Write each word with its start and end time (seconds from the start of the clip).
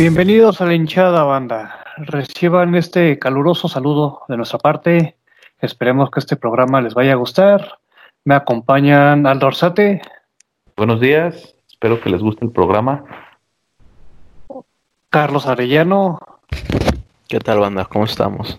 Bienvenidos 0.00 0.62
a 0.62 0.64
la 0.64 0.74
hinchada 0.74 1.24
banda. 1.24 1.84
Reciban 1.98 2.74
este 2.74 3.18
caluroso 3.18 3.68
saludo 3.68 4.22
de 4.28 4.38
nuestra 4.38 4.58
parte. 4.58 5.18
Esperemos 5.58 6.10
que 6.10 6.20
este 6.20 6.36
programa 6.36 6.80
les 6.80 6.94
vaya 6.94 7.12
a 7.12 7.16
gustar. 7.16 7.80
Me 8.24 8.34
acompañan 8.34 9.26
Aldo 9.26 9.48
Orsate. 9.48 10.00
Buenos 10.74 11.00
días, 11.00 11.54
espero 11.68 12.00
que 12.00 12.08
les 12.08 12.22
guste 12.22 12.46
el 12.46 12.50
programa. 12.50 13.04
Carlos 15.10 15.46
Arellano. 15.46 16.18
¿Qué 17.28 17.38
tal 17.38 17.60
banda? 17.60 17.84
¿Cómo 17.84 18.06
estamos? 18.06 18.58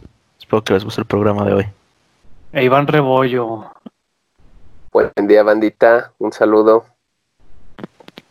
Espero 0.52 0.66
que 0.66 0.74
les 0.74 0.84
guste 0.84 1.00
el 1.00 1.08
programa 1.08 1.46
de 1.46 1.54
hoy. 1.54 1.66
E 2.52 2.66
Iván 2.66 2.86
Rebollo. 2.86 3.72
Buen 4.92 5.09
día 5.26 5.44
bandita, 5.44 6.12
un 6.18 6.34
saludo. 6.34 6.84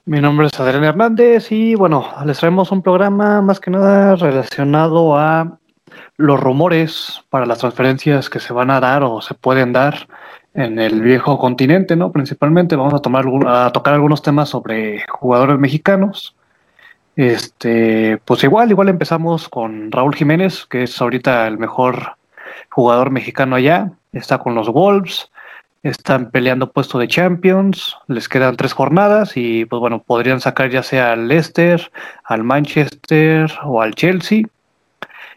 Mi 0.05 0.21
nombre 0.21 0.49
es 0.49 0.61
Adrián 0.61 0.85
Hernández 0.85 1.51
y 1.51 1.75
bueno, 1.77 2.05
les 2.27 2.39
traemos 2.39 2.73
un 2.73 2.83
programa 2.83 3.41
más 3.41 3.59
que 3.59 3.71
nada 3.71 4.17
relacionado 4.17 5.17
a 5.17 5.57
los 6.19 6.39
rumores 6.39 7.23
para 7.31 7.47
las 7.47 7.61
transferencias 7.61 8.29
que 8.29 8.39
se 8.39 8.53
van 8.53 8.71
a 8.71 8.81
dar 8.81 9.03
o 9.03 9.23
se 9.23 9.33
pueden 9.33 9.73
dar 9.73 10.07
en 10.53 10.79
el 10.79 11.01
viejo 11.01 11.39
continente, 11.39 11.97
¿no? 11.97 12.13
Principalmente 12.13 12.77
vamos 12.77 12.93
a 12.93 12.99
tomar 12.99 13.25
a 13.47 13.73
tocar 13.73 13.95
algunos 13.95 14.21
temas 14.21 14.51
sobre 14.51 15.07
jugadores 15.09 15.59
mexicanos. 15.59 16.37
Este, 17.21 18.17
pues 18.25 18.43
igual, 18.45 18.71
igual 18.71 18.89
empezamos 18.89 19.51
con 19.51 19.93
Raúl 19.93 20.15
Jiménez, 20.15 20.65
que 20.65 20.85
es 20.85 20.99
ahorita 21.03 21.47
el 21.49 21.59
mejor 21.59 22.17
jugador 22.71 23.11
mexicano 23.11 23.57
allá, 23.57 23.93
está 24.15 24.39
con 24.39 24.55
los 24.55 24.71
Wolves. 24.71 25.31
Están 25.83 26.31
peleando 26.31 26.73
puesto 26.73 26.99
de 26.99 27.09
Champions, 27.09 27.95
les 28.07 28.27
quedan 28.27 28.57
tres 28.57 28.73
jornadas 28.73 29.37
y 29.37 29.67
pues 29.67 29.81
bueno, 29.81 30.03
podrían 30.03 30.41
sacar 30.41 30.71
ya 30.71 30.83
sea 30.83 31.13
al 31.13 31.29
Leicester, 31.29 31.93
al 32.25 32.43
Manchester 32.43 33.53
o 33.65 33.83
al 33.83 33.95
Chelsea. 33.95 34.45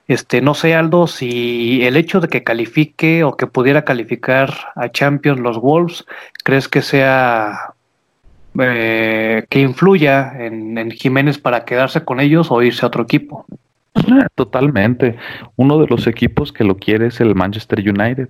Este, 0.07 0.39
no 0.39 0.53
sé, 0.53 0.75
Aldo, 0.75 1.07
si 1.07 1.85
el 1.85 1.97
hecho 1.97 2.21
de 2.21 2.29
que 2.29 2.45
califique 2.45 3.25
o 3.25 3.35
que 3.35 3.47
pudiera 3.47 3.83
calificar 3.83 4.53
a 4.75 4.87
Champions 4.87 5.41
los 5.41 5.59
Wolves, 5.59 6.05
¿crees 6.45 6.69
que 6.69 6.81
sea 6.81 7.72
eh, 8.59 9.45
que 9.49 9.59
influya 9.59 10.33
en, 10.37 10.77
en 10.77 10.91
Jiménez 10.91 11.37
para 11.37 11.65
quedarse 11.65 12.03
con 12.03 12.19
ellos 12.19 12.51
o 12.51 12.61
irse 12.61 12.85
a 12.85 12.87
otro 12.87 13.03
equipo? 13.03 13.45
Totalmente. 14.35 15.17
Uno 15.55 15.79
de 15.79 15.87
los 15.87 16.07
equipos 16.07 16.51
que 16.51 16.63
lo 16.63 16.77
quiere 16.77 17.07
es 17.07 17.21
el 17.21 17.35
Manchester 17.35 17.79
United 17.79 18.29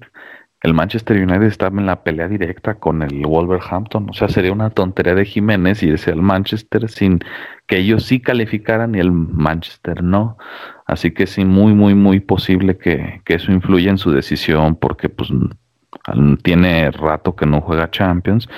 el 0.63 0.73
Manchester 0.73 1.17
United 1.17 1.43
está 1.43 1.67
en 1.67 1.85
la 1.85 2.03
pelea 2.03 2.29
directa 2.29 2.75
con 2.75 3.01
el 3.03 3.25
Wolverhampton. 3.25 4.09
O 4.09 4.13
sea, 4.13 4.29
sería 4.29 4.53
una 4.53 4.69
tontería 4.69 5.13
de 5.13 5.25
Jiménez 5.25 5.83
irse 5.83 6.11
al 6.11 6.21
Manchester 6.21 6.89
sin 6.89 7.19
que 7.67 7.79
ellos 7.79 8.05
sí 8.05 8.21
calificaran 8.21 8.95
y 8.95 8.99
el 8.99 9.11
Manchester 9.11 10.01
no. 10.01 10.37
Así 10.85 11.11
que 11.11 11.27
sí, 11.27 11.43
muy, 11.43 11.73
muy, 11.73 11.95
muy 11.95 12.21
posible 12.21 12.77
que, 12.77 13.21
que 13.25 13.35
eso 13.35 13.51
influya 13.51 13.91
en 13.91 13.97
su 13.97 14.11
decisión 14.11 14.75
porque 14.77 15.09
pues 15.09 15.29
tiene 16.43 16.91
rato 16.91 17.35
que 17.35 17.45
no 17.45 17.61
juega 17.61 17.91
Champions 17.91 18.49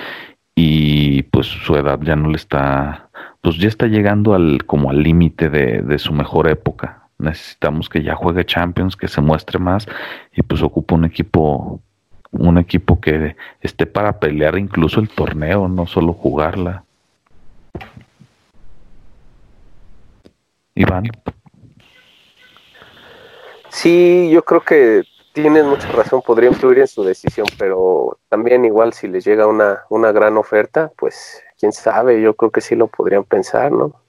y 0.56 1.22
pues 1.24 1.46
su 1.46 1.76
edad 1.76 2.00
ya 2.02 2.16
no 2.16 2.30
le 2.30 2.36
está, 2.36 3.08
pues 3.42 3.58
ya 3.58 3.68
está 3.68 3.86
llegando 3.86 4.34
al 4.34 4.64
como 4.64 4.90
al 4.90 5.02
límite 5.02 5.50
de, 5.50 5.82
de 5.82 5.98
su 6.00 6.12
mejor 6.12 6.48
época. 6.48 7.02
Necesitamos 7.18 7.88
que 7.88 8.02
ya 8.02 8.14
juegue 8.14 8.44
Champions, 8.44 8.96
que 8.96 9.06
se 9.06 9.20
muestre 9.20 9.58
más 9.58 9.86
y 10.34 10.42
pues 10.42 10.62
ocupa 10.62 10.96
un 10.96 11.04
equipo 11.04 11.80
un 12.32 12.58
equipo 12.58 13.00
que 13.00 13.36
esté 13.60 13.86
para 13.86 14.18
pelear 14.18 14.58
incluso 14.58 15.00
el 15.00 15.08
torneo, 15.08 15.68
no 15.68 15.86
solo 15.86 16.12
jugarla. 16.12 16.84
Iván. 20.74 21.04
Sí, 23.70 24.30
yo 24.30 24.44
creo 24.44 24.60
que 24.60 25.02
tienen 25.36 25.66
mucha 25.66 25.92
razón, 25.92 26.22
podría 26.22 26.48
influir 26.48 26.78
en 26.78 26.86
su 26.86 27.04
decisión, 27.04 27.46
pero 27.58 28.18
también 28.30 28.64
igual 28.64 28.94
si 28.94 29.06
les 29.06 29.22
llega 29.22 29.46
una, 29.46 29.84
una 29.90 30.10
gran 30.10 30.38
oferta, 30.38 30.90
pues 30.96 31.44
quién 31.58 31.72
sabe, 31.72 32.22
yo 32.22 32.32
creo 32.32 32.50
que 32.50 32.62
sí 32.62 32.74
lo 32.74 32.86
podrían 32.86 33.22
pensar, 33.22 33.70
¿no? 33.70 34.00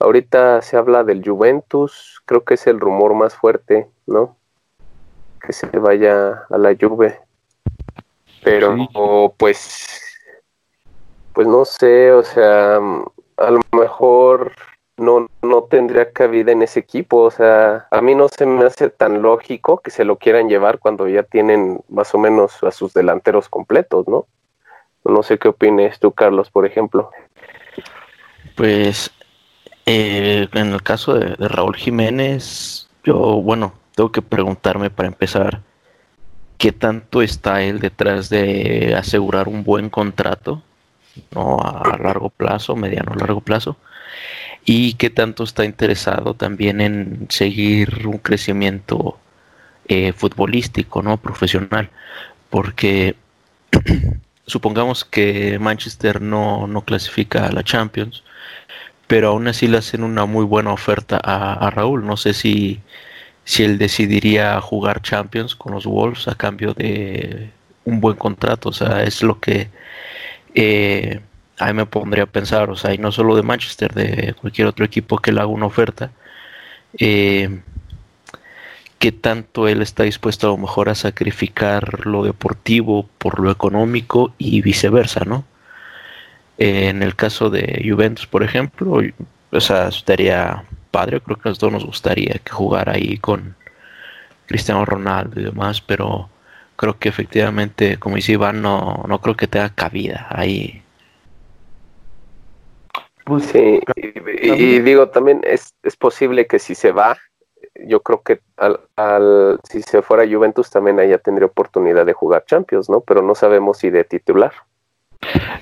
Ahorita 0.00 0.60
se 0.60 0.76
habla 0.76 1.04
del 1.04 1.22
Juventus, 1.24 2.20
creo 2.26 2.42
que 2.42 2.54
es 2.54 2.66
el 2.66 2.80
rumor 2.80 3.14
más 3.14 3.36
fuerte, 3.36 3.86
¿no? 4.06 4.36
Que 5.40 5.52
se 5.52 5.68
vaya 5.68 6.42
a 6.50 6.58
la 6.58 6.74
Juve. 6.74 7.20
Pero 8.42 9.32
pues, 9.36 10.18
pues 11.32 11.46
no 11.46 11.64
sé, 11.64 12.10
o 12.10 12.24
sea, 12.24 12.78
a 13.36 13.50
lo 13.52 13.60
mejor 13.70 14.50
no, 15.00 15.28
no 15.42 15.62
tendría 15.64 16.12
cabida 16.12 16.52
en 16.52 16.62
ese 16.62 16.80
equipo. 16.80 17.22
O 17.22 17.30
sea, 17.30 17.88
a 17.90 18.00
mí 18.00 18.14
no 18.14 18.28
se 18.28 18.46
me 18.46 18.64
hace 18.64 18.90
tan 18.90 19.22
lógico 19.22 19.78
que 19.78 19.90
se 19.90 20.04
lo 20.04 20.16
quieran 20.16 20.48
llevar 20.48 20.78
cuando 20.78 21.08
ya 21.08 21.22
tienen 21.22 21.80
más 21.88 22.14
o 22.14 22.18
menos 22.18 22.62
a 22.62 22.70
sus 22.70 22.92
delanteros 22.92 23.48
completos, 23.48 24.06
¿no? 24.06 24.26
No 25.04 25.22
sé 25.22 25.38
qué 25.38 25.48
opines 25.48 25.98
tú, 25.98 26.12
Carlos, 26.12 26.50
por 26.50 26.66
ejemplo. 26.66 27.10
Pues 28.54 29.10
eh, 29.86 30.46
en 30.52 30.72
el 30.72 30.82
caso 30.82 31.14
de, 31.14 31.34
de 31.36 31.48
Raúl 31.48 31.74
Jiménez, 31.74 32.88
yo, 33.02 33.16
bueno, 33.42 33.72
tengo 33.94 34.12
que 34.12 34.22
preguntarme 34.22 34.90
para 34.90 35.08
empezar 35.08 35.62
qué 36.58 36.72
tanto 36.72 37.22
está 37.22 37.62
él 37.62 37.80
detrás 37.80 38.28
de 38.28 38.94
asegurar 38.94 39.48
un 39.48 39.64
buen 39.64 39.88
contrato, 39.88 40.62
¿no? 41.34 41.58
A 41.58 41.96
largo 41.98 42.28
plazo, 42.28 42.76
mediano 42.76 43.14
largo 43.14 43.40
plazo, 43.40 43.76
y 44.64 44.94
qué 44.94 45.10
tanto 45.10 45.44
está 45.44 45.64
interesado 45.64 46.34
también 46.34 46.80
en 46.80 47.26
seguir 47.28 48.06
un 48.06 48.18
crecimiento 48.18 49.18
eh, 49.88 50.12
futbolístico, 50.12 51.02
¿no? 51.02 51.16
Profesional, 51.16 51.90
porque 52.50 53.16
supongamos 54.46 55.04
que 55.04 55.58
Manchester 55.58 56.20
no, 56.22 56.66
no, 56.66 56.82
clasifica 56.84 57.46
a 57.46 57.52
la 57.52 57.64
Champions, 57.64 58.22
pero 59.06 59.30
aún 59.30 59.48
así 59.48 59.66
le 59.66 59.78
hacen 59.78 60.04
una 60.04 60.26
muy 60.26 60.44
buena 60.44 60.72
oferta 60.72 61.20
a, 61.22 61.70
Raúl. 61.70 62.06
No 62.06 62.16
sé 62.16 62.34
si 62.34 62.80
si 63.44 63.64
él 63.64 63.78
decidiría 63.78 64.60
jugar 64.60 65.02
Champions 65.02 65.56
con 65.56 65.72
los 65.72 65.86
Wolves 65.86 66.28
a 66.28 66.36
cambio 66.36 66.74
de 66.74 67.50
un 67.84 68.00
buen 68.00 68.16
contrato. 68.16 68.68
O 68.70 68.72
sea, 68.72 69.02
es 69.04 69.22
lo 69.22 69.40
que 69.40 69.70
eh, 70.54 71.20
a 71.60 71.66
mí 71.66 71.74
me 71.74 71.86
pondría 71.86 72.24
a 72.24 72.26
pensar. 72.26 72.70
O 72.70 72.76
sea, 72.76 72.94
y 72.94 72.98
no 72.98 73.12
solo 73.12 73.36
de 73.36 73.42
Manchester, 73.42 73.92
de 73.94 74.34
cualquier 74.34 74.66
otro 74.68 74.84
equipo 74.84 75.18
que 75.18 75.32
le 75.32 75.40
haga 75.40 75.48
una 75.48 75.66
oferta. 75.66 76.10
Eh, 76.98 77.60
qué 78.98 79.12
tanto 79.12 79.68
él 79.68 79.82
está 79.82 80.04
dispuesto 80.04 80.46
a 80.48 80.50
lo 80.50 80.58
mejor 80.58 80.88
a 80.90 80.94
sacrificar 80.94 82.06
lo 82.06 82.24
deportivo 82.24 83.08
por 83.18 83.40
lo 83.40 83.50
económico 83.50 84.34
y 84.38 84.60
viceversa, 84.62 85.24
¿no? 85.24 85.44
en 86.60 87.02
el 87.02 87.16
caso 87.16 87.48
de 87.48 87.82
Juventus, 87.88 88.26
por 88.26 88.42
ejemplo, 88.42 89.00
o 89.50 89.60
sea, 89.60 89.88
estaría 89.88 90.64
padre, 90.90 91.20
creo 91.22 91.38
que 91.38 91.48
a 91.48 91.54
todos 91.54 91.72
nos 91.72 91.86
gustaría 91.86 92.34
que 92.44 92.52
jugara 92.52 92.92
ahí 92.92 93.16
con 93.16 93.56
Cristiano 94.46 94.84
Ronaldo 94.84 95.40
y 95.40 95.44
demás, 95.44 95.80
pero 95.80 96.28
creo 96.76 96.98
que 96.98 97.08
efectivamente, 97.08 97.98
como 97.98 98.16
dice 98.16 98.32
Iván, 98.32 98.60
no, 98.62 99.04
no 99.08 99.20
creo 99.20 99.36
que 99.36 99.46
tenga 99.46 99.70
cabida 99.70 100.26
ahí. 100.30 100.79
Pues 103.24 103.44
sí, 103.44 103.80
y, 103.96 104.80
digo, 104.80 105.08
también 105.08 105.40
es, 105.44 105.74
es, 105.82 105.96
posible 105.96 106.46
que 106.46 106.58
si 106.58 106.74
se 106.74 106.90
va, 106.90 107.16
yo 107.86 108.00
creo 108.02 108.22
que 108.22 108.40
al, 108.56 108.80
al, 108.96 109.60
si 109.68 109.82
se 109.82 110.02
fuera 110.02 110.26
Juventus 110.26 110.70
también 110.70 110.98
allá 110.98 111.18
tendría 111.18 111.46
oportunidad 111.46 112.06
de 112.06 112.12
jugar 112.12 112.44
Champions, 112.46 112.88
¿no? 112.88 113.00
Pero 113.00 113.22
no 113.22 113.34
sabemos 113.34 113.78
si 113.78 113.90
de 113.90 114.04
titular. 114.04 114.52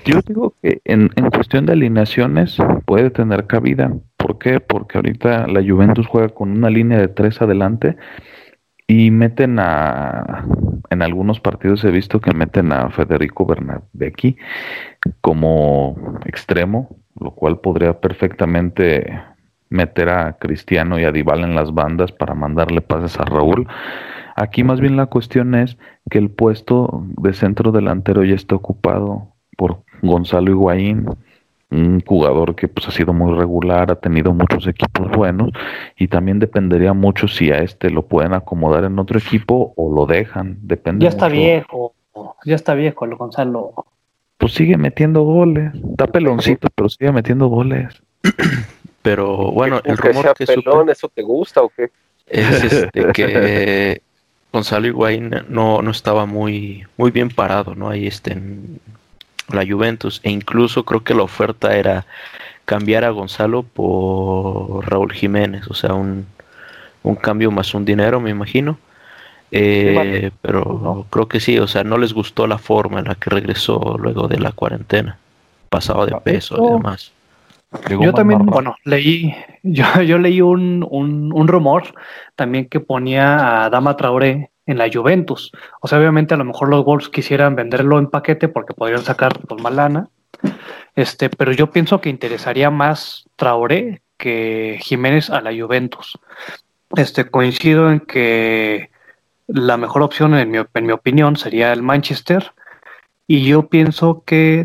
Yo 0.05 0.19
digo 0.25 0.53
que 0.61 0.81
en, 0.85 1.11
en 1.15 1.29
cuestión 1.29 1.65
de 1.65 1.73
alineaciones 1.73 2.57
puede 2.85 3.09
tener 3.09 3.45
cabida, 3.45 3.91
¿Por 4.29 4.37
qué? 4.37 4.59
Porque 4.59 4.99
ahorita 4.99 5.47
la 5.47 5.63
Juventus 5.67 6.05
juega 6.05 6.29
con 6.29 6.51
una 6.51 6.69
línea 6.69 6.99
de 6.99 7.07
tres 7.07 7.41
adelante 7.41 7.95
y 8.89 9.11
meten 9.11 9.59
a, 9.59 10.45
en 10.89 11.03
algunos 11.03 11.39
partidos 11.39 11.83
he 11.85 11.91
visto 11.91 12.19
que 12.19 12.33
meten 12.33 12.73
a 12.73 12.89
Federico 12.89 13.45
Bernardeschi 13.45 14.35
como 15.21 16.17
extremo, 16.25 16.89
lo 17.19 17.29
cual 17.29 17.59
podría 17.59 18.01
perfectamente 18.01 19.21
meter 19.69 20.09
a 20.09 20.37
Cristiano 20.39 20.99
y 20.99 21.03
a 21.03 21.11
Dybala 21.11 21.45
en 21.45 21.53
las 21.53 21.71
bandas 21.71 22.11
para 22.11 22.33
mandarle 22.33 22.81
pases 22.81 23.19
a 23.19 23.25
Raúl. 23.25 23.67
Aquí 24.35 24.63
más 24.63 24.81
bien 24.81 24.97
la 24.97 25.05
cuestión 25.05 25.53
es 25.53 25.77
que 26.09 26.17
el 26.17 26.31
puesto 26.31 27.05
de 27.21 27.33
centro 27.33 27.71
delantero 27.71 28.23
ya 28.23 28.33
está 28.33 28.55
ocupado 28.55 29.35
por 29.55 29.83
Gonzalo 30.01 30.49
Higuaín 30.49 31.05
un 31.71 32.01
jugador 32.01 32.55
que 32.55 32.67
pues 32.67 32.87
ha 32.87 32.91
sido 32.91 33.13
muy 33.13 33.37
regular, 33.37 33.91
ha 33.91 33.95
tenido 33.95 34.33
muchos 34.33 34.65
equipos 34.67 35.09
buenos 35.11 35.51
y 35.97 36.07
también 36.07 36.39
dependería 36.39 36.93
mucho 36.93 37.27
si 37.27 37.51
a 37.51 37.59
este 37.59 37.89
lo 37.89 38.03
pueden 38.03 38.33
acomodar 38.33 38.85
en 38.85 38.97
otro 38.97 39.19
equipo 39.19 39.73
o 39.75 39.93
lo 39.93 40.05
dejan, 40.05 40.57
depende. 40.61 41.03
Ya 41.03 41.09
está 41.09 41.27
viejo, 41.27 41.93
ya 42.45 42.55
está 42.55 42.73
viejo 42.73 43.05
el 43.05 43.15
Gonzalo. 43.15 43.73
Pues 44.37 44.53
sigue 44.53 44.77
metiendo 44.77 45.23
goles, 45.23 45.73
está 45.91 46.07
peloncito, 46.07 46.69
pero 46.73 46.89
sigue 46.89 47.11
metiendo 47.11 47.47
goles. 47.47 48.01
Pero 49.01 49.53
bueno, 49.53 49.79
el 49.85 49.97
rumor 49.97 50.33
que 50.33 50.45
pelón, 50.45 50.89
¿eso 50.89 51.07
te 51.07 51.21
gusta 51.21 51.61
o 51.61 51.69
qué? 51.69 51.89
Es 52.27 52.65
este, 52.65 53.13
que 53.13 54.01
Gonzalo 54.51 54.87
Higuaín 54.87 55.33
no, 55.47 55.81
no 55.81 55.91
estaba 55.91 56.25
muy, 56.25 56.83
muy 56.97 57.09
bien 57.09 57.29
parado, 57.29 57.75
¿no? 57.75 57.89
Ahí 57.89 58.07
este, 58.07 58.33
en 58.33 58.81
la 59.53 59.65
Juventus. 59.65 60.21
E 60.23 60.31
incluso 60.31 60.83
creo 60.83 61.03
que 61.03 61.13
la 61.13 61.23
oferta 61.23 61.75
era 61.75 62.05
cambiar 62.65 63.03
a 63.03 63.09
Gonzalo 63.09 63.63
por 63.63 64.89
Raúl 64.89 65.11
Jiménez, 65.11 65.67
o 65.69 65.73
sea, 65.73 65.93
un, 65.93 66.27
un 67.03 67.15
cambio 67.15 67.51
más 67.51 67.73
un 67.73 67.85
dinero, 67.85 68.19
me 68.19 68.29
imagino. 68.29 68.77
Eh, 69.51 70.29
pero 70.41 71.07
creo 71.09 71.27
que 71.27 71.39
sí, 71.39 71.57
o 71.57 71.67
sea, 71.67 71.83
no 71.83 71.97
les 71.97 72.13
gustó 72.13 72.45
la 72.45 72.59
forma 72.59 72.99
en 72.99 73.05
la 73.05 73.15
que 73.15 73.31
regresó 73.31 73.97
luego 73.99 74.27
de 74.27 74.39
la 74.39 74.51
cuarentena, 74.51 75.17
pasado 75.69 76.05
de 76.05 76.15
peso 76.21 76.63
y 76.63 76.73
demás. 76.73 77.11
Yo 77.89 78.13
también, 78.13 78.45
bueno, 78.45 78.75
leí, 78.83 79.33
yo, 79.63 79.85
yo 80.01 80.17
leí 80.17 80.41
un, 80.41 80.85
un, 80.89 81.47
rumor 81.47 81.83
también 82.35 82.67
que 82.67 82.79
ponía 82.79 83.65
a 83.65 83.69
Dama 83.69 83.95
Traoré 83.95 84.51
en 84.69 84.77
la 84.77 84.87
Juventus. 84.91 85.51
O 85.81 85.87
sea, 85.87 85.97
obviamente 85.97 86.35
a 86.35 86.37
lo 86.37 86.45
mejor 86.45 86.69
los 86.69 86.85
Wolves 86.85 87.09
quisieran 87.09 87.55
venderlo 87.55 87.97
en 87.97 88.07
paquete 88.07 88.47
porque 88.47 88.75
podrían 88.75 89.01
sacar 89.01 89.33
pues, 89.47 89.61
más 89.61 89.73
lana. 89.73 90.09
Este, 90.95 91.29
pero 91.29 91.51
yo 91.51 91.71
pienso 91.71 92.01
que 92.01 92.09
interesaría 92.09 92.69
más 92.69 93.25
Traoré 93.35 94.03
que 94.17 94.77
Jiménez 94.79 95.31
a 95.31 95.41
la 95.41 95.51
Juventus. 95.51 96.19
Este, 96.95 97.25
coincido 97.25 97.91
en 97.91 97.99
que 98.01 98.91
la 99.47 99.77
mejor 99.77 100.03
opción, 100.03 100.35
en 100.35 100.51
mi, 100.51 100.59
en 100.59 100.85
mi 100.85 100.91
opinión, 100.91 101.35
sería 101.35 101.73
el 101.73 101.81
Manchester. 101.81 102.53
Y 103.25 103.45
yo 103.45 103.69
pienso 103.69 104.23
que 104.23 104.63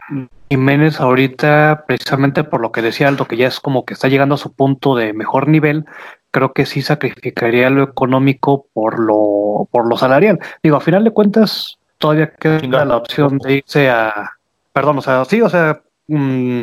Jiménez 0.50 1.00
ahorita, 1.00 1.84
precisamente 1.86 2.44
por 2.44 2.60
lo 2.60 2.72
que 2.72 2.82
decía 2.82 3.08
Aldo, 3.08 3.26
que 3.26 3.38
ya 3.38 3.48
es 3.48 3.58
como 3.58 3.86
que 3.86 3.94
está 3.94 4.08
llegando 4.08 4.34
a 4.34 4.38
su 4.38 4.52
punto 4.52 4.96
de 4.96 5.14
mejor 5.14 5.48
nivel, 5.48 5.86
creo 6.34 6.52
que 6.52 6.66
sí 6.66 6.82
sacrificaría 6.82 7.70
lo 7.70 7.84
económico 7.84 8.66
por 8.72 8.98
lo, 8.98 9.68
por 9.70 9.86
lo 9.86 9.96
salarial. 9.96 10.40
Digo, 10.64 10.76
a 10.76 10.80
final 10.80 11.04
de 11.04 11.12
cuentas, 11.12 11.78
todavía 11.98 12.32
queda 12.34 12.84
la 12.84 12.96
opción 12.96 13.38
de 13.38 13.58
irse 13.58 13.88
a, 13.88 14.32
perdón, 14.72 14.98
o 14.98 15.00
sea, 15.00 15.24
sí, 15.26 15.40
o 15.40 15.48
sea, 15.48 15.80
mm, 16.08 16.62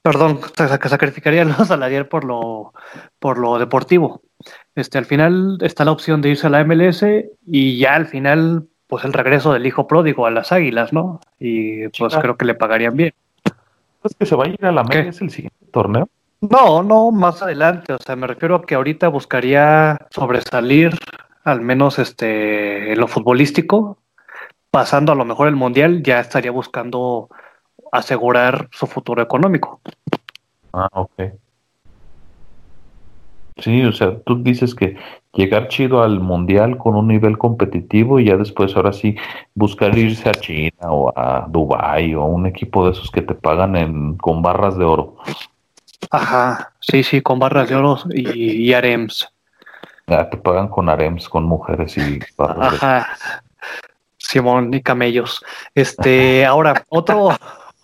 perdón, 0.00 0.40
que 0.40 0.88
sacrificaría 0.88 1.44
lo 1.44 1.62
salarial 1.66 2.06
por 2.06 2.24
lo, 2.24 2.72
por 3.18 3.38
lo 3.38 3.58
deportivo. 3.58 4.22
Este, 4.74 4.96
al 4.96 5.04
final 5.04 5.58
está 5.60 5.84
la 5.84 5.92
opción 5.92 6.22
de 6.22 6.30
irse 6.30 6.46
a 6.46 6.50
la 6.50 6.64
MLS 6.64 7.04
y 7.46 7.78
ya 7.78 7.96
al 7.96 8.06
final 8.06 8.66
pues 8.86 9.04
el 9.04 9.12
regreso 9.12 9.52
del 9.52 9.66
hijo 9.66 9.86
pródigo 9.86 10.24
a 10.24 10.30
las 10.30 10.52
águilas, 10.52 10.94
¿no? 10.94 11.20
Y 11.38 11.86
pues 11.88 12.16
creo 12.16 12.38
que 12.38 12.46
le 12.46 12.54
pagarían 12.54 12.96
bien. 12.96 13.12
¿Es 14.02 14.14
que 14.18 14.24
se 14.24 14.34
va 14.34 14.46
a 14.46 14.48
ir 14.48 14.64
a 14.64 14.72
la 14.72 14.80
América 14.80 15.14
el 15.20 15.30
siguiente 15.30 15.66
torneo? 15.70 16.08
No, 16.40 16.82
no, 16.82 17.10
más 17.10 17.42
adelante. 17.42 17.92
O 17.92 17.98
sea, 17.98 18.16
me 18.16 18.26
refiero 18.26 18.56
a 18.56 18.62
que 18.62 18.74
ahorita 18.74 19.08
buscaría 19.08 19.98
sobresalir, 20.10 20.96
al 21.44 21.60
menos 21.60 21.98
este, 21.98 22.92
en 22.92 23.00
lo 23.00 23.08
futbolístico, 23.08 23.98
pasando 24.70 25.12
a 25.12 25.16
lo 25.16 25.24
mejor 25.24 25.48
el 25.48 25.56
mundial, 25.56 26.02
ya 26.02 26.20
estaría 26.20 26.50
buscando 26.50 27.28
asegurar 27.90 28.68
su 28.72 28.86
futuro 28.86 29.22
económico. 29.22 29.80
Ah, 30.72 30.88
ok. 30.92 31.22
Sí, 33.56 33.82
o 33.82 33.92
sea, 33.92 34.20
tú 34.20 34.40
dices 34.40 34.72
que 34.74 34.96
llegar 35.32 35.66
chido 35.66 36.02
al 36.02 36.20
mundial 36.20 36.78
con 36.78 36.94
un 36.94 37.08
nivel 37.08 37.38
competitivo 37.38 38.20
y 38.20 38.26
ya 38.26 38.36
después 38.36 38.76
ahora 38.76 38.92
sí 38.92 39.16
buscar 39.54 39.98
irse 39.98 40.28
a 40.28 40.32
China 40.32 40.92
o 40.92 41.12
a 41.16 41.46
Dubai 41.48 42.14
o 42.14 42.22
a 42.22 42.26
un 42.26 42.46
equipo 42.46 42.84
de 42.84 42.92
esos 42.92 43.10
que 43.10 43.22
te 43.22 43.34
pagan 43.34 43.74
en, 43.74 44.16
con 44.16 44.42
barras 44.42 44.78
de 44.78 44.84
oro. 44.84 45.16
Ajá, 46.10 46.72
sí, 46.80 47.02
sí, 47.02 47.20
con 47.20 47.38
barras 47.38 47.68
de 47.68 47.76
oro 47.76 47.98
y, 48.10 48.68
y 48.68 48.72
arems. 48.72 49.28
Ya, 50.06 50.28
te 50.30 50.36
pagan 50.38 50.68
con 50.68 50.88
arems, 50.88 51.28
con 51.28 51.44
mujeres 51.44 51.96
y 51.98 52.18
barras 52.36 52.82
Ajá. 52.82 53.42
Simón 54.16 54.72
y 54.74 54.82
camellos. 54.82 55.42
Este, 55.74 56.44
ahora, 56.44 56.84
otro. 56.88 57.30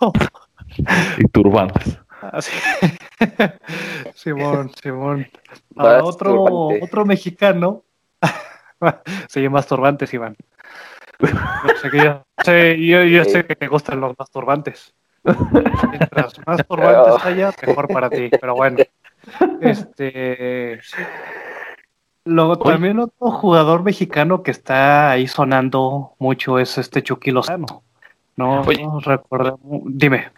y 1.19 1.25
turbantes. 1.29 1.99
Simón, 4.15 4.71
Simón. 4.83 5.27
otro, 5.77 6.45
otro 6.83 7.05
mexicano. 7.05 7.83
Se 9.29 9.43
llama 9.43 9.59
masturbantes, 9.59 10.13
Iván. 10.13 10.37
Yo 11.93 12.25
sé, 12.45 12.87
yo, 12.87 13.25
sé 13.25 13.47
que 13.47 13.57
te 13.57 13.69
gustan 13.69 14.01
los 14.01 14.15
masturbantes. 14.19 14.95
Mientras 15.91 16.35
más 16.47 16.67
turbantes 16.67 17.25
haya, 17.25 17.53
mejor 17.67 17.89
para 17.89 18.11
ti. 18.11 18.31
Pero 18.41 18.55
bueno. 18.55 18.79
Este. 19.61 20.81
Luego 22.27 22.59
también 22.59 22.99
otro 22.99 23.31
jugador 23.31 23.83
mexicano 23.83 24.43
que 24.43 24.51
está 24.51 25.11
ahí 25.11 25.27
sonando 25.27 26.13
mucho 26.19 26.59
es 26.59 26.79
este 26.79 27.03
Chucky 27.03 27.31
Lozano. 27.31 27.83
No, 28.37 28.65
no 28.65 29.01
recuerdo. 29.01 29.59
Dime. 29.63 30.31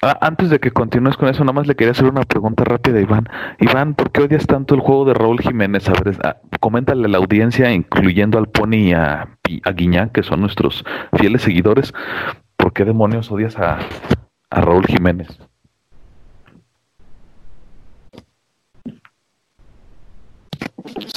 Ah, 0.00 0.16
antes 0.20 0.48
de 0.48 0.60
que 0.60 0.70
continúes 0.70 1.16
con 1.16 1.28
eso, 1.28 1.42
nada 1.42 1.52
más 1.52 1.66
le 1.66 1.74
quería 1.74 1.90
hacer 1.90 2.06
una 2.06 2.22
pregunta 2.22 2.62
rápida, 2.64 3.00
Iván. 3.00 3.28
Iván, 3.58 3.94
¿por 3.94 4.12
qué 4.12 4.22
odias 4.22 4.46
tanto 4.46 4.76
el 4.76 4.80
juego 4.80 5.04
de 5.04 5.14
Raúl 5.14 5.40
Jiménez? 5.40 5.88
A 5.88 5.92
ver, 5.92 6.16
ah, 6.22 6.36
coméntale 6.60 7.04
a 7.06 7.08
la 7.08 7.18
audiencia, 7.18 7.72
incluyendo 7.72 8.38
al 8.38 8.48
Pony 8.48 8.76
y 8.76 8.92
a, 8.92 9.28
a 9.64 10.08
que 10.12 10.22
son 10.22 10.40
nuestros 10.40 10.84
fieles 11.14 11.42
seguidores, 11.42 11.92
¿por 12.58 12.72
qué 12.74 12.84
demonios 12.84 13.30
odias 13.30 13.56
a, 13.56 13.78
a 14.50 14.60
Raúl 14.60 14.84
Jiménez? 14.86 15.28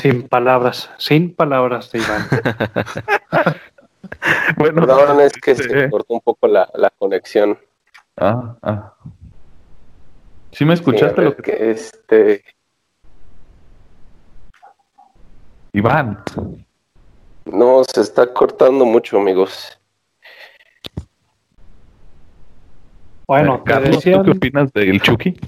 Sin 0.02 0.28
palabras, 0.28 0.90
sin 0.98 1.36
palabras 1.36 1.92
de 1.92 2.00
Iván. 2.00 2.28
bueno, 4.58 4.82
Perdón, 4.86 5.20
es 5.22 5.34
que 5.34 5.56
se 5.56 5.90
cortó 5.90 6.14
un 6.14 6.22
poco 6.22 6.48
la, 6.48 6.70
la 6.76 6.90
conexión. 6.92 7.58
Ah, 8.18 8.56
ah. 8.62 8.94
¿Sí 10.52 10.66
me 10.66 10.74
escuchaste 10.74 11.22
lo 11.22 11.36
que... 11.36 11.72
este... 11.72 12.44
Iván. 15.74 16.24
No, 17.46 17.84
se 17.84 18.02
está 18.02 18.34
cortando 18.34 18.86
mucho, 18.86 19.18
amigos. 19.18 19.81
Bueno, 23.32 23.64
Carlos, 23.64 24.04
¿tú 24.04 24.24
qué 24.26 24.32
opinas 24.32 24.74
del 24.74 25.02
Chucky? 25.02 25.40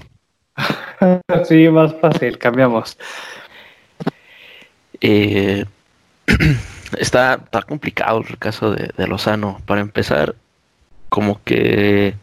sí, 1.44 1.68
más 1.68 1.94
fácil, 2.00 2.38
cambiamos. 2.38 2.96
Eh, 5.02 5.66
está, 6.98 7.34
está 7.34 7.60
complicado 7.60 8.24
el 8.26 8.38
caso 8.38 8.70
de, 8.70 8.88
de 8.96 9.06
Lozano. 9.06 9.60
Para 9.66 9.82
empezar, 9.82 10.34
como 11.10 11.44
que 11.44 12.14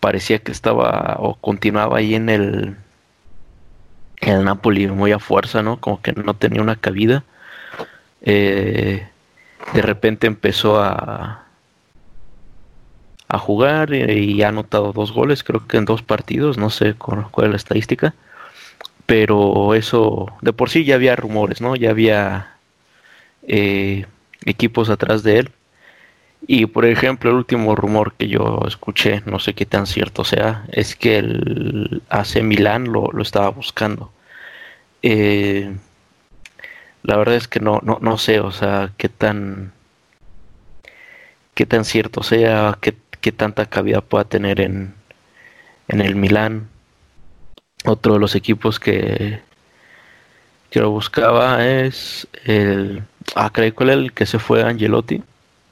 parecía 0.00 0.40
que 0.40 0.52
estaba 0.52 1.16
o 1.18 1.36
continuaba 1.36 1.96
ahí 1.96 2.14
en 2.14 2.28
el 2.28 2.76
en 4.20 4.34
el 4.34 4.44
Napoli 4.44 4.86
muy 4.88 5.12
a 5.12 5.18
fuerza, 5.18 5.62
¿no? 5.62 5.80
Como 5.80 6.02
que 6.02 6.12
no 6.12 6.34
tenía 6.34 6.60
una 6.60 6.76
cabida. 6.76 7.24
Eh, 8.20 9.08
de 9.72 9.80
repente 9.80 10.26
empezó 10.26 10.78
a 10.78 11.43
a 13.34 13.38
jugar 13.38 13.94
y, 13.94 14.42
ha 14.42 14.48
anotado 14.48 14.92
dos 14.92 15.12
goles, 15.12 15.44
creo 15.44 15.66
que 15.66 15.76
en 15.78 15.84
dos 15.84 16.02
partidos, 16.02 16.58
no 16.58 16.70
sé 16.70 16.94
cuál 16.94 17.46
es 17.46 17.50
la 17.50 17.56
estadística, 17.56 18.14
pero 19.06 19.74
eso 19.74 20.28
de 20.42 20.52
por 20.52 20.70
sí 20.70 20.84
ya 20.84 20.96
había 20.96 21.16
rumores, 21.16 21.60
¿no? 21.60 21.76
Ya 21.76 21.90
había 21.90 22.56
eh, 23.48 24.06
equipos 24.46 24.90
atrás 24.90 25.22
de 25.22 25.40
él 25.40 25.52
y 26.46 26.66
por 26.66 26.84
ejemplo, 26.84 27.30
el 27.30 27.36
último 27.36 27.74
rumor 27.74 28.14
que 28.14 28.28
yo 28.28 28.60
escuché, 28.66 29.22
no 29.26 29.38
sé 29.38 29.54
qué 29.54 29.66
tan 29.66 29.86
cierto 29.86 30.24
sea, 30.24 30.64
es 30.72 30.94
que 30.96 31.18
el 31.18 32.02
AC 32.10 32.42
Milán 32.42 32.92
lo, 32.92 33.10
estaba 33.22 33.48
buscando. 33.50 34.12
Eh, 35.02 35.74
la 37.02 37.16
verdad 37.16 37.36
es 37.36 37.48
que 37.48 37.60
no, 37.60 37.80
no, 37.82 37.98
no 38.00 38.18
sé, 38.18 38.40
o 38.40 38.50
sea, 38.50 38.92
qué 38.96 39.08
tan 39.08 39.72
qué 41.54 41.66
tan 41.66 41.84
cierto 41.84 42.22
sea, 42.22 42.78
qué, 42.80 42.94
qué 43.24 43.32
tanta 43.32 43.64
cabida 43.64 44.02
pueda 44.02 44.24
tener 44.24 44.60
en, 44.60 44.92
en 45.88 46.02
el 46.02 46.14
Milán. 46.14 46.68
Otro 47.86 48.12
de 48.12 48.18
los 48.18 48.34
equipos 48.34 48.78
que, 48.78 49.40
que 50.68 50.80
lo 50.80 50.90
buscaba 50.90 51.66
es 51.66 52.28
el. 52.44 53.02
Ah, 53.34 53.48
creo 53.50 53.74
que 53.74 53.84
el 53.84 54.12
que 54.12 54.26
se 54.26 54.38
fue 54.38 54.62
Angelotti. 54.62 55.22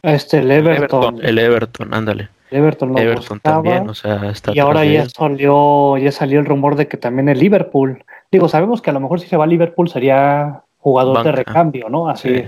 Este, 0.01 0.39
el 0.39 0.51
Everton. 0.51 1.19
El 1.23 1.39
Everton, 1.39 1.93
ándale. 1.93 2.31
Everton, 2.51 2.97
Everton 2.97 3.41
también, 3.41 3.87
o 3.87 3.95
sea, 3.95 4.31
está 4.31 4.53
y 4.55 4.59
ahora 4.59 4.87
ya 4.87 5.07
salió, 5.09 5.99
ya 5.99 6.11
salió 6.11 6.41
el 6.41 6.47
rumor 6.47 6.77
de 6.77 6.89
que 6.89 6.97
también 6.97 7.29
el 7.29 7.39
Liverpool. 7.39 8.03
Digo, 8.31 8.49
sabemos 8.49 8.81
que 8.81 8.89
a 8.89 8.93
lo 8.95 9.01
mejor 9.01 9.21
si 9.21 9.27
se 9.27 9.37
va 9.37 9.45
a 9.45 9.47
Liverpool 9.47 9.91
sería 9.91 10.63
jugador 10.79 11.23
de 11.23 11.33
recambio, 11.33 11.91
¿no? 11.91 12.09
Así 12.09 12.45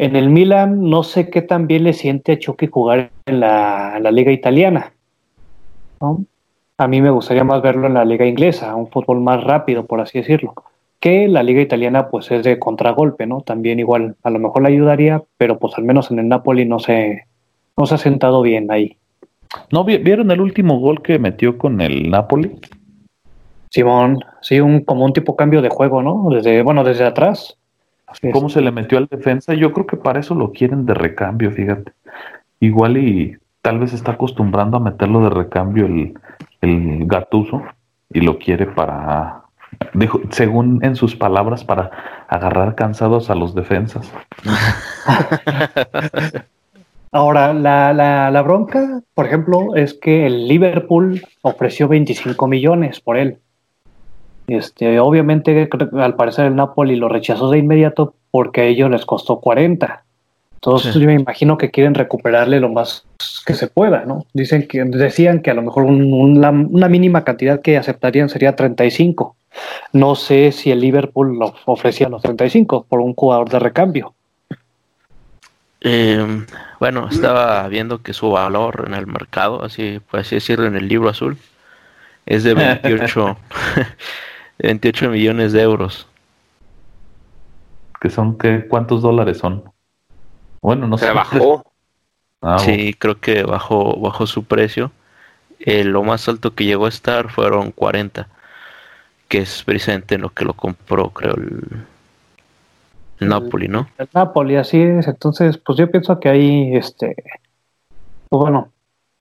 En 0.00 0.16
el 0.16 0.30
Milan 0.30 0.88
no 0.88 1.02
sé 1.02 1.28
qué 1.28 1.42
tan 1.42 1.66
bien 1.66 1.84
le 1.84 1.92
siente 1.92 2.32
a 2.32 2.38
Chucky 2.38 2.68
jugar 2.68 3.10
en 3.26 3.38
la, 3.38 4.00
liga 4.10 4.32
italiana. 4.32 4.94
A 6.78 6.88
mí 6.88 7.02
me 7.02 7.10
gustaría 7.10 7.44
más 7.44 7.60
verlo 7.60 7.86
en 7.86 7.92
la 7.92 8.06
liga 8.06 8.24
inglesa, 8.24 8.74
un 8.74 8.88
fútbol 8.88 9.20
más 9.20 9.44
rápido, 9.44 9.84
por 9.84 10.00
así 10.00 10.20
decirlo. 10.20 10.54
Que 11.00 11.28
la 11.28 11.42
liga 11.42 11.60
italiana 11.60 12.08
pues 12.08 12.30
es 12.30 12.42
de 12.44 12.58
contragolpe, 12.58 13.26
¿no? 13.26 13.42
También 13.42 13.78
igual, 13.78 14.16
a 14.22 14.30
lo 14.30 14.38
mejor 14.38 14.62
le 14.62 14.68
ayudaría, 14.68 15.22
pero 15.36 15.58
pues 15.58 15.76
al 15.76 15.84
menos 15.84 16.10
en 16.10 16.18
el 16.18 16.28
Napoli 16.28 16.64
no 16.64 16.78
se, 16.78 17.26
no 17.76 17.84
se 17.84 17.96
ha 17.96 17.98
sentado 17.98 18.40
bien 18.40 18.70
ahí. 18.70 18.96
¿No 19.70 19.84
vieron 19.84 20.30
el 20.30 20.40
último 20.40 20.80
gol 20.80 21.02
que 21.02 21.18
metió 21.18 21.58
con 21.58 21.82
el 21.82 22.08
Napoli? 22.08 22.58
Simón, 23.68 24.20
sí, 24.40 24.60
un, 24.60 24.80
como 24.80 25.04
un 25.04 25.12
tipo 25.12 25.36
cambio 25.36 25.60
de 25.60 25.68
juego, 25.68 26.02
¿no? 26.02 26.28
Desde, 26.30 26.62
bueno, 26.62 26.84
desde 26.84 27.04
atrás. 27.04 27.58
¿Cómo 28.32 28.48
se 28.48 28.60
le 28.60 28.72
metió 28.72 28.98
al 28.98 29.06
defensa? 29.06 29.54
Yo 29.54 29.72
creo 29.72 29.86
que 29.86 29.96
para 29.96 30.20
eso 30.20 30.34
lo 30.34 30.52
quieren 30.52 30.86
de 30.86 30.94
recambio, 30.94 31.50
fíjate. 31.50 31.92
Igual 32.60 32.96
y 32.96 33.36
tal 33.62 33.78
vez 33.78 33.92
está 33.92 34.12
acostumbrando 34.12 34.76
a 34.76 34.80
meterlo 34.80 35.22
de 35.22 35.30
recambio 35.30 35.86
el, 35.86 36.14
el 36.60 37.06
gatuso 37.06 37.62
y 38.12 38.20
lo 38.20 38.38
quiere 38.38 38.66
para, 38.66 39.42
dijo, 39.94 40.20
según 40.30 40.84
en 40.84 40.96
sus 40.96 41.16
palabras, 41.16 41.64
para 41.64 41.90
agarrar 42.28 42.74
cansados 42.74 43.30
a 43.30 43.34
los 43.34 43.54
defensas. 43.54 44.12
Ahora, 47.12 47.52
la, 47.52 47.92
la, 47.92 48.30
la, 48.30 48.42
bronca, 48.42 49.00
por 49.14 49.26
ejemplo, 49.26 49.74
es 49.74 49.94
que 49.94 50.26
el 50.26 50.46
Liverpool 50.46 51.20
ofreció 51.42 51.88
25 51.88 52.46
millones 52.46 53.00
por 53.00 53.16
él. 53.16 53.38
Este, 54.50 54.98
obviamente, 55.00 55.68
al 55.94 56.16
parecer 56.16 56.46
el 56.46 56.56
Napoli 56.56 56.96
lo 56.96 57.08
rechazó 57.08 57.50
de 57.50 57.58
inmediato 57.58 58.14
porque 58.30 58.62
a 58.62 58.64
ellos 58.64 58.90
les 58.90 59.04
costó 59.06 59.40
40. 59.40 60.04
Entonces, 60.54 60.94
yo 60.94 61.06
me 61.06 61.14
imagino 61.14 61.56
que 61.56 61.70
quieren 61.70 61.94
recuperarle 61.94 62.60
lo 62.60 62.68
más 62.68 63.06
que 63.46 63.54
se 63.54 63.66
pueda, 63.66 64.04
¿no? 64.04 64.26
Dicen 64.34 64.68
que 64.68 64.84
decían 64.84 65.40
que 65.40 65.50
a 65.50 65.54
lo 65.54 65.62
mejor 65.62 65.84
una 65.84 66.88
mínima 66.88 67.24
cantidad 67.24 67.62
que 67.62 67.78
aceptarían 67.78 68.28
sería 68.28 68.56
35. 68.56 69.36
No 69.92 70.14
sé 70.16 70.52
si 70.52 70.70
el 70.70 70.80
Liverpool 70.80 71.38
lo 71.38 71.54
ofrecía 71.64 72.08
los 72.08 72.22
35 72.22 72.86
por 72.88 73.00
un 73.00 73.14
jugador 73.14 73.48
de 73.48 73.58
recambio. 73.58 74.14
Eh, 75.80 76.44
bueno, 76.78 77.08
estaba 77.10 77.66
viendo 77.68 78.02
que 78.02 78.12
su 78.12 78.30
valor 78.30 78.84
en 78.86 78.94
el 78.94 79.06
mercado, 79.06 79.64
así 79.64 80.00
por 80.10 80.20
así 80.20 80.34
decirlo, 80.34 80.66
en 80.66 80.76
el 80.76 80.88
libro 80.88 81.08
azul, 81.08 81.38
es 82.26 82.44
de 82.44 82.54
28, 82.82 83.36
28 84.62 85.10
millones 85.10 85.52
de 85.52 85.62
euros. 85.62 86.06
¿Que 88.00 88.10
son 88.10 88.38
qué? 88.38 88.66
¿Cuántos 88.66 89.02
dólares 89.02 89.38
son? 89.38 89.64
Bueno, 90.60 90.86
no 90.86 90.98
sé. 90.98 91.10
bajó. 91.10 91.64
Ah, 92.42 92.58
sí, 92.58 92.94
creo 92.94 93.20
que 93.20 93.42
bajó, 93.42 94.00
bajó 94.00 94.26
su 94.26 94.44
precio. 94.44 94.92
Eh, 95.58 95.84
lo 95.84 96.02
más 96.02 96.26
alto 96.26 96.54
que 96.54 96.64
llegó 96.64 96.86
a 96.86 96.88
estar 96.88 97.30
fueron 97.30 97.70
40, 97.70 98.28
que 99.28 99.40
es 99.40 99.62
precisamente 99.62 100.16
lo 100.16 100.30
que 100.30 100.46
lo 100.46 100.54
compró, 100.54 101.10
creo, 101.10 101.34
el, 101.34 101.86
Napoli, 103.20 103.68
¿no? 103.68 103.90
El 103.98 104.08
Napoli, 104.14 104.56
así 104.56 104.80
es. 104.80 105.06
Entonces, 105.06 105.58
pues 105.58 105.76
yo 105.76 105.90
pienso 105.90 106.18
que 106.18 106.30
ahí, 106.30 106.74
este, 106.74 107.14
pues 108.30 108.40
bueno, 108.40 108.72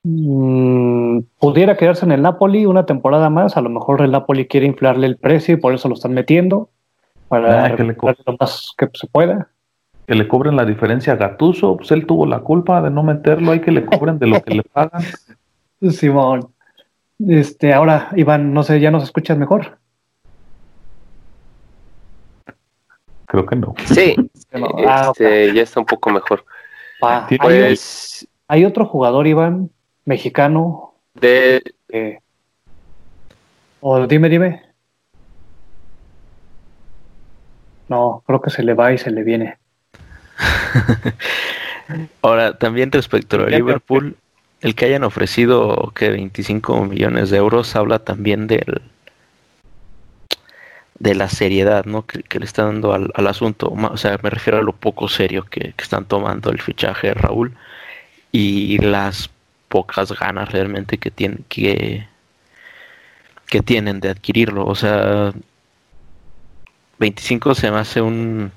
mm, 0.03 1.19
pudiera 1.39 1.77
quedarse 1.77 2.05
en 2.05 2.11
el 2.11 2.21
Napoli 2.21 2.65
una 2.65 2.85
temporada 2.85 3.29
más. 3.29 3.57
A 3.57 3.61
lo 3.61 3.69
mejor 3.69 4.01
el 4.01 4.11
Napoli 4.11 4.47
quiere 4.47 4.65
inflarle 4.65 5.07
el 5.07 5.17
precio 5.17 5.55
y 5.55 5.57
por 5.57 5.73
eso 5.73 5.87
lo 5.87 5.95
están 5.95 6.13
metiendo 6.13 6.69
para 7.27 7.65
ah, 7.65 7.75
que 7.75 7.83
le 7.83 7.95
lo 7.95 8.37
más 8.39 8.73
que 8.77 8.89
se 8.93 9.07
pueda. 9.07 9.49
Que 10.07 10.15
le 10.15 10.27
cobren 10.27 10.55
la 10.55 10.65
diferencia 10.65 11.13
a 11.13 11.15
Gatuso, 11.15 11.77
pues 11.77 11.91
él 11.91 12.07
tuvo 12.07 12.25
la 12.25 12.39
culpa 12.39 12.81
de 12.81 12.89
no 12.89 13.03
meterlo, 13.03 13.51
hay 13.51 13.61
que 13.61 13.71
le 13.71 13.85
cobren 13.85 14.17
de 14.17 14.27
lo 14.27 14.41
que 14.41 14.55
le 14.55 14.63
pagan. 14.63 15.03
Simón. 15.91 16.49
Este, 17.27 17.73
ahora, 17.73 18.09
Iván, 18.15 18.53
no 18.53 18.63
sé, 18.63 18.79
¿ya 18.79 18.91
nos 18.91 19.03
escuchas 19.03 19.37
mejor? 19.37 19.77
Creo 23.25 23.45
que 23.45 23.55
no. 23.55 23.75
Sí, 23.85 24.15
ah, 24.87 25.11
este, 25.11 25.53
ya 25.53 25.61
está 25.61 25.79
un 25.79 25.85
poco 25.85 26.09
mejor. 26.09 26.43
pues, 27.39 28.27
hay, 28.47 28.65
otro 28.65 28.85
jugador, 28.85 29.27
Iván, 29.27 29.69
mexicano. 30.09 30.95
De. 31.13 31.61
o 33.79 34.07
dime, 34.07 34.27
dime. 34.27 34.63
No, 37.87 38.23
creo 38.25 38.41
que 38.41 38.49
se 38.49 38.63
le 38.63 38.73
va 38.73 38.91
y 38.91 38.97
se 38.97 39.11
le 39.11 39.23
viene. 39.23 39.57
Ahora, 42.21 42.57
también 42.57 42.91
respecto 42.91 43.37
a 43.37 43.49
Liverpool, 43.49 44.15
el 44.61 44.75
que 44.75 44.85
hayan 44.85 45.03
ofrecido 45.03 45.91
que 45.95 46.09
25 46.09 46.85
millones 46.85 47.29
de 47.29 47.37
euros 47.37 47.75
habla 47.75 47.99
también 47.99 48.47
del 48.47 48.81
de 50.99 51.15
la 51.15 51.29
seriedad 51.29 51.85
¿no? 51.85 52.05
que, 52.05 52.39
le 52.39 52.45
está 52.45 52.65
dando 52.65 52.93
al, 52.93 53.27
asunto. 53.27 53.69
O 53.69 53.97
sea, 53.97 54.19
me 54.21 54.29
refiero 54.29 54.59
a 54.59 54.61
lo 54.61 54.73
poco 54.73 55.07
serio 55.07 55.45
que, 55.45 55.73
están 55.77 56.05
tomando 56.05 56.51
el 56.51 56.61
fichaje 56.61 57.07
de 57.07 57.13
Raúl 57.13 57.55
y 58.33 58.77
las 58.79 59.29
pocas 59.69 60.11
ganas 60.11 60.51
realmente 60.51 60.97
que, 60.97 61.11
tienen 61.11 61.45
que, 61.47 62.07
que 63.47 63.61
tienen 63.61 63.99
de 63.99 64.09
adquirirlo. 64.09 64.65
O 64.65 64.75
sea, 64.75 65.31
25 66.97 67.55
se 67.55 67.71
me 67.71 67.77
hace 67.77 68.01
un... 68.01 68.51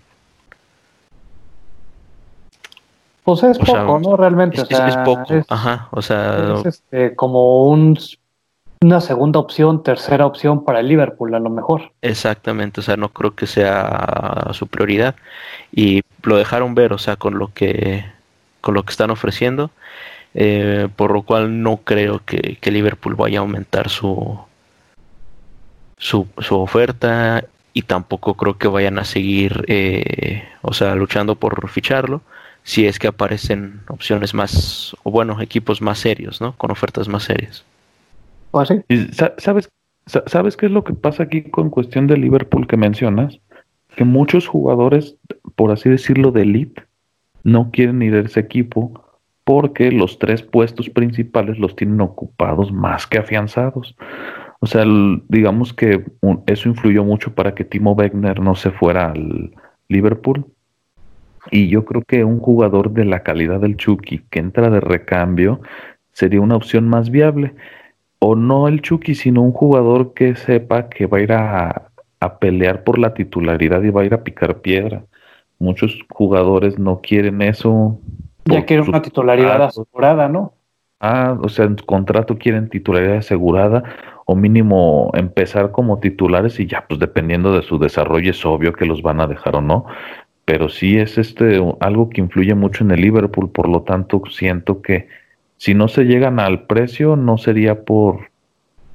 Pues 3.24 3.44
es 3.44 3.58
poco, 3.58 4.00
¿no? 4.00 4.16
Realmente. 4.16 4.62
Es, 4.62 4.96
poco, 5.04 5.24
ajá. 5.48 5.86
O 5.92 6.02
sea, 6.02 6.54
es 6.64 6.66
este, 6.66 7.14
como 7.14 7.68
un 7.68 7.96
una 8.82 9.00
segunda 9.00 9.38
opción, 9.38 9.82
tercera 9.82 10.26
opción 10.26 10.64
para 10.64 10.80
el 10.80 10.88
Liverpool 10.88 11.34
a 11.34 11.38
lo 11.38 11.50
mejor. 11.50 11.92
Exactamente, 12.02 12.80
o 12.80 12.82
sea, 12.82 12.96
no 12.96 13.10
creo 13.10 13.34
que 13.34 13.46
sea 13.46 14.48
su 14.52 14.66
prioridad 14.66 15.14
y 15.70 16.02
lo 16.24 16.36
dejaron 16.36 16.74
ver, 16.74 16.92
o 16.92 16.98
sea, 16.98 17.16
con 17.16 17.38
lo 17.38 17.52
que 17.54 18.04
con 18.60 18.74
lo 18.74 18.84
que 18.84 18.92
están 18.92 19.10
ofreciendo, 19.10 19.70
eh, 20.34 20.88
por 20.96 21.12
lo 21.12 21.22
cual 21.22 21.62
no 21.62 21.78
creo 21.78 22.22
que, 22.24 22.58
Liverpool 22.70 23.14
vaya 23.14 23.38
a 23.38 23.42
aumentar 23.42 23.88
su, 23.88 24.38
su, 25.98 26.26
su 26.38 26.58
oferta 26.58 27.44
y 27.74 27.82
tampoco 27.82 28.34
creo 28.34 28.58
que 28.58 28.68
vayan 28.68 28.98
a 28.98 29.04
seguir, 29.04 29.64
eh, 29.68 30.44
o 30.62 30.72
sea, 30.72 30.94
luchando 30.94 31.36
por 31.36 31.68
ficharlo 31.68 32.22
si 32.64 32.86
es 32.86 32.98
que 32.98 33.08
aparecen 33.08 33.80
opciones 33.88 34.34
más, 34.34 34.96
o 35.02 35.10
bueno, 35.10 35.40
equipos 35.40 35.82
más 35.82 35.98
serios, 35.98 36.40
¿no? 36.40 36.56
Con 36.56 36.70
ofertas 36.70 37.08
más 37.08 37.24
serias. 37.24 37.64
¿Sabes, 39.38 39.68
¿Sabes 40.06 40.56
qué 40.56 40.66
es 40.66 40.72
lo 40.72 40.84
que 40.84 40.94
pasa 40.94 41.24
aquí 41.24 41.42
con 41.42 41.70
cuestión 41.70 42.06
de 42.06 42.16
Liverpool 42.16 42.66
que 42.66 42.76
mencionas? 42.76 43.38
Que 43.96 44.04
muchos 44.04 44.46
jugadores, 44.46 45.16
por 45.54 45.72
así 45.72 45.88
decirlo, 45.88 46.30
de 46.30 46.42
elite, 46.42 46.84
no 47.44 47.70
quieren 47.72 48.02
ir 48.02 48.14
a 48.14 48.20
ese 48.20 48.40
equipo 48.40 49.11
porque 49.44 49.90
los 49.90 50.18
tres 50.18 50.42
puestos 50.42 50.88
principales 50.90 51.58
los 51.58 51.74
tienen 51.74 52.00
ocupados 52.00 52.72
más 52.72 53.06
que 53.06 53.18
afianzados. 53.18 53.96
O 54.60 54.66
sea, 54.66 54.84
digamos 55.28 55.72
que 55.72 56.04
eso 56.46 56.68
influyó 56.68 57.04
mucho 57.04 57.34
para 57.34 57.54
que 57.54 57.64
Timo 57.64 57.92
Wegner 57.92 58.40
no 58.40 58.54
se 58.54 58.70
fuera 58.70 59.10
al 59.10 59.52
Liverpool. 59.88 60.46
Y 61.50 61.68
yo 61.68 61.84
creo 61.84 62.02
que 62.02 62.24
un 62.24 62.38
jugador 62.38 62.92
de 62.92 63.04
la 63.04 63.24
calidad 63.24 63.60
del 63.60 63.76
Chucky 63.76 64.20
que 64.30 64.38
entra 64.38 64.70
de 64.70 64.80
recambio 64.80 65.60
sería 66.12 66.40
una 66.40 66.56
opción 66.56 66.88
más 66.88 67.10
viable 67.10 67.54
o 68.20 68.36
no 68.36 68.68
el 68.68 68.82
Chucky, 68.82 69.16
sino 69.16 69.42
un 69.42 69.50
jugador 69.50 70.14
que 70.14 70.36
sepa 70.36 70.88
que 70.88 71.06
va 71.06 71.18
a 71.18 71.22
ir 71.22 71.32
a, 71.32 71.88
pelear 72.40 72.84
por 72.84 73.00
la 73.00 73.14
titularidad 73.14 73.82
y 73.82 73.90
va 73.90 74.02
a 74.02 74.04
ir 74.04 74.14
a 74.14 74.22
picar 74.22 74.60
piedra. 74.60 75.04
Muchos 75.58 75.98
jugadores 76.08 76.78
no 76.78 77.00
quieren 77.00 77.42
eso. 77.42 77.98
Ya 78.44 78.64
quieren 78.64 78.88
una 78.88 79.02
titularidad 79.02 79.62
asegurada, 79.62 80.28
¿no? 80.28 80.54
Ah, 81.00 81.36
o 81.42 81.48
sea, 81.48 81.64
en 81.64 81.76
contrato 81.76 82.38
quieren 82.38 82.68
titularidad 82.68 83.16
asegurada 83.16 83.82
o 84.24 84.36
mínimo 84.36 85.10
empezar 85.14 85.72
como 85.72 85.98
titulares 85.98 86.60
y 86.60 86.66
ya, 86.66 86.86
pues 86.86 87.00
dependiendo 87.00 87.52
de 87.52 87.62
su 87.62 87.78
desarrollo 87.78 88.30
es 88.30 88.44
obvio 88.46 88.72
que 88.72 88.86
los 88.86 89.02
van 89.02 89.20
a 89.20 89.26
dejar 89.26 89.56
o 89.56 89.60
no. 89.60 89.86
Pero 90.44 90.68
sí 90.68 90.98
es 90.98 91.18
este 91.18 91.60
algo 91.80 92.08
que 92.08 92.20
influye 92.20 92.54
mucho 92.54 92.84
en 92.84 92.92
el 92.92 93.00
Liverpool, 93.00 93.50
por 93.50 93.68
lo 93.68 93.82
tanto 93.82 94.22
siento 94.30 94.80
que 94.80 95.08
si 95.56 95.74
no 95.74 95.88
se 95.88 96.04
llegan 96.04 96.40
al 96.40 96.66
precio, 96.66 97.16
no 97.16 97.38
sería 97.38 97.84
por, 97.84 98.30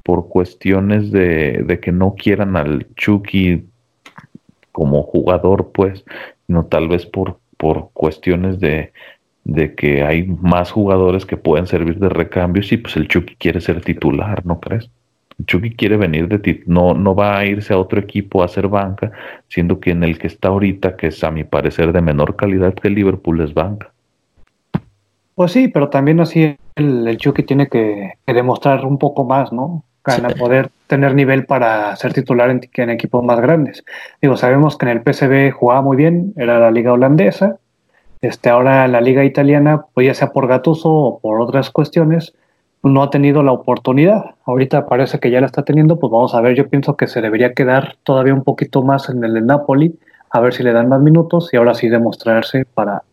por 0.04 0.28
cuestiones 0.28 1.12
de, 1.12 1.64
de 1.66 1.80
que 1.80 1.92
no 1.92 2.16
quieran 2.16 2.58
al 2.58 2.88
Chucky 2.96 3.66
como 4.72 5.04
jugador, 5.04 5.72
pues, 5.74 6.06
sino 6.46 6.66
tal 6.66 6.88
vez 6.88 7.06
por, 7.06 7.40
por 7.58 7.90
cuestiones 7.94 8.60
de, 8.60 8.92
de 9.48 9.76
que 9.76 10.04
hay 10.04 10.26
más 10.26 10.72
jugadores 10.72 11.26
que 11.26 11.38
pueden 11.38 11.68
servir 11.68 12.00
de 12.00 12.10
recambios 12.10 12.70
y 12.74 12.78
pues 12.78 12.98
el 12.98 13.08
Chucky 13.08 13.38
quiere 13.38 13.62
ser 13.62 13.80
titular, 13.80 14.46
¿no 14.46 14.60
crees? 14.60 14.90
El 15.40 15.46
Chucky 15.46 15.74
quiere 15.74 15.96
venir 15.96 16.28
de 16.28 16.38
titular, 16.38 16.68
no, 16.68 16.94
no 16.94 17.16
va 17.16 17.38
a 17.38 17.46
irse 17.46 17.74
a 17.74 17.78
otro 17.78 17.98
equipo 17.98 18.42
a 18.42 18.46
hacer 18.46 18.68
banca, 18.68 19.14
siendo 19.48 19.80
que 19.80 19.92
en 19.92 20.04
el 20.04 20.20
que 20.20 20.28
está 20.28 20.50
ahorita, 20.50 20.98
que 20.98 21.08
es 21.08 21.24
a 21.24 21.32
mi 21.32 21.46
parecer 21.46 21.94
de 21.94 22.02
menor 22.02 22.36
calidad 22.36 22.74
que 22.74 22.90
el 22.90 22.96
Liverpool, 22.96 23.40
es 23.40 23.54
banca. 23.54 23.94
Pues 25.34 25.54
sí, 25.54 25.70
pero 25.70 25.88
también 25.88 26.20
así 26.20 26.58
el, 26.76 27.08
el 27.08 27.18
Chucky 27.18 27.44
tiene 27.44 27.68
que, 27.68 28.16
demostrar 28.26 28.86
un 28.86 28.98
poco 28.98 29.24
más, 29.24 29.54
¿no? 29.54 29.86
Para 30.04 30.30
poder 30.30 30.72
tener 30.88 31.16
nivel 31.16 31.46
para 31.46 31.96
ser 31.96 32.14
titular 32.14 32.50
en, 32.50 32.62
en, 32.74 32.90
equipos 32.90 33.24
más 33.24 33.40
grandes. 33.40 33.86
Digo, 34.22 34.36
sabemos 34.36 34.78
que 34.78 34.90
en 34.90 34.98
el 34.98 35.04
PSV 35.04 35.52
jugaba 35.52 35.82
muy 35.82 35.96
bien, 35.96 36.34
era 36.36 36.60
la 36.60 36.72
liga 36.72 36.92
holandesa. 36.92 37.60
Este, 38.22 38.50
ahora 38.50 38.88
la 38.88 39.02
liga 39.02 39.24
italiana, 39.24 39.86
pues 39.94 40.08
ya 40.08 40.14
sea 40.14 40.32
por 40.32 40.48
Gatuso 40.48 40.90
o 40.92 41.20
por 41.20 41.42
otras 41.42 41.70
cuestiones, 41.70 42.34
no 42.84 43.04
ha 43.04 43.10
tenido 43.10 43.44
la 43.44 43.52
oportunidad. 43.52 44.36
Ahorita 44.46 44.86
parece 44.88 45.20
que 45.20 45.32
ya 45.32 45.42
la 45.42 45.48
está 45.48 45.64
teniendo, 45.64 46.00
pues 46.00 46.12
vamos 46.12 46.34
a 46.34 46.42
ver, 46.42 46.56
yo 46.56 46.70
pienso 46.70 46.96
que 46.96 47.08
se 47.08 47.22
debería 47.22 47.54
quedar 47.54 47.98
todavía 48.04 48.34
un 48.34 48.44
poquito 48.44 48.84
más 48.84 49.10
en 49.10 49.24
el 49.24 49.46
Napoli, 49.46 49.98
a 50.30 50.40
ver 50.40 50.54
si 50.54 50.64
le 50.64 50.74
dan 50.74 50.90
más 50.90 51.02
minutos 51.02 51.50
y 51.54 51.58
ahora 51.58 51.74
sí 51.74 51.90
demostrarse 51.90 52.66
para, 52.66 53.04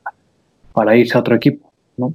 para 0.73 0.97
irse 0.97 1.17
a 1.17 1.21
otro 1.21 1.35
equipo. 1.35 1.71
¿no? 1.97 2.15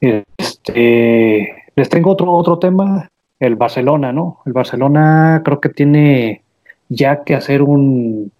Este, 0.00 1.64
les 1.76 1.88
tengo 1.88 2.10
otro, 2.10 2.32
otro 2.32 2.58
tema, 2.58 3.08
el 3.38 3.56
Barcelona, 3.56 4.12
¿no? 4.12 4.40
El 4.44 4.52
Barcelona 4.52 5.42
creo 5.44 5.60
que 5.60 5.70
tiene 5.70 6.42
ya 6.88 7.24
que 7.24 7.34
hacer 7.34 7.62
un, 7.62 8.32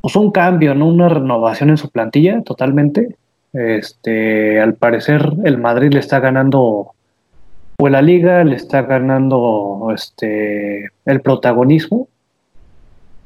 pues 0.00 0.16
un 0.16 0.30
cambio, 0.30 0.74
¿no? 0.74 0.86
Una 0.86 1.08
renovación 1.08 1.70
en 1.70 1.76
su 1.76 1.90
plantilla 1.90 2.42
totalmente. 2.42 3.16
Este, 3.52 4.60
al 4.60 4.74
parecer 4.74 5.32
el 5.44 5.58
Madrid 5.58 5.92
le 5.92 5.98
está 6.00 6.20
ganando 6.20 6.92
pues 7.76 7.92
la 7.92 8.02
liga, 8.02 8.44
le 8.44 8.56
está 8.56 8.82
ganando 8.82 9.88
este 9.94 10.90
el 11.06 11.20
protagonismo. 11.22 12.08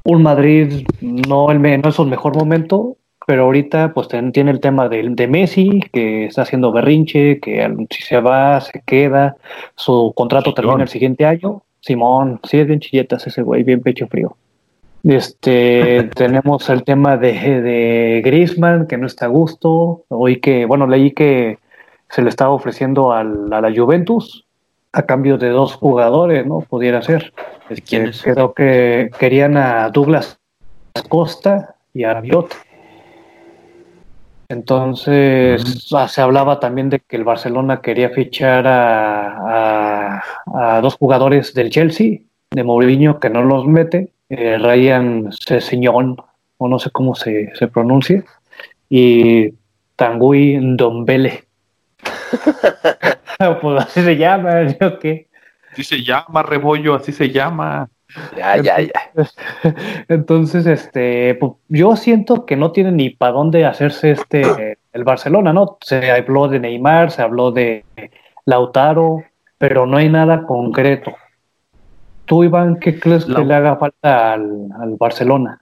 Un 0.04 0.22
Madrid 0.22 0.86
no, 1.00 1.50
el, 1.50 1.60
no 1.60 1.88
es 1.88 1.94
su 1.94 2.04
mejor 2.04 2.36
momento, 2.36 2.96
pero 3.26 3.44
ahorita 3.44 3.94
pues 3.94 4.08
tiene 4.32 4.50
el 4.50 4.60
tema 4.60 4.88
de, 4.88 5.02
de, 5.10 5.26
Messi, 5.26 5.80
que 5.92 6.26
está 6.26 6.42
haciendo 6.42 6.72
berrinche, 6.72 7.40
que 7.40 7.86
si 7.90 8.02
se 8.02 8.20
va, 8.20 8.60
se 8.60 8.82
queda, 8.86 9.36
su 9.76 10.12
contrato 10.14 10.52
termina 10.54 10.82
el 10.82 10.88
siguiente 10.88 11.24
año. 11.24 11.62
Simón, 11.80 12.40
sí 12.44 12.58
es 12.58 12.66
bien 12.66 12.80
chilletas 12.80 13.26
ese 13.26 13.42
güey, 13.42 13.62
bien 13.62 13.80
pecho 13.80 14.06
frío. 14.06 14.36
Este, 15.04 16.10
tenemos 16.14 16.68
el 16.70 16.82
tema 16.82 17.16
de, 17.16 17.32
de 17.62 18.22
Griezmann, 18.24 18.86
que 18.86 18.96
no 18.96 19.06
está 19.06 19.26
a 19.26 19.28
gusto. 19.28 20.04
Hoy 20.08 20.40
que, 20.40 20.64
bueno, 20.64 20.86
leí 20.86 21.12
que 21.12 21.58
se 22.08 22.22
le 22.22 22.28
estaba 22.28 22.50
ofreciendo 22.50 23.12
al, 23.12 23.52
a 23.52 23.60
la 23.60 23.72
Juventus 23.74 24.44
a 24.94 25.02
cambio 25.02 25.36
de 25.38 25.48
dos 25.48 25.74
jugadores, 25.74 26.46
¿no? 26.46 26.60
Pudiera 26.60 27.02
ser. 27.02 27.32
Este, 27.68 28.12
creo 28.22 28.54
que 28.54 29.10
querían 29.18 29.56
a 29.56 29.90
Douglas 29.90 30.38
Costa 31.08 31.74
y 31.92 32.04
a 32.04 32.14
Rabiot. 32.14 32.54
Entonces 34.48 35.88
se 36.08 36.20
hablaba 36.20 36.60
también 36.60 36.90
de 36.90 37.00
que 37.00 37.16
el 37.16 37.24
Barcelona 37.24 37.80
quería 37.80 38.10
fichar 38.10 38.64
a, 38.66 40.22
dos 40.80 40.94
jugadores 40.94 41.54
del 41.54 41.70
Chelsea, 41.70 42.20
de 42.52 42.62
Mourinho, 42.62 43.18
que 43.18 43.30
no 43.30 43.42
los 43.42 43.66
mete, 43.66 44.12
eh, 44.28 44.58
Ryan 44.58 45.30
Sesiñón, 45.32 46.16
o 46.58 46.68
no 46.68 46.78
sé 46.78 46.90
cómo 46.90 47.14
se, 47.14 47.54
se 47.54 47.68
pronuncia, 47.68 48.24
y 48.88 49.52
Tanguy 49.96 50.58
Ndombele. 50.58 51.44
pues 53.60 53.82
así 53.82 54.02
se 54.02 54.16
llama, 54.16 54.62
¿yo 54.62 54.98
qué? 54.98 55.28
Así 55.72 55.84
se 55.84 56.02
llama, 56.02 56.42
Rebollo, 56.42 56.94
así 56.94 57.12
se 57.12 57.30
llama. 57.30 57.88
Ya, 58.36 58.56
ya, 58.58 58.80
ya. 58.80 58.92
Entonces, 60.08 60.66
este, 60.66 61.34
pues, 61.34 61.52
yo 61.68 61.96
siento 61.96 62.46
que 62.46 62.56
no 62.56 62.70
tiene 62.72 62.92
ni 62.92 63.10
para 63.10 63.32
dónde 63.32 63.64
hacerse 63.64 64.12
este 64.12 64.78
el 64.92 65.04
Barcelona, 65.04 65.52
¿no? 65.52 65.78
Se 65.80 66.12
habló 66.12 66.46
de 66.46 66.60
Neymar, 66.60 67.10
se 67.10 67.22
habló 67.22 67.50
de 67.50 67.84
Lautaro, 68.44 69.24
pero 69.58 69.86
no 69.86 69.96
hay 69.96 70.08
nada 70.08 70.46
concreto. 70.46 71.16
Tú, 72.24 72.44
Iván, 72.44 72.78
¿qué 72.80 72.98
crees 72.98 73.24
que 73.24 73.44
le 73.44 73.54
haga 73.54 73.76
falta 73.76 74.32
al, 74.32 74.68
al 74.80 74.96
Barcelona? 74.96 75.60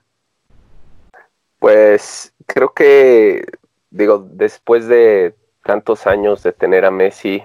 Pues 1.59 2.33
creo 2.45 2.73
que, 2.73 3.45
digo, 3.89 4.27
después 4.31 4.87
de 4.87 5.35
tantos 5.63 6.07
años 6.07 6.43
de 6.43 6.51
tener 6.51 6.85
a 6.85 6.91
Messi 6.91 7.43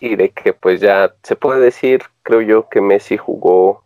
y 0.00 0.16
de 0.16 0.30
que 0.30 0.52
pues 0.52 0.80
ya 0.80 1.14
se 1.22 1.36
puede 1.36 1.60
decir, 1.60 2.02
creo 2.22 2.40
yo, 2.40 2.68
que 2.68 2.80
Messi 2.80 3.16
jugó 3.16 3.84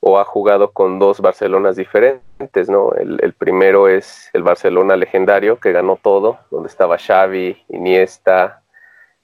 o 0.00 0.18
ha 0.18 0.24
jugado 0.24 0.72
con 0.72 0.98
dos 0.98 1.20
Barcelonas 1.20 1.76
diferentes, 1.76 2.70
¿no? 2.70 2.92
El, 2.94 3.34
primero 3.34 3.88
es 3.88 4.30
el 4.32 4.42
Barcelona 4.42 4.96
legendario 4.96 5.60
que 5.60 5.72
ganó 5.72 5.98
todo, 6.02 6.38
donde 6.50 6.68
estaba 6.68 6.98
Xavi, 6.98 7.64
Iniesta, 7.68 8.62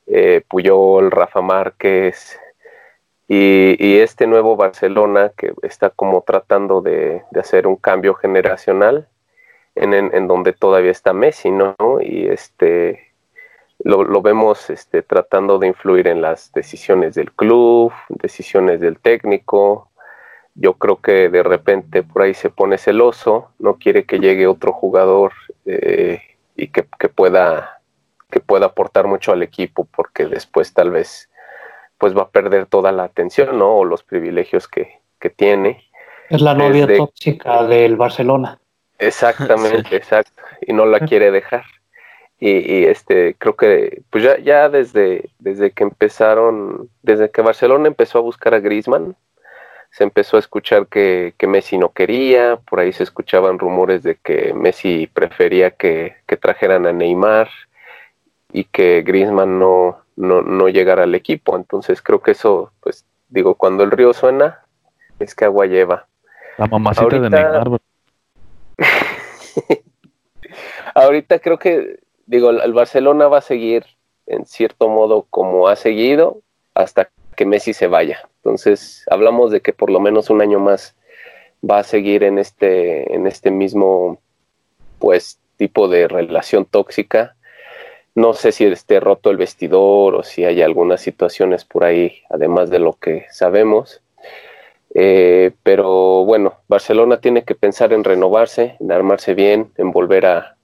eh, 0.07 0.43
Puyol, 0.47 1.11
Rafa 1.11 1.41
Márquez, 1.41 2.39
y, 3.29 3.99
este 3.99 4.27
nuevo 4.27 4.57
Barcelona 4.57 5.33
que 5.37 5.53
está 5.63 5.91
como 5.91 6.23
tratando 6.23 6.81
de, 6.81 7.23
hacer 7.39 7.67
un 7.67 7.77
cambio 7.77 8.15
generacional 8.15 9.09
en, 9.75 9.95
en, 9.95 10.29
donde 10.29 10.53
todavía 10.53 10.91
está 10.91 11.13
Messi, 11.13 11.51
¿no? 11.51 11.77
Y 12.01 12.29
este 12.29 13.13
lo, 13.85 14.05
lo, 14.05 14.23
vemos 14.23 14.71
este, 14.71 15.03
tratando 15.03 15.59
de 15.59 15.67
influir 15.69 16.09
en 16.09 16.23
las 16.23 16.53
decisiones 16.53 17.15
del 17.15 17.33
club, 17.33 17.93
decisiones 18.09 18.81
del 18.81 18.99
técnico, 18.99 19.91
yo 20.57 20.75
creo 20.75 21.01
que 21.01 21.29
de 21.29 21.43
repente 21.43 22.03
por 22.03 22.23
ahí 22.23 22.35
se 22.35 22.49
pone 22.49 22.79
celoso, 22.79 23.51
no 23.59 23.77
quiere 23.77 24.05
que 24.05 24.19
llegue 24.19 24.47
otro 24.47 24.73
jugador 24.73 25.33
eh, 25.67 26.21
y 26.57 26.69
que, 26.69 26.83
pueda 26.83 27.83
que 28.31 28.41
pueda 28.41 28.67
aportar 28.67 29.07
mucho 29.07 29.33
al 29.33 29.43
equipo 29.43 29.87
porque 29.95 30.27
después 30.27 30.73
tal 30.73 30.91
vez 30.91 31.29
pues 31.99 32.17
va 32.17 32.23
a 32.23 32.31
perder 32.31 32.67
toda 32.67 32.93
la 32.93 33.05
atención 33.05 33.59
¿no? 33.59 33.79
o 33.79 33.85
los 33.85 34.03
privilegios 34.03 34.69
que, 34.69 35.01
tiene. 35.35 35.83
Es 36.31 36.41
la 36.41 36.55
novia 36.55 36.87
tóxica 36.87 37.65
del 37.65 37.97
Barcelona. 37.97 38.61
Exactamente, 38.97 39.97
exacto, 39.97 40.41
y 40.61 40.73
no 40.73 40.87
la 40.87 41.01
quiere 41.01 41.33
dejar. 41.33 41.65
Y, 42.39 42.85
este 42.85 43.35
creo 43.37 43.57
que 43.57 44.03
pues 44.11 44.23
ya, 44.23 44.39
ya 44.39 44.69
desde, 44.69 45.31
desde 45.41 45.73
que 45.73 45.83
empezaron, 45.83 46.89
desde 47.03 47.29
que 47.29 47.43
Barcelona 47.43 47.89
empezó 47.89 48.19
a 48.19 48.23
buscar 48.23 48.55
a 48.55 48.61
Griezmann, 48.61 49.17
se 49.97 50.05
empezó 50.05 50.37
a 50.37 50.41
escuchar 50.41 50.89
que, 50.89 51.35
Messi 51.49 51.79
no 51.79 51.93
quería, 51.93 52.57
por 52.69 52.81
ahí 52.81 52.93
se 52.93 53.03
escuchaban 53.03 53.59
rumores 53.59 54.03
de 54.03 54.17
que 54.17 54.53
Messi 54.53 55.07
prefería 55.07 55.71
que, 55.71 56.17
trajeran 56.39 56.87
a 56.87 56.93
Neymar 56.93 57.49
y 58.53 58.65
que 58.65 59.03
Griezmann 59.07 59.59
no, 59.59 59.99
no, 60.17 60.69
llegara 60.69 61.05
al 61.05 61.15
equipo. 61.15 61.57
Entonces 61.57 62.03
creo 62.03 62.21
que 62.21 62.33
eso, 62.33 62.73
pues 62.81 63.05
digo, 63.29 63.55
cuando 63.55 63.85
el 63.85 63.91
río 63.91 64.13
suena, 64.13 64.63
es 65.19 65.35
que 65.35 65.45
agua 65.45 65.67
lleva. 65.67 66.07
La 66.59 66.67
mamacita 66.67 67.19
de 67.19 67.31
Neymar. 67.31 67.81
Ahorita 70.95 71.39
creo 71.39 71.59
que, 71.59 72.01
digo, 72.27 72.51
el 72.51 72.73
Barcelona 72.73 73.29
va 73.29 73.39
a 73.39 73.43
seguir 73.43 73.85
en 74.27 74.45
cierto 74.47 74.89
modo 74.89 75.27
como 75.31 75.69
ha 75.69 75.77
seguido 75.77 76.41
hasta 76.75 77.11
que 77.37 77.47
Messi 77.47 77.73
se 77.73 77.87
vaya. 77.87 78.29
Entonces, 78.37 79.05
hablamos 79.11 79.51
de 79.51 79.61
que 79.61 79.73
por 79.73 79.91
lo 79.91 80.01
menos 80.01 80.31
un 80.31 80.41
año 80.41 80.59
más 80.59 80.97
va 81.69 81.79
a 81.79 81.85
seguir 81.85 82.23
en 82.23 82.39
este, 82.39 83.15
en 83.15 83.27
este 83.27 83.51
mismo 83.51 84.21
pues 84.99 85.39
tipo 85.57 85.89
de 85.89 86.09
relación 86.09 86.65
tóxica. 86.65 87.36
No 88.17 88.33
sé 88.33 88.51
si 88.51 88.65
esté 88.65 88.99
roto 88.99 89.31
el 89.31 89.37
vestidor 89.37 90.17
o 90.17 90.23
si 90.25 90.45
hay 90.45 90.63
algunas 90.63 91.01
situaciones 91.01 91.65
por 91.65 91.85
ahí, 91.85 92.23
además 92.29 92.71
de 92.71 92.81
lo 92.81 92.95
que 92.95 93.27
sabemos. 93.31 94.03
Eh, 94.95 95.53
pero 95.63 96.25
bueno, 96.25 96.55
Barcelona 96.67 97.21
tiene 97.21 97.45
que 97.45 97.55
pensar 97.55 97.93
en 97.93 98.03
renovarse, 98.03 98.77
en 98.81 98.91
armarse 98.91 99.35
bien, 99.35 99.71
en 99.77 99.93
volver 99.93 100.27
a 100.27 100.57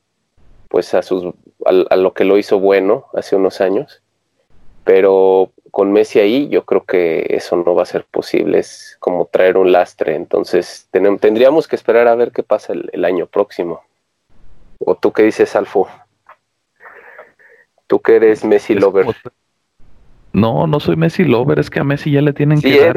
pues 0.68 0.94
a 0.94 1.02
sus 1.02 1.34
a 1.64 1.96
lo 1.96 2.12
que 2.14 2.24
lo 2.24 2.38
hizo 2.38 2.58
bueno 2.58 3.06
hace 3.14 3.36
unos 3.36 3.60
años. 3.60 4.02
Pero 4.84 5.52
con 5.70 5.92
Messi 5.92 6.20
ahí, 6.20 6.48
yo 6.48 6.64
creo 6.64 6.84
que 6.84 7.26
eso 7.30 7.56
no 7.56 7.74
va 7.74 7.82
a 7.82 7.86
ser 7.86 8.04
posible, 8.04 8.58
es 8.58 8.96
como 9.00 9.26
traer 9.26 9.56
un 9.56 9.72
lastre, 9.72 10.14
entonces 10.14 10.88
tendríamos 10.90 11.68
que 11.68 11.76
esperar 11.76 12.08
a 12.08 12.14
ver 12.14 12.32
qué 12.32 12.42
pasa 12.42 12.74
el, 12.74 13.04
año 13.04 13.26
próximo. 13.26 13.82
¿O 14.78 14.94
tú 14.96 15.12
qué 15.12 15.22
dices, 15.22 15.56
Alfo? 15.56 15.88
¿Tú 17.92 18.00
que 18.00 18.16
eres 18.16 18.42
Messi 18.42 18.74
lover? 18.74 19.04
No, 20.32 20.66
no 20.66 20.80
soy 20.80 20.96
Messi 20.96 21.24
lover, 21.24 21.58
es 21.58 21.68
que 21.68 21.78
a 21.78 21.84
Messi 21.84 22.10
ya 22.10 22.22
le 22.22 22.32
tienen 22.32 22.58
que 22.58 22.80
dar, 22.80 22.96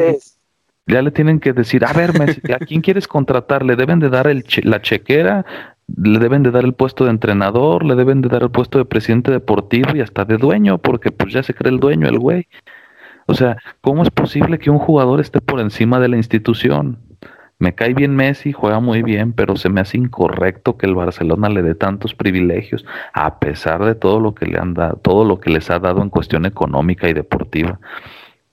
ya 0.87 1.01
le 1.01 1.11
tienen 1.11 1.41
que 1.41 1.51
decir, 1.51 1.83
a 1.83 1.91
ver 1.91 2.17
Messi, 2.17 2.39
¿a 2.53 2.59
quién 2.59 2.79
quieres 2.79 3.05
contratar? 3.05 3.65
Le 3.65 3.75
deben 3.75 3.99
de 3.99 4.07
dar 4.07 4.25
el 4.27 4.45
la 4.63 4.81
chequera 4.81 5.45
le 5.97 6.19
deben 6.19 6.43
de 6.43 6.51
dar 6.51 6.63
el 6.63 6.71
puesto 6.71 7.03
de 7.03 7.09
entrenador, 7.09 7.83
le 7.83 7.95
deben 7.95 8.21
de 8.21 8.29
dar 8.29 8.43
el 8.43 8.51
puesto 8.51 8.77
de 8.77 8.85
presidente 8.85 9.31
deportivo 9.31 9.97
y 9.97 9.99
hasta 9.99 10.23
de 10.23 10.37
dueño, 10.37 10.77
porque 10.77 11.11
pues 11.11 11.33
ya 11.33 11.43
se 11.43 11.53
cree 11.53 11.73
el 11.73 11.81
dueño 11.81 12.07
el 12.07 12.17
güey. 12.17 12.47
O 13.25 13.33
sea, 13.33 13.57
¿cómo 13.81 14.01
es 14.01 14.11
posible 14.11 14.59
que 14.59 14.69
un 14.69 14.79
jugador 14.79 15.19
esté 15.19 15.41
por 15.41 15.59
encima 15.59 15.99
de 15.99 16.07
la 16.07 16.15
institución? 16.15 16.99
Me 17.57 17.73
cae 17.73 17.93
bien 17.93 18.15
Messi, 18.15 18.51
juega 18.51 18.81
muy 18.81 19.01
bien, 19.01 19.31
pero 19.31 19.55
se 19.55 19.69
me 19.69 19.79
hace 19.79 19.97
incorrecto 19.97 20.77
que 20.77 20.85
el 20.87 20.95
Barcelona 20.95 21.47
le 21.47 21.61
dé 21.61 21.73
tantos 21.73 22.13
privilegios, 22.13 22.85
a 23.13 23.39
pesar 23.39 23.85
de 23.85 23.95
todo 23.95 24.19
lo 24.19 24.35
que 24.35 24.45
le 24.45 24.59
han 24.59 24.73
dado, 24.73 24.97
todo 24.97 25.23
lo 25.23 25.39
que 25.39 25.49
les 25.49 25.69
ha 25.69 25.79
dado 25.79 26.01
en 26.01 26.09
cuestión 26.09 26.45
económica 26.45 27.07
y 27.07 27.13
deportiva. 27.13 27.79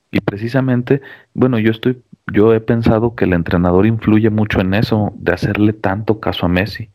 Y 0.09 0.21
precisamente, 0.21 1.01
bueno, 1.33 1.59
yo 1.59 1.71
estoy, 1.71 2.01
yo 2.31 2.53
he 2.53 2.61
pensado 2.61 3.13
que 3.15 3.25
el 3.25 3.33
entrenador 3.33 3.85
influye 3.85 4.29
mucho 4.29 4.61
en 4.61 4.73
eso, 4.73 5.11
de 5.15 5.33
hacerle 5.33 5.73
tanto 5.73 6.21
caso 6.21 6.45
a 6.45 6.49
Messi. 6.49 6.89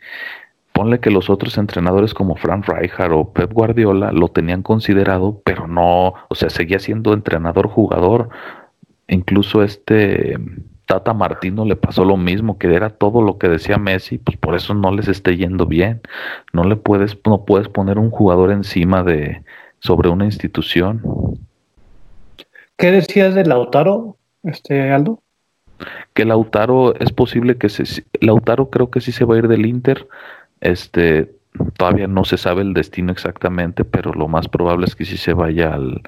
Ponle 0.72 1.00
que 1.00 1.10
los 1.10 1.28
otros 1.28 1.58
entrenadores 1.58 2.14
como 2.14 2.36
Frank 2.36 2.68
Rijkaard 2.68 3.12
o 3.12 3.32
Pep 3.32 3.52
Guardiola 3.52 4.12
lo 4.12 4.28
tenían 4.28 4.62
considerado, 4.62 5.42
pero 5.44 5.66
no, 5.66 6.14
o 6.28 6.34
sea, 6.34 6.48
seguía 6.48 6.78
siendo 6.78 7.12
entrenador 7.12 7.68
jugador. 7.68 8.30
Incluso 9.08 9.62
este 9.62 10.38
Tata 10.88 11.12
Martino 11.12 11.66
le 11.66 11.77
pasó 11.77 12.03
lo 12.03 12.16
mismo, 12.16 12.57
que 12.57 12.74
era 12.74 12.88
todo 12.88 13.20
lo 13.20 13.37
que 13.37 13.46
decía 13.46 13.77
Messi, 13.77 14.16
pues 14.16 14.38
por 14.38 14.55
eso 14.55 14.72
no 14.72 14.90
les 14.90 15.07
esté 15.07 15.37
yendo 15.37 15.66
bien. 15.66 16.01
No 16.55 16.64
le 16.64 16.77
puedes, 16.77 17.18
no 17.27 17.44
puedes 17.44 17.68
poner 17.68 17.98
un 17.98 18.11
jugador 18.11 18.51
encima 18.51 19.03
de 19.03 19.42
sobre 19.81 20.09
una 20.09 20.24
institución. 20.24 21.03
¿Qué 22.79 22.90
decías 22.90 23.35
de 23.35 23.44
Lautaro, 23.44 24.16
este 24.44 24.90
Aldo? 24.90 25.20
Que 26.14 26.24
Lautaro 26.24 26.94
es 26.98 27.12
posible 27.12 27.59
que 27.59 27.68
se 27.68 28.05
Lautaro 28.22 28.70
creo 28.70 28.90
que 28.90 29.03
sí 29.03 29.12
se 29.12 29.27
va 29.27 29.35
a 29.35 29.38
ir 29.38 29.48
del 29.48 29.66
Inter. 29.66 30.09
Este 30.62 31.31
todavía 31.77 32.07
no 32.07 32.24
se 32.24 32.38
sabe 32.38 32.62
el 32.62 32.72
destino 32.72 33.12
exactamente, 33.12 33.85
pero 33.85 34.14
lo 34.14 34.27
más 34.27 34.48
probable 34.48 34.87
es 34.87 34.96
que 34.96 35.05
sí 35.05 35.18
se 35.18 35.35
vaya 35.35 35.74
al 35.74 36.01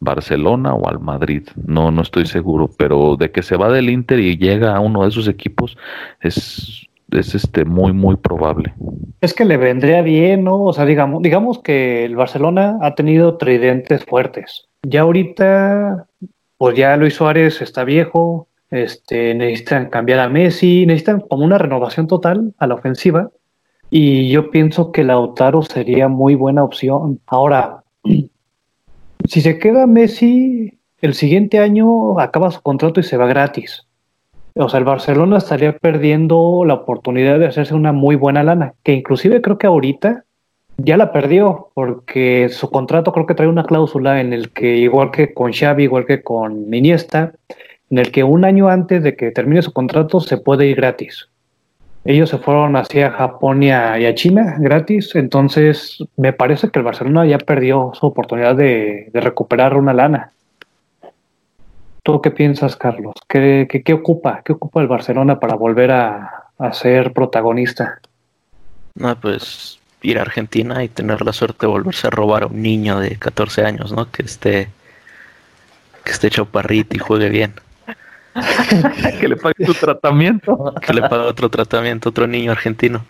Barcelona 0.00 0.74
o 0.74 0.88
al 0.88 0.98
Madrid, 0.98 1.46
no, 1.66 1.90
no 1.90 2.02
estoy 2.02 2.26
seguro, 2.26 2.70
pero 2.76 3.16
de 3.16 3.30
que 3.30 3.42
se 3.42 3.56
va 3.56 3.70
del 3.70 3.90
Inter 3.90 4.18
y 4.18 4.36
llega 4.36 4.74
a 4.74 4.80
uno 4.80 5.02
de 5.02 5.10
esos 5.10 5.28
equipos 5.28 5.76
es, 6.20 6.86
es 7.10 7.34
este 7.34 7.66
muy, 7.66 7.92
muy 7.92 8.16
probable. 8.16 8.74
Es 9.20 9.34
que 9.34 9.44
le 9.44 9.58
vendría 9.58 10.00
bien, 10.00 10.44
¿no? 10.44 10.62
O 10.62 10.72
sea, 10.72 10.86
digamos, 10.86 11.22
digamos 11.22 11.58
que 11.58 12.06
el 12.06 12.16
Barcelona 12.16 12.78
ha 12.80 12.94
tenido 12.94 13.36
tridentes 13.36 14.04
fuertes. 14.04 14.66
Ya 14.82 15.02
ahorita, 15.02 16.06
pues 16.56 16.76
ya 16.76 16.96
Luis 16.96 17.14
Suárez 17.14 17.60
está 17.60 17.84
viejo, 17.84 18.48
este, 18.70 19.34
necesitan 19.34 19.90
cambiar 19.90 20.20
a 20.20 20.30
Messi, 20.30 20.86
necesitan 20.86 21.20
como 21.20 21.44
una 21.44 21.58
renovación 21.58 22.06
total 22.06 22.54
a 22.58 22.66
la 22.66 22.74
ofensiva. 22.74 23.30
Y 23.90 24.30
yo 24.30 24.50
pienso 24.50 24.92
que 24.92 25.04
Lautaro 25.04 25.62
sería 25.62 26.08
muy 26.08 26.36
buena 26.36 26.62
opción. 26.62 27.20
Ahora, 27.26 27.82
si 29.28 29.40
se 29.40 29.58
queda 29.58 29.86
Messi, 29.86 30.78
el 31.00 31.14
siguiente 31.14 31.58
año 31.58 32.18
acaba 32.20 32.50
su 32.50 32.60
contrato 32.62 33.00
y 33.00 33.02
se 33.02 33.16
va 33.16 33.26
gratis. 33.26 33.86
O 34.54 34.68
sea, 34.68 34.78
el 34.78 34.84
Barcelona 34.84 35.38
estaría 35.38 35.76
perdiendo 35.76 36.64
la 36.66 36.74
oportunidad 36.74 37.38
de 37.38 37.46
hacerse 37.46 37.74
una 37.74 37.92
muy 37.92 38.16
buena 38.16 38.42
lana, 38.42 38.74
que 38.82 38.92
inclusive 38.92 39.40
creo 39.40 39.58
que 39.58 39.66
ahorita 39.66 40.24
ya 40.76 40.96
la 40.96 41.12
perdió, 41.12 41.68
porque 41.74 42.48
su 42.48 42.70
contrato 42.70 43.12
creo 43.12 43.26
que 43.26 43.34
trae 43.34 43.48
una 43.48 43.64
cláusula 43.64 44.20
en 44.20 44.32
el 44.32 44.50
que, 44.50 44.76
igual 44.76 45.10
que 45.10 45.32
con 45.34 45.52
Xavi, 45.52 45.84
igual 45.84 46.06
que 46.06 46.22
con 46.22 46.72
Iniesta, 46.72 47.32
en 47.90 47.98
el 47.98 48.10
que 48.10 48.24
un 48.24 48.44
año 48.44 48.68
antes 48.68 49.02
de 49.02 49.16
que 49.16 49.30
termine 49.30 49.62
su 49.62 49.72
contrato 49.72 50.20
se 50.20 50.38
puede 50.38 50.66
ir 50.66 50.76
gratis. 50.76 51.28
Ellos 52.04 52.30
se 52.30 52.38
fueron 52.38 52.76
hacia 52.76 53.10
Japón 53.10 53.62
y 53.62 53.70
a, 53.70 54.14
China 54.14 54.56
gratis, 54.58 55.14
entonces 55.14 55.98
me 56.16 56.32
parece 56.32 56.70
que 56.70 56.78
el 56.78 56.84
Barcelona 56.84 57.26
ya 57.26 57.38
perdió 57.38 57.92
su 57.94 58.06
oportunidad 58.06 58.56
de, 58.56 59.10
recuperar 59.12 59.76
una 59.76 59.92
lana. 59.92 60.32
¿Tú 62.02 62.22
qué 62.22 62.30
piensas, 62.30 62.76
Carlos? 62.76 63.14
¿Qué, 63.28 63.92
ocupa? 63.92 64.40
¿Qué 64.42 64.52
ocupa 64.52 64.80
el 64.80 64.88
Barcelona 64.88 65.38
para 65.38 65.54
volver 65.56 65.90
a, 65.90 66.46
ser 66.72 67.12
protagonista? 67.12 68.00
No, 68.94 69.14
pues 69.16 69.78
ir 70.02 70.18
a 70.18 70.22
Argentina 70.22 70.82
y 70.82 70.88
tener 70.88 71.20
la 71.22 71.34
suerte 71.34 71.66
de 71.66 71.72
volverse 71.72 72.06
a 72.06 72.10
robar 72.10 72.44
a 72.44 72.46
un 72.46 72.62
niño 72.62 72.98
de 72.98 73.16
14 73.16 73.64
años, 73.64 73.92
¿no? 73.92 74.10
Que 74.10 74.22
esté, 74.22 74.68
que 76.04 76.12
esté 76.12 76.30
chaparrito 76.30 76.96
y 76.96 76.98
juegue 76.98 77.28
bien. 77.28 77.52
que 79.20 79.28
le 79.28 79.36
pague 79.36 79.66
su 79.66 79.74
tratamiento. 79.74 80.74
que 80.80 80.92
le 80.92 81.02
pague 81.02 81.24
otro 81.24 81.48
tratamiento, 81.48 82.10
otro 82.10 82.26
niño 82.26 82.52
argentino. 82.52 83.04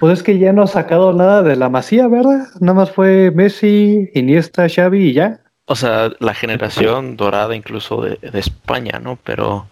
Pues 0.00 0.18
es 0.18 0.22
que 0.22 0.38
ya 0.38 0.52
no 0.52 0.62
ha 0.62 0.66
sacado 0.66 1.12
nada 1.12 1.42
de 1.42 1.56
la 1.56 1.68
masía, 1.68 2.08
¿verdad? 2.08 2.48
Nada 2.60 2.74
más 2.74 2.90
fue 2.90 3.30
Messi, 3.30 4.10
Iniesta, 4.14 4.68
Xavi 4.68 5.10
y 5.10 5.12
ya. 5.12 5.40
O 5.66 5.76
sea, 5.76 6.10
la 6.18 6.34
generación 6.34 7.16
dorada 7.16 7.56
incluso 7.56 8.02
de, 8.02 8.18
España, 8.34 8.98
¿no? 8.98 9.18
Pero 9.24 9.66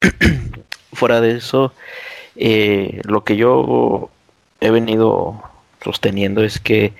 fuera 0.92 1.20
de 1.20 1.36
eso, 1.36 1.72
eh, 2.34 3.00
lo 3.04 3.22
que 3.22 3.36
yo 3.36 4.10
he 4.60 4.70
venido 4.70 5.40
sosteniendo 5.84 6.42
es 6.42 6.58
que 6.58 6.94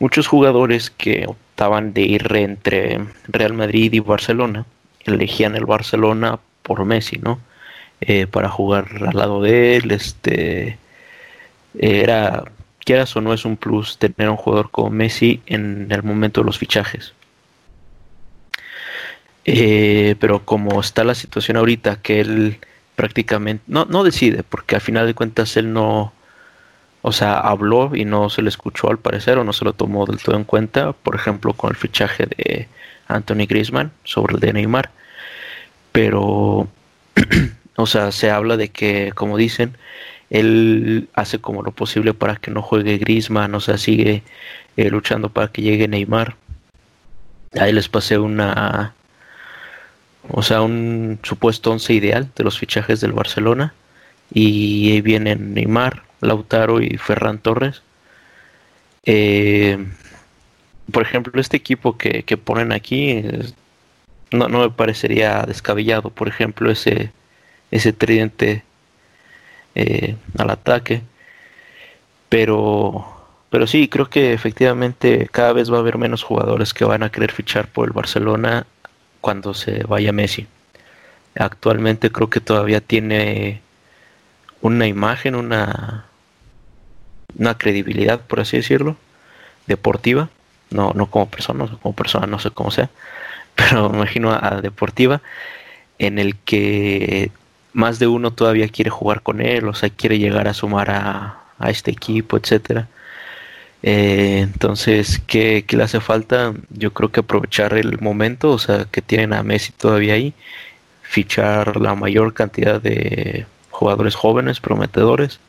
muchos 0.00 0.26
jugadores 0.26 0.90
que 0.90 1.26
optaban 1.28 1.92
de 1.92 2.02
ir 2.02 2.34
entre 2.34 3.00
Real 3.28 3.52
Madrid 3.52 3.92
y 3.92 4.00
Barcelona 4.00 4.64
elegían 5.04 5.54
el 5.54 5.66
Barcelona 5.66 6.40
por 6.62 6.84
Messi, 6.84 7.18
¿no? 7.18 7.40
Eh, 8.00 8.26
para 8.26 8.48
jugar 8.48 8.88
al 9.06 9.16
lado 9.16 9.42
de 9.42 9.76
él, 9.76 9.90
este 9.92 10.78
era 11.78 12.44
quieras 12.84 13.14
o 13.16 13.20
no 13.20 13.32
es 13.32 13.44
un 13.44 13.56
plus 13.56 13.98
tener 13.98 14.28
un 14.28 14.36
jugador 14.36 14.70
como 14.70 14.90
Messi 14.90 15.40
en 15.46 15.88
el 15.90 16.02
momento 16.02 16.40
de 16.40 16.46
los 16.46 16.58
fichajes. 16.58 17.14
Eh, 19.44 20.16
pero 20.20 20.44
como 20.44 20.80
está 20.80 21.04
la 21.04 21.14
situación 21.14 21.56
ahorita, 21.56 22.00
que 22.00 22.20
él 22.20 22.58
prácticamente 22.94 23.64
no, 23.66 23.84
no 23.86 24.04
decide, 24.04 24.42
porque 24.42 24.76
al 24.76 24.80
final 24.80 25.06
de 25.06 25.14
cuentas 25.14 25.56
él 25.56 25.72
no, 25.72 26.12
o 27.02 27.12
sea, 27.12 27.38
habló 27.38 27.94
y 27.94 28.04
no 28.04 28.30
se 28.30 28.42
le 28.42 28.48
escuchó 28.48 28.90
al 28.90 28.98
parecer 28.98 29.38
o 29.38 29.44
no 29.44 29.52
se 29.52 29.64
lo 29.64 29.72
tomó 29.72 30.06
del 30.06 30.22
todo 30.22 30.36
en 30.36 30.44
cuenta, 30.44 30.92
por 30.92 31.16
ejemplo, 31.16 31.54
con 31.54 31.70
el 31.70 31.76
fichaje 31.76 32.26
de 32.26 32.68
Anthony 33.08 33.46
Griezmann 33.48 33.92
sobre 34.04 34.34
el 34.34 34.40
de 34.40 34.52
Neymar 34.52 34.90
pero, 35.92 36.68
o 37.76 37.86
sea, 37.86 38.12
se 38.12 38.30
habla 38.30 38.56
de 38.56 38.70
que, 38.70 39.12
como 39.14 39.36
dicen, 39.36 39.76
él 40.30 41.08
hace 41.14 41.38
como 41.40 41.62
lo 41.62 41.72
posible 41.72 42.14
para 42.14 42.36
que 42.36 42.50
no 42.50 42.62
juegue 42.62 42.98
Griezmann, 42.98 43.54
o 43.54 43.60
sea, 43.60 43.78
sigue 43.78 44.22
eh, 44.76 44.90
luchando 44.90 45.28
para 45.30 45.48
que 45.48 45.62
llegue 45.62 45.88
Neymar. 45.88 46.36
Ahí 47.60 47.72
les 47.72 47.88
pasé 47.88 48.18
una, 48.18 48.94
o 50.30 50.42
sea, 50.42 50.62
un 50.62 51.18
supuesto 51.22 51.70
once 51.70 51.92
ideal 51.92 52.30
de 52.34 52.44
los 52.44 52.58
fichajes 52.58 53.00
del 53.00 53.12
Barcelona. 53.12 53.74
Y 54.32 54.92
ahí 54.92 55.00
vienen 55.02 55.54
Neymar, 55.54 56.04
Lautaro 56.22 56.80
y 56.80 56.96
Ferran 56.96 57.38
Torres. 57.38 57.82
Eh, 59.04 59.78
por 60.90 61.02
ejemplo, 61.02 61.38
este 61.40 61.56
equipo 61.58 61.98
que, 61.98 62.22
que 62.22 62.36
ponen 62.38 62.72
aquí 62.72 63.22
no, 64.32 64.48
no 64.48 64.60
me 64.60 64.70
parecería 64.70 65.42
descabellado, 65.46 66.10
por 66.10 66.28
ejemplo, 66.28 66.70
ese, 66.70 67.12
ese 67.70 67.92
tridente 67.92 68.64
eh, 69.74 70.16
al 70.38 70.50
ataque. 70.50 71.02
Pero, 72.28 73.06
pero 73.50 73.66
sí, 73.66 73.88
creo 73.88 74.08
que 74.08 74.32
efectivamente 74.32 75.28
cada 75.30 75.52
vez 75.52 75.70
va 75.70 75.76
a 75.76 75.80
haber 75.80 75.98
menos 75.98 76.22
jugadores 76.22 76.72
que 76.74 76.84
van 76.84 77.02
a 77.02 77.10
querer 77.10 77.32
fichar 77.32 77.68
por 77.68 77.86
el 77.86 77.92
Barcelona 77.92 78.66
cuando 79.20 79.54
se 79.54 79.84
vaya 79.84 80.12
Messi. 80.12 80.46
Actualmente 81.38 82.10
creo 82.10 82.30
que 82.30 82.40
todavía 82.40 82.80
tiene 82.80 83.60
una 84.60 84.86
imagen, 84.86 85.34
una, 85.34 86.06
una 87.38 87.58
credibilidad, 87.58 88.20
por 88.20 88.40
así 88.40 88.56
decirlo, 88.58 88.96
deportiva. 89.66 90.30
No, 90.70 90.92
no 90.94 91.10
como 91.10 91.28
persona, 91.28 91.66
como 91.82 91.94
persona, 91.94 92.26
no 92.26 92.38
sé 92.38 92.50
cómo 92.50 92.70
sea 92.70 92.88
pero 93.54 93.90
imagino 93.92 94.32
a, 94.32 94.60
Deportiva, 94.60 95.22
en 95.98 96.18
el 96.18 96.36
que 96.36 97.30
más 97.72 97.98
de 97.98 98.06
uno 98.06 98.32
todavía 98.32 98.68
quiere 98.68 98.90
jugar 98.90 99.22
con 99.22 99.40
él, 99.40 99.68
o 99.68 99.74
sea, 99.74 99.90
quiere 99.90 100.18
llegar 100.18 100.48
a 100.48 100.54
sumar 100.54 100.90
a, 100.90 101.38
este 101.68 101.92
equipo, 101.92 102.36
etcétera. 102.36 102.88
Eh, 103.84 104.40
entonces, 104.40 105.22
¿qué, 105.26 105.64
le 105.68 105.82
hace 105.82 106.00
falta? 106.00 106.54
Yo 106.70 106.92
creo 106.92 107.10
que 107.12 107.20
aprovechar 107.20 107.74
el 107.74 108.00
momento, 108.00 108.50
o 108.50 108.58
sea, 108.58 108.86
que 108.90 109.00
tienen 109.02 109.32
a 109.32 109.42
Messi 109.44 109.72
todavía 109.72 110.14
ahí, 110.14 110.34
fichar 111.02 111.76
la 111.80 111.94
mayor 111.94 112.34
cantidad 112.34 112.80
de 112.80 113.46
jugadores 113.70 114.14
jóvenes, 114.16 114.60
prometedores, 114.60 115.40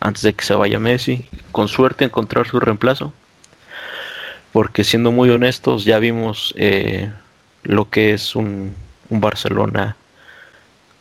antes 0.00 0.22
de 0.22 0.34
que 0.34 0.44
se 0.44 0.54
vaya 0.54 0.78
Messi, 0.78 1.26
con 1.52 1.68
suerte 1.68 2.04
encontrar 2.04 2.46
su 2.46 2.60
reemplazo. 2.60 3.12
Porque 4.52 4.84
siendo 4.84 5.12
muy 5.12 5.30
honestos, 5.30 5.84
ya 5.84 5.98
vimos 5.98 6.52
eh, 6.58 7.10
lo 7.62 7.88
que 7.90 8.12
es 8.14 8.34
un, 8.36 8.74
Barcelona 9.08 9.96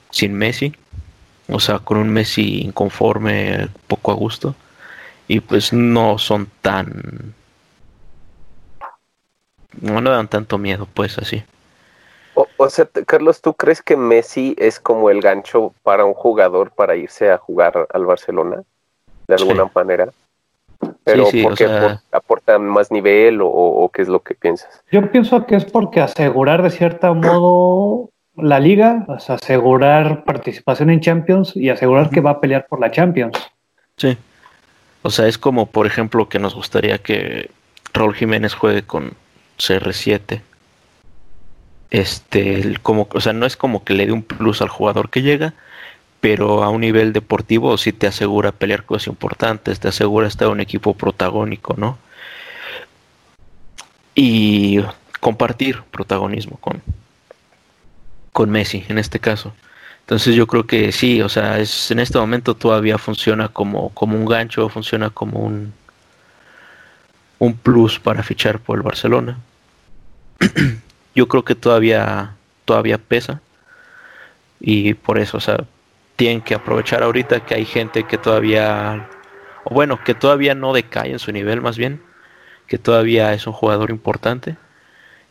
sin 0.10 0.34
Messi, 0.34 0.76
o 1.48 1.60
sea, 1.60 1.80
con 1.80 1.98
un 1.98 2.10
Messi 2.10 2.62
inconforme, 2.62 3.70
poco 3.88 4.12
a 4.12 4.16
gusto, 4.16 4.56
y 5.28 5.40
pues 5.40 5.72
no 5.72 6.18
son 6.18 6.50
tan 6.62 7.34
no, 9.80 10.02
dan 10.02 10.28
tanto 10.28 10.58
miedo, 10.58 10.88
pues 10.94 11.18
así. 11.18 11.44
O, 12.58 12.70
sea, 12.70 12.88
Carlos, 13.06 13.42
¿tú 13.42 13.54
crees 13.54 13.82
que 13.82 13.98
Messi 13.98 14.56
es 14.58 14.80
como 14.80 15.10
el 15.10 15.22
gancho 15.22 15.74
para 15.84 16.06
un 16.06 16.14
jugador 16.14 16.72
para 16.72 16.96
irse 16.96 17.32
a 17.32 17.38
jugar 17.38 17.88
al 17.92 18.06
Barcelona? 18.06 18.64
De 19.28 19.36
alguna 19.36 19.70
manera. 19.74 20.12
Pero 21.04 21.26
sí, 21.26 21.42
porque 21.42 21.68
aportan 22.12 22.68
más 22.68 22.92
nivel 22.92 23.40
o, 23.42 23.90
qué 23.94 24.04
es 24.04 24.08
lo 24.08 24.22
que 24.22 24.36
piensas? 24.36 24.84
Yo 24.92 25.12
pienso 25.12 25.46
que 25.46 25.56
es 25.56 25.66
porque 25.66 26.00
asegurar 26.00 26.62
de 26.62 26.70
cierto 26.70 27.16
modo 27.16 28.12
la 28.36 28.60
liga, 28.60 29.06
o 29.08 29.20
sea, 29.20 29.36
asegurar 29.36 30.24
participación 30.24 30.90
en 30.90 31.00
Champions 31.02 31.56
y 31.56 31.70
asegurar 31.70 32.10
que 32.12 32.22
va 32.22 32.32
a 32.32 32.40
pelear 32.40 32.68
por 32.68 32.80
la 32.80 32.92
Champions. 32.92 33.36
Sí. 33.98 34.18
O 35.02 35.10
sea, 35.10 35.28
es 35.28 35.38
como, 35.38 35.66
por 35.66 35.88
ejemplo, 35.88 36.30
que 36.30 36.40
nos 36.40 36.54
gustaría 36.54 37.00
que 37.00 37.50
Raúl 37.94 38.14
Jiménez 38.14 38.54
juegue 38.54 38.84
con 38.84 39.14
CR7. 39.58 40.42
Este, 41.90 42.78
como, 42.82 43.08
o 43.12 43.20
sea, 43.20 43.34
no 43.34 43.46
es 43.46 43.58
como 43.58 43.84
que 43.84 43.94
le 43.94 44.06
dé 44.06 44.12
un 44.12 44.24
plus 44.24 44.62
al 44.62 44.70
jugador 44.70 45.10
que 45.10 45.24
llega, 45.24 45.56
pero 46.22 46.64
a 46.64 46.70
un 46.70 46.82
nivel 46.82 47.14
deportivo 47.14 47.78
sí 47.78 47.92
te 47.92 48.08
asegura 48.08 48.52
pelear 48.52 48.86
cosas 48.86 49.08
importantes, 49.08 49.80
te 49.80 49.88
asegura 49.88 50.28
estar 50.28 50.48
en 50.48 50.54
un 50.54 50.62
equipo 50.62 50.94
protagónico, 50.94 51.76
¿no? 51.78 51.98
Y 54.14 54.80
compartir 55.20 55.82
protagonismo 55.92 56.58
con, 56.58 56.82
con 58.32 58.50
Messi 58.52 58.86
en 58.88 59.00
este 59.00 59.20
caso. 59.20 59.54
Entonces 60.02 60.36
yo 60.36 60.46
creo 60.46 60.68
que 60.68 60.92
sí, 60.92 61.22
o 61.22 61.30
sea, 61.30 61.60
es, 61.60 61.90
en 61.92 62.00
este 62.00 62.20
momento 62.20 62.56
todavía 62.56 62.98
funciona 62.98 63.48
como, 63.48 63.90
como 63.90 64.16
un 64.16 64.26
gancho, 64.26 64.70
funciona 64.70 65.10
como 65.10 65.40
un, 65.40 65.74
un 67.40 67.54
plus 67.56 68.00
para 68.00 68.22
fichar 68.22 68.60
por 68.60 68.78
el 68.78 68.84
Barcelona. 68.84 69.40
yo 71.16 71.28
creo 71.28 71.44
que 71.44 71.56
todavía, 71.56 72.36
todavía 72.66 72.98
pesa. 73.00 73.42
Y 74.60 74.94
por 74.94 75.18
eso, 75.18 75.38
o 75.38 75.40
sea, 75.40 75.66
tienen 76.22 76.42
que 76.42 76.54
aprovechar 76.54 77.02
ahorita 77.02 77.40
que 77.48 77.56
hay 77.56 77.66
gente 77.66 78.04
que 78.04 78.20
todavía, 78.20 79.10
o 79.64 79.74
bueno, 79.74 80.04
que 80.04 80.14
todavía 80.14 80.54
no 80.54 80.72
decae 80.72 81.10
en 81.10 81.18
su 81.18 81.32
nivel 81.32 81.62
más 81.62 81.80
bien, 81.80 82.00
que 82.68 82.78
todavía 82.78 83.34
es 83.34 83.48
un 83.48 83.54
jugador 83.54 83.90
importante 83.90 84.56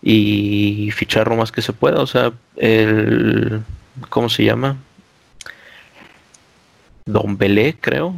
y 0.03 0.91
fichar 0.91 1.29
lo 1.29 1.37
más 1.37 1.53
que 1.53 1.63
se 1.63 1.73
pueda. 1.73 2.01
O 2.01 2.09
sea, 2.09 2.33
el, 2.57 3.63
¿cómo 4.09 4.29
se 4.29 4.43
llama? 4.43 4.79
Don 7.07 7.39
Belé, 7.39 7.77
creo. 7.81 8.13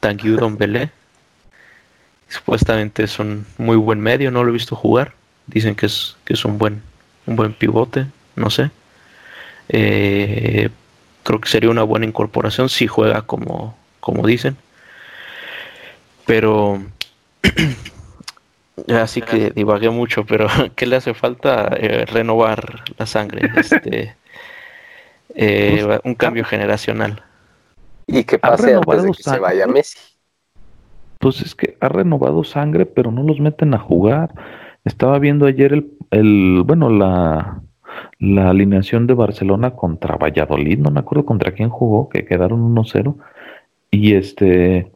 Tanguy 0.00 0.32
Don 0.32 0.58
Belé. 0.58 0.90
Supuestamente 2.28 3.02
es 3.02 3.18
un 3.18 3.46
muy 3.56 3.76
buen 3.76 3.98
medio, 3.98 4.30
no 4.30 4.44
lo 4.44 4.50
he 4.50 4.52
visto 4.52 4.76
jugar. 4.76 5.14
Dicen 5.46 5.74
que 5.74 5.86
es, 5.86 6.18
que 6.26 6.34
es 6.34 6.44
un 6.44 6.58
buen, 6.58 6.82
un 7.24 7.36
buen 7.36 7.54
pivote, 7.54 8.08
no 8.36 8.50
sé. 8.50 8.70
Eh, 9.70 10.68
creo 11.22 11.40
que 11.40 11.48
sería 11.48 11.70
una 11.70 11.82
buena 11.82 12.06
incorporación 12.06 12.68
si 12.68 12.86
juega 12.86 13.22
como, 13.22 13.76
como 14.00 14.26
dicen. 14.26 14.56
Pero 16.26 16.82
así 18.88 19.22
que 19.22 19.50
divagué 19.50 19.90
mucho, 19.90 20.24
pero 20.24 20.46
¿qué 20.76 20.86
le 20.86 20.96
hace 20.96 21.14
falta? 21.14 21.74
Eh, 21.76 22.06
renovar 22.06 22.84
la 22.98 23.06
sangre, 23.06 23.50
este, 23.56 24.16
eh, 25.34 25.82
pues, 25.84 26.00
un 26.04 26.14
cambio 26.14 26.44
generacional. 26.44 27.22
Y 28.06 28.24
que 28.24 28.38
pase 28.38 28.74
antes 28.74 29.02
de 29.02 29.12
que 29.12 29.22
se 29.22 29.38
vaya 29.38 29.66
Messi. 29.66 29.98
Pues 31.18 31.42
es 31.42 31.54
que 31.54 31.76
ha 31.80 31.88
renovado 31.88 32.42
sangre, 32.44 32.86
pero 32.86 33.12
no 33.12 33.22
los 33.22 33.40
meten 33.40 33.74
a 33.74 33.78
jugar. 33.78 34.32
Estaba 34.84 35.18
viendo 35.18 35.46
ayer 35.46 35.74
el, 35.74 35.92
el 36.10 36.62
bueno, 36.64 36.88
la, 36.88 37.60
la 38.20 38.50
alineación 38.50 39.06
de 39.06 39.14
Barcelona 39.14 39.70
contra 39.72 40.16
Valladolid, 40.16 40.78
no 40.78 40.90
me 40.90 41.00
acuerdo 41.00 41.24
contra 41.24 41.52
quién 41.52 41.70
jugó, 41.70 42.10
que 42.10 42.26
quedaron 42.26 42.74
1-0. 42.74 43.16
Y 43.90 44.14
este 44.14 44.92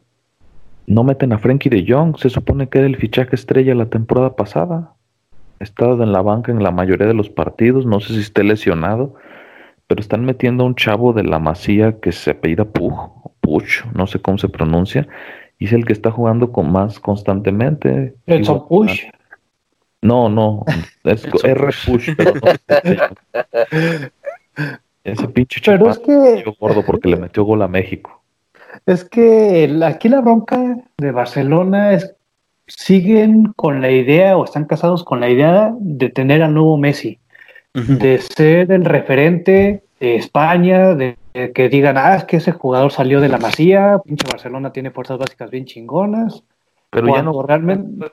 no 0.87 1.03
meten 1.03 1.33
a 1.33 1.39
Frankie 1.39 1.69
de 1.69 1.83
Jong, 1.87 2.17
se 2.17 2.29
supone 2.29 2.69
que 2.69 2.77
era 2.77 2.87
el 2.87 2.97
fichaje 2.97 3.35
estrella 3.35 3.73
la 3.73 3.87
temporada 3.87 4.35
pasada. 4.35 4.93
Estado 5.59 6.03
en 6.03 6.11
la 6.11 6.21
banca 6.21 6.51
en 6.51 6.61
la 6.61 6.69
mayoría 6.69 7.07
de 7.07 7.15
los 7.15 7.29
partidos, 7.29 7.87
no 7.87 7.99
sé 7.99 8.13
si 8.13 8.19
esté 8.19 8.43
lesionado, 8.43 9.15
pero 9.87 10.01
están 10.01 10.23
metiendo 10.23 10.63
a 10.63 10.67
un 10.67 10.75
chavo 10.75 11.13
de 11.13 11.23
la 11.23 11.39
Masía 11.39 11.99
que 11.99 12.11
se 12.11 12.31
apellida 12.31 12.65
Puch, 12.65 12.93
Puch, 13.41 13.85
no 13.95 14.05
sé 14.05 14.19
cómo 14.19 14.37
se 14.37 14.49
pronuncia, 14.49 15.07
y 15.57 15.65
es 15.65 15.73
el 15.73 15.85
que 15.85 15.93
está 15.93 16.11
jugando 16.11 16.51
con 16.51 16.71
más 16.71 16.99
constantemente. 16.99 18.15
¿El 18.27 18.45
Puch? 18.45 19.05
No, 20.05 20.29
no, 20.29 20.63
es 21.03 21.25
R 21.43 21.69
Push, 21.85 22.11
pero 22.15 22.33
no. 22.35 22.41
Ese 25.03 25.27
pinche 25.27 25.61
pero 25.63 25.89
es 25.89 25.99
que... 25.99 26.43
gordo 26.59 26.83
porque 26.83 27.09
le 27.09 27.17
metió 27.17 27.43
gol 27.43 27.61
a 27.61 27.67
México. 27.67 28.21
Es 28.85 29.03
que 29.03 29.79
aquí 29.83 30.09
la 30.09 30.21
bronca 30.21 30.77
de 30.97 31.11
Barcelona 31.11 31.93
es 31.93 32.15
siguen 32.67 33.53
con 33.55 33.81
la 33.81 33.91
idea 33.91 34.37
o 34.37 34.45
están 34.45 34.65
casados 34.65 35.03
con 35.03 35.19
la 35.19 35.29
idea 35.29 35.73
de 35.79 36.09
tener 36.09 36.41
al 36.41 36.53
nuevo 36.53 36.77
Messi, 36.77 37.19
de 37.73 38.19
ser 38.19 38.71
el 38.71 38.85
referente 38.85 39.83
de 39.99 40.15
España, 40.15 40.95
de, 40.95 41.17
que 41.53 41.69
digan, 41.69 41.97
ah, 41.97 42.15
es 42.15 42.23
que 42.25 42.37
ese 42.37 42.51
jugador 42.51 42.91
salió 42.91 43.21
de 43.21 43.29
la 43.29 43.37
Masía, 43.37 43.99
pinche 44.03 44.27
Barcelona 44.27 44.71
tiene 44.71 44.91
fuerzas 44.91 45.17
básicas 45.17 45.51
bien 45.51 45.65
chingonas. 45.65 46.43
Pero 46.89 47.13
ya 47.13 47.21
no 47.21 47.41
realmente 47.43 48.07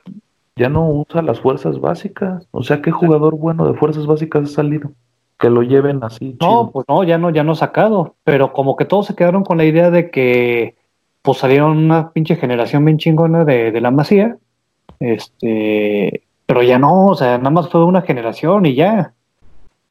ya 0.55 0.69
no 0.69 0.87
usa 0.89 1.21
las 1.21 1.39
fuerzas 1.39 1.79
básicas. 1.79 2.47
O 2.51 2.63
sea, 2.63 2.81
¿qué 2.81 2.91
jugador 2.91 3.35
bueno 3.35 3.65
de 3.65 3.77
fuerzas 3.77 4.05
básicas 4.05 4.43
ha 4.43 4.53
salido? 4.53 4.91
Que 5.39 5.49
lo 5.49 5.63
lleven 5.63 6.03
así. 6.03 6.37
No, 6.39 6.69
pues 6.71 6.85
no, 6.87 7.03
ya 7.03 7.17
no, 7.17 7.29
ya 7.31 7.43
no 7.43 7.53
ha 7.53 7.55
sacado. 7.55 8.15
Pero 8.23 8.53
como 8.53 8.75
que 8.75 8.85
todos 8.85 9.07
se 9.07 9.15
quedaron 9.15 9.43
con 9.43 9.57
la 9.57 9.65
idea 9.65 9.89
de 9.89 10.11
que 10.11 10.75
pues 11.21 11.37
salieron 11.39 11.77
una 11.77 12.11
pinche 12.11 12.35
generación 12.35 12.85
bien 12.85 12.97
chingona 12.97 13.45
de, 13.45 13.71
de 13.71 13.81
la 13.81 13.91
masía. 13.91 14.37
Este, 14.99 16.23
pero 16.45 16.61
ya 16.61 16.77
no, 16.77 17.07
o 17.07 17.15
sea, 17.15 17.37
nada 17.37 17.49
más 17.49 17.69
fue 17.69 17.83
una 17.83 18.01
generación 18.03 18.65
y 18.65 18.75
ya. 18.75 19.13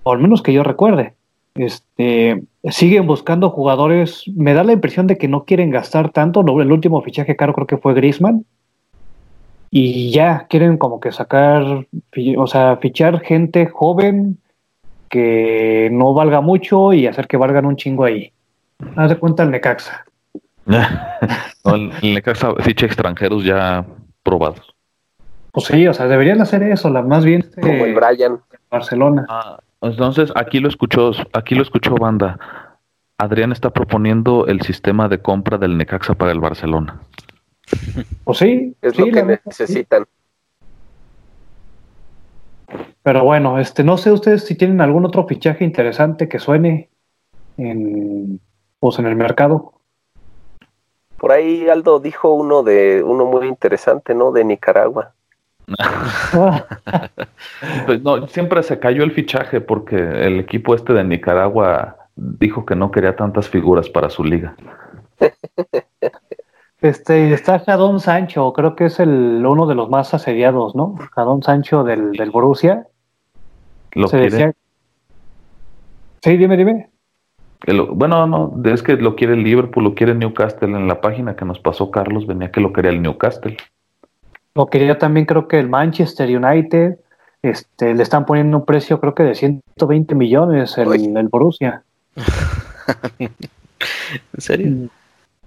O 0.05 0.13
al 0.13 0.21
menos 0.21 0.43
que 0.43 0.53
yo 0.53 0.63
recuerde. 0.63 1.15
Este, 1.55 2.43
siguen 2.71 3.07
buscando 3.07 3.51
jugadores. 3.51 4.25
Me 4.35 4.55
da 4.55 4.63
la 4.63 4.73
impresión 4.73 5.07
de 5.07 5.19
que 5.19 5.29
no 5.29 5.45
quieren 5.45 5.71
gastar 5.71 6.11
tanto. 6.11 6.41
El 6.61 6.73
último 6.73 7.03
fichaje 7.03 7.37
caro 7.37 7.53
creo 7.53 7.67
que 7.67 7.79
fue 7.79 7.95
Grisman 7.95 8.45
y 9.75 10.11
ya 10.11 10.47
quieren 10.51 10.77
como 10.77 11.01
que 11.01 11.13
sacar, 11.13 11.87
o 12.37 12.47
sea, 12.47 12.77
fichar 12.77 13.21
gente 13.21 13.67
joven 13.67 14.37
que 15.09 15.89
no 15.91 16.13
valga 16.13 16.43
mucho 16.43 16.93
y 16.93 17.07
hacer 17.07 17.27
que 17.27 17.39
valgan 17.39 17.65
un 17.65 17.77
chingo 17.77 18.05
ahí. 18.05 18.33
Haz 18.97 19.09
de 19.09 19.17
cuenta 19.17 19.45
el 19.45 19.51
Necaxa. 19.51 20.05
el, 20.67 21.91
Necaxa 22.03 22.55
ficha 22.57 22.85
extranjeros 22.85 23.45
ya 23.45 23.87
probados. 24.23 24.75
Pues 25.53 25.69
sí, 25.69 25.87
o 25.89 25.95
sea, 25.95 26.07
deberían 26.07 26.43
hacer 26.43 26.63
eso, 26.65 26.91
la 26.91 27.01
más 27.01 27.25
bien 27.25 27.51
como 27.59 27.87
el 27.87 27.95
Brian 27.95 28.41
Barcelona. 28.71 29.25
Ah, 29.31 29.59
entonces 29.81 30.31
aquí 30.35 30.61
lo 30.61 30.69
escuchó, 30.69 31.13
aquí 31.33 31.55
lo 31.55 31.63
escuchó 31.63 31.95
banda. 31.95 32.39
Adrián 33.17 33.53
está 33.53 33.71
proponiendo 33.71 34.47
el 34.47 34.61
sistema 34.61 35.09
de 35.09 35.23
compra 35.23 35.57
del 35.57 35.79
Necaxa 35.79 36.13
para 36.13 36.33
el 36.33 36.41
Barcelona. 36.41 37.01
Pues 38.25 38.39
sí, 38.39 38.77
es 38.83 38.99
lo 38.99 39.07
que 39.07 39.23
necesitan. 39.23 40.05
Pero 43.03 43.25
bueno, 43.25 43.59
este, 43.59 43.83
no 43.83 43.99
sé 43.99 44.13
ustedes 44.13 44.45
si 44.45 44.55
tienen 44.55 44.81
algún 44.81 45.05
otro 45.05 45.27
fichaje 45.27 45.65
interesante 45.65 46.29
que 46.29 46.39
suene 46.39 46.89
en, 47.57 48.41
pues 48.79 48.99
en 48.99 49.07
el 49.07 49.17
mercado. 49.17 49.73
Por 51.17 51.33
ahí 51.33 51.69
Aldo 51.69 52.01
dijo 52.01 52.33
uno 52.33 52.63
de 52.63 53.03
uno 53.03 53.27
muy 53.27 53.49
interesante, 53.49 54.15
¿no? 54.15 54.33
De 54.33 54.45
Nicaragua. 54.45 55.13
pues 57.87 58.03
no, 58.03 58.27
siempre 58.29 58.63
se 58.63 58.79
cayó 58.79 59.05
el 59.05 59.13
fichaje 59.13 59.61
porque 59.61 59.97
el 59.97 60.41
equipo 60.41 60.75
este 60.75 60.93
de 60.93 61.05
Nicaragua 61.05 61.97
dijo 62.17 62.67
que 62.67 62.75
no 62.75 62.91
quería 62.91 63.17
tantas 63.17 63.49
figuras 63.49 63.89
para 63.89 64.11
su 64.11 64.25
liga. 64.25 64.55
Este, 66.83 67.33
está 67.33 67.61
Jadón 67.61 68.01
Sancho, 68.01 68.53
creo 68.53 68.75
que 68.75 68.87
es 68.87 68.99
el 68.99 69.47
uno 69.47 69.69
de 69.69 69.77
los 69.77 69.89
más 69.89 70.15
asediados, 70.15 70.75
¿no? 70.75 70.97
Jadón 71.13 71.41
Sancho 71.45 71.85
del, 71.85 72.11
del 72.11 72.33
Borussia. 72.33 72.89
¿Lo 73.93 74.09
quiere? 74.09 74.55
Sí, 76.23 76.37
dime, 76.37 76.57
dime. 76.57 76.91
bueno, 77.93 78.27
no, 78.27 78.61
es 78.65 78.83
que 78.83 78.97
lo 78.97 79.15
quiere 79.15 79.35
el 79.35 79.45
Liverpool, 79.45 79.85
lo 79.85 79.95
quiere 79.95 80.17
Newcastle. 80.17 80.77
En 80.77 80.89
la 80.89 81.01
página 81.01 81.37
que 81.37 81.45
nos 81.45 81.61
pasó 81.61 81.93
Carlos 81.93 82.27
venía 82.27 82.51
que 82.51 82.61
lo 82.61 82.73
quería 82.73 82.91
el 82.91 83.01
Newcastle. 83.01 83.57
Lo 84.57 84.67
quería 84.67 84.99
también 84.99 85.25
creo 85.25 85.47
que 85.47 85.61
el 85.61 85.69
Manchester 85.69 86.37
United. 86.37 86.99
Este, 87.43 87.95
le 87.95 88.03
están 88.03 88.27
poniendo 88.27 88.57
un 88.57 88.65
precio 88.65 89.01
creo 89.01 89.15
que 89.15 89.23
de 89.23 89.37
120 89.37 90.17
millones 90.17 90.77
el, 90.79 91.17
el 91.17 91.29
Borussia. 91.29 91.85
¿En 93.19 93.31
serio? 94.39 94.91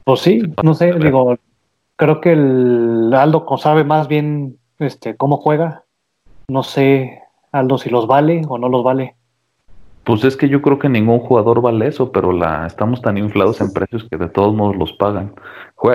Pues 0.05 0.21
sí, 0.21 0.43
no 0.63 0.75
sé, 0.75 0.93
digo, 0.93 1.35
creo 1.95 2.21
que 2.21 2.33
el 2.33 3.11
Aldo 3.13 3.45
sabe 3.57 3.83
más 3.83 4.07
bien 4.07 4.57
este, 4.79 5.17
cómo 5.17 5.37
juega. 5.37 5.83
No 6.47 6.61
sé, 6.61 7.21
Aldo, 7.51 7.79
si 7.79 7.89
los 7.89 8.05
vale 8.05 8.43
o 8.47 8.59
no 8.59 8.69
los 8.69 8.83
vale. 8.83 9.15
Pues 10.03 10.23
es 10.23 10.37
que 10.37 10.47
yo 10.47 10.61
creo 10.61 10.77
que 10.77 10.89
ningún 10.89 11.19
jugador 11.19 11.61
vale 11.61 11.87
eso, 11.87 12.11
pero 12.11 12.31
la 12.31 12.67
estamos 12.67 13.01
tan 13.01 13.17
inflados 13.17 13.59
en 13.61 13.73
precios 13.73 14.07
que 14.07 14.17
de 14.17 14.29
todos 14.29 14.53
modos 14.53 14.75
los 14.75 14.93
pagan. 14.93 15.33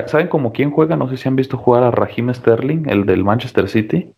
¿Saben 0.07 0.27
como 0.27 0.53
quién 0.53 0.73
juega? 0.73 0.96
No 0.96 1.09
sé 1.09 1.16
si 1.16 1.29
han 1.29 1.37
visto 1.37 1.57
jugar 1.57 1.85
a 1.85 1.92
Raheem 1.92 2.35
Sterling, 2.35 2.88
el 2.88 3.07
del 3.07 3.23
Manchester 3.23 3.68
City. 3.68 4.12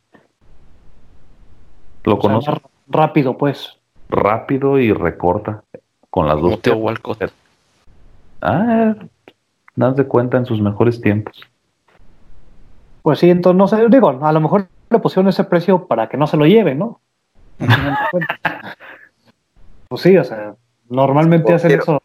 ¿Lo 2.05 2.19
conocen? 2.19 2.55
rápido, 2.89 3.37
pues. 3.37 3.79
Rápido 4.09 4.79
y 4.79 4.93
recorta 4.95 5.65
con 6.09 6.27
las 6.27 6.41
dos. 6.41 6.63
Teo 6.63 6.77
Walcott. 6.77 7.31
Ah, 8.41 8.95
de 9.77 10.07
cuenta 10.07 10.39
en 10.39 10.47
sus 10.47 10.61
mejores 10.61 11.01
tiempos. 11.01 11.41
Pues 13.03 13.19
sí, 13.19 13.31
entonces 13.31 13.59
no 13.59 13.67
sé, 13.67 13.89
digo, 13.89 14.11
a 14.11 14.33
lo 14.33 14.41
mejor 14.41 14.69
le 14.91 14.99
pusieron 14.99 15.29
ese 15.29 15.45
precio 15.45 15.87
para 15.87 16.09
que 16.09 16.17
no 16.17 16.27
se 16.27 16.37
lo 16.37 16.47
lleve, 16.47 16.75
¿no? 16.75 17.01
pues 19.89 20.03
sí, 20.03 20.17
o 20.17 20.25
sea, 20.25 20.55
normalmente 20.89 21.53
hacen 21.53 21.73
eso. 21.73 22.03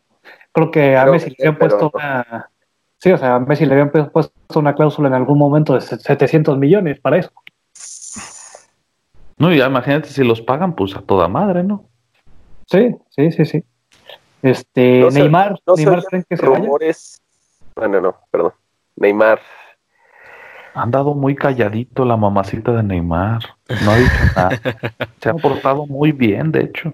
Creo 0.52 0.72
que 0.72 0.98
a 0.98 1.06
Messi 1.06 1.30
le 1.30 1.36
habían 1.40 1.60
puesto 1.60 1.92
una. 1.94 2.50
Sí, 2.98 3.12
o 3.12 3.18
sea, 3.18 3.36
a 3.36 3.40
Messi 3.40 3.66
le 3.66 3.74
habían 3.74 3.92
puesto 3.92 4.60
una 4.60 4.74
cláusula 4.74 5.08
en 5.08 5.14
algún 5.14 5.38
momento 5.38 5.76
de 5.76 5.82
700 5.82 6.58
millones 6.58 7.00
para 7.00 7.18
eso. 7.18 7.32
No, 9.38 9.54
ya 9.54 9.68
imagínate 9.68 10.10
si 10.10 10.24
los 10.24 10.42
pagan, 10.42 10.74
pues 10.74 10.96
a 10.96 11.02
toda 11.02 11.28
madre, 11.28 11.64
¿no? 11.64 11.86
Sí, 12.66 12.96
sí, 13.10 13.32
sí, 13.32 13.46
sí. 13.46 13.64
Este, 14.42 15.08
Neymar, 15.12 15.60
Neymar 15.76 16.04
creen 16.06 16.26
que 16.28 16.38
se 16.38 16.46
rumores... 16.46 17.22
Bueno, 17.78 18.02
no, 18.02 18.16
perdón. 18.32 18.54
Neymar. 18.96 19.40
Han 20.74 20.92
dado 20.92 21.14
muy 21.14 21.36
calladito 21.36 22.06
la 22.06 22.18
mamacita 22.18 22.72
de 22.72 22.84
Neymar. 22.84 23.42
No 23.84 23.92
ha 23.92 23.98
dicho 23.98 24.14
nada. 24.36 24.62
se 25.22 25.30
ha 25.30 25.34
portado 25.34 25.86
muy 25.86 26.12
bien, 26.12 26.52
de 26.52 26.62
hecho. 26.62 26.94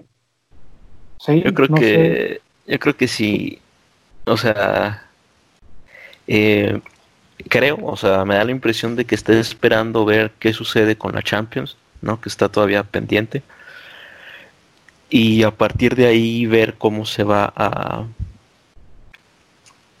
Sí, 1.18 1.42
yo 1.42 1.54
creo 1.54 1.68
que, 1.68 2.40
yo 2.66 2.78
creo 2.78 2.96
que 2.96 3.08
sí. 3.08 3.58
O 4.26 4.36
sea, 4.36 5.06
eh, 6.26 6.80
creo, 7.48 7.78
o 7.82 7.96
sea, 7.96 8.24
me 8.24 8.36
da 8.36 8.44
la 8.44 8.50
impresión 8.50 8.96
de 8.96 9.04
que 9.04 9.14
está 9.14 9.32
esperando 9.32 10.04
ver 10.04 10.32
qué 10.38 10.52
sucede 10.52 10.96
con 10.96 11.14
la 11.14 11.22
Champions, 11.22 11.76
¿no? 12.02 12.20
Que 12.20 12.28
está 12.28 12.48
todavía 12.48 12.84
pendiente 12.84 13.42
y 15.14 15.44
a 15.44 15.52
partir 15.52 15.94
de 15.94 16.06
ahí 16.06 16.46
ver 16.46 16.74
cómo 16.74 17.06
se 17.06 17.22
va 17.22 17.52
a, 17.54 18.04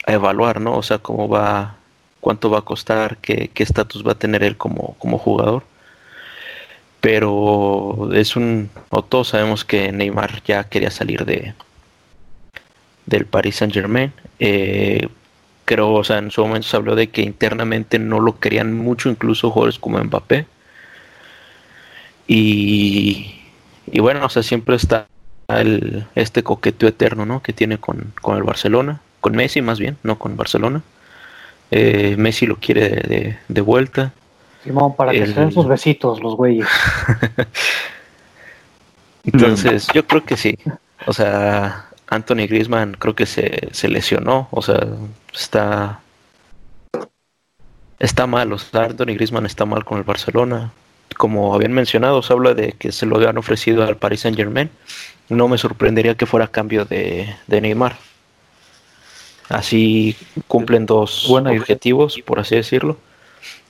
a 0.06 0.12
evaluar, 0.12 0.60
¿no? 0.60 0.76
O 0.76 0.82
sea, 0.82 0.98
cómo 0.98 1.28
va, 1.28 1.76
cuánto 2.20 2.50
va 2.50 2.60
a 2.60 2.62
costar, 2.62 3.18
qué 3.18 3.50
estatus 3.56 4.06
va 4.06 4.12
a 4.12 4.18
tener 4.18 4.42
él 4.42 4.56
como, 4.56 4.94
como 4.98 5.18
jugador. 5.18 5.64
Pero 7.00 8.10
es 8.14 8.36
un, 8.36 8.70
o 8.90 9.02
todos 9.02 9.28
sabemos 9.28 9.64
que 9.64 9.92
Neymar 9.92 10.42
ya 10.44 10.64
quería 10.64 10.90
salir 10.90 11.24
de 11.24 11.54
del 13.06 13.26
Paris 13.26 13.56
Saint 13.56 13.74
Germain. 13.74 14.12
Eh, 14.38 15.08
creo, 15.66 15.92
o 15.92 16.04
sea, 16.04 16.18
en 16.18 16.30
su 16.30 16.42
momento 16.42 16.68
se 16.68 16.76
habló 16.76 16.96
de 16.96 17.08
que 17.10 17.22
internamente 17.22 17.98
no 17.98 18.20
lo 18.20 18.38
querían 18.40 18.72
mucho, 18.72 19.10
incluso 19.10 19.50
jugadores 19.50 19.78
como 19.78 20.02
Mbappé. 20.02 20.46
Y 22.26 23.44
y 23.86 24.00
bueno, 24.00 24.24
o 24.24 24.28
sea, 24.28 24.42
siempre 24.42 24.76
está 24.76 25.06
el, 25.48 26.06
este 26.14 26.42
coqueteo 26.42 26.88
eterno, 26.88 27.26
¿no? 27.26 27.42
Que 27.42 27.52
tiene 27.52 27.78
con, 27.78 28.12
el 28.36 28.42
Barcelona, 28.42 29.00
con 29.24 29.34
Messi 29.34 29.62
más 29.62 29.78
bien, 29.78 29.96
no 30.02 30.18
con 30.18 30.36
Barcelona. 30.36 30.82
Eh, 31.70 32.14
Messi 32.18 32.44
lo 32.44 32.56
quiere 32.56 33.38
de, 33.48 33.60
vuelta. 33.62 34.12
Simón, 34.62 34.94
para 34.94 35.12
que 35.12 35.26
se 35.26 35.32
den 35.32 35.50
sus 35.50 35.66
besitos 35.66 36.22
los 36.22 36.36
güeyes. 36.36 36.68
Entonces, 39.24 39.88
yo 39.94 40.06
creo 40.06 40.22
que 40.26 40.36
sí. 40.36 40.58
O 41.06 41.14
sea, 41.14 41.86
Anthony 42.08 42.46
Griezmann 42.46 42.96
creo 42.98 43.14
que 43.14 43.24
se, 43.24 43.70
se 43.72 43.88
lesionó. 43.88 44.48
O 44.50 44.60
sea, 44.60 44.86
está 45.32 46.00
está 47.98 48.26
mal. 48.26 48.52
O 48.52 48.58
sea, 48.58 48.84
Anthony 48.84 49.14
Griezmann 49.14 49.46
está 49.46 49.64
mal 49.64 49.86
con 49.86 49.96
el 49.96 50.04
Barcelona 50.04 50.70
como 51.16 51.54
habían 51.54 51.72
mencionado, 51.72 52.22
se 52.22 52.32
habla 52.32 52.54
de 52.54 52.72
que 52.72 52.92
se 52.92 53.06
lo 53.06 53.16
habían 53.16 53.38
ofrecido 53.38 53.84
al 53.84 53.96
Paris 53.96 54.20
Saint 54.20 54.36
Germain. 54.36 54.70
No 55.28 55.48
me 55.48 55.58
sorprendería 55.58 56.16
que 56.16 56.26
fuera 56.26 56.46
a 56.46 56.48
cambio 56.48 56.84
de, 56.84 57.34
Neymar. 57.48 57.96
Así 59.48 60.16
cumplen 60.46 60.86
dos 60.86 61.28
objetivos, 61.30 62.20
por 62.24 62.40
así 62.40 62.56
decirlo. 62.56 62.96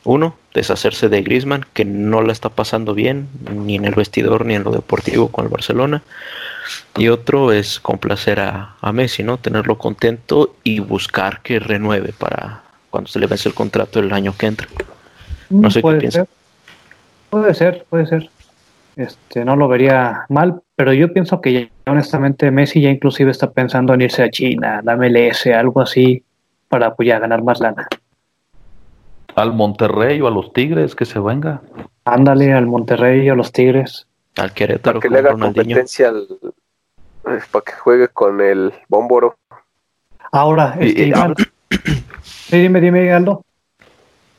Uno, 0.04 0.36
deshacerse 0.52 1.08
de 1.08 1.22
Griezmann, 1.22 1.64
que 1.72 1.84
no 1.84 2.20
la 2.20 2.32
está 2.32 2.50
pasando 2.50 2.94
bien, 2.94 3.28
ni 3.50 3.76
en 3.76 3.86
el 3.86 3.94
vestidor 3.94 4.44
ni 4.44 4.54
en 4.54 4.62
lo 4.62 4.70
deportivo 4.70 5.28
con 5.28 5.46
el 5.46 5.50
Barcelona. 5.50 6.02
Y 6.96 7.08
otro 7.08 7.52
es 7.52 7.80
complacer 7.80 8.38
a, 8.40 8.76
Messi, 8.92 9.22
¿no? 9.22 9.38
Tenerlo 9.38 9.78
contento 9.78 10.54
y 10.62 10.80
buscar 10.80 11.40
que 11.40 11.58
renueve 11.58 12.12
para 12.12 12.62
cuando 12.90 13.08
se 13.08 13.18
le 13.18 13.26
vence 13.26 13.48
el 13.48 13.54
contrato 13.54 13.98
el 13.98 14.12
año 14.12 14.34
que 14.36 14.46
entra. 14.46 14.68
No 15.48 15.70
sé 15.70 15.82
qué 15.82 15.92
piensas. 15.94 16.28
Puede 17.30 17.54
ser, 17.54 17.84
puede 17.88 18.06
ser. 18.06 18.30
Este, 18.96 19.44
no 19.44 19.56
lo 19.56 19.68
vería 19.68 20.26
mal, 20.28 20.62
pero 20.76 20.92
yo 20.92 21.12
pienso 21.12 21.40
que 21.40 21.52
ya, 21.52 21.90
honestamente 21.90 22.50
Messi 22.50 22.80
ya 22.80 22.90
inclusive 22.90 23.30
está 23.30 23.50
pensando 23.50 23.92
en 23.94 24.02
irse 24.02 24.22
a 24.22 24.30
China, 24.30 24.80
la 24.84 24.96
MLS, 24.96 25.46
algo 25.46 25.80
así, 25.80 26.22
para 26.68 26.94
pues 26.94 27.08
ya 27.08 27.18
ganar 27.18 27.42
más 27.42 27.60
lana. 27.60 27.88
Al 29.34 29.52
Monterrey 29.52 30.20
o 30.20 30.28
a 30.28 30.30
los 30.30 30.52
Tigres, 30.52 30.94
que 30.94 31.04
se 31.04 31.18
venga. 31.18 31.60
Ándale, 32.04 32.52
al 32.52 32.66
Monterrey 32.66 33.28
o 33.30 33.32
a 33.32 33.36
los 33.36 33.50
Tigres. 33.50 34.06
Al 34.36 34.52
Querétaro. 34.52 35.00
Para 35.00 35.08
que 35.08 35.10
le 35.10 35.18
haga 35.18 35.38
competencia 35.38 36.08
al, 36.10 36.28
eh, 37.26 37.40
para 37.50 37.64
que 37.64 37.72
juegue 37.72 38.08
con 38.08 38.40
el 38.40 38.72
Bómboro. 38.88 39.36
Ahora, 40.30 40.76
este, 40.78 41.06
Iván. 41.06 41.34
sí, 42.22 42.58
dime, 42.58 42.80
dime, 42.80 43.12
Aldo. 43.12 43.44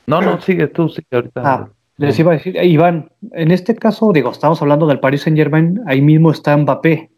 No, 0.06 0.20
no, 0.22 0.40
sigue 0.40 0.68
tú, 0.68 0.88
sigue 0.88 1.08
ahorita. 1.10 1.42
Ah, 1.44 1.68
les 1.98 2.18
iba 2.18 2.32
a 2.32 2.36
decir, 2.36 2.56
Iván, 2.56 3.10
en 3.32 3.50
este 3.50 3.74
caso, 3.74 4.12
digo, 4.12 4.30
estamos 4.30 4.60
hablando 4.60 4.86
del 4.86 5.00
Paris 5.00 5.22
Saint 5.22 5.38
Germain, 5.38 5.80
ahí 5.86 6.02
mismo 6.02 6.30
está 6.30 6.56
Mbappé. 6.56 7.10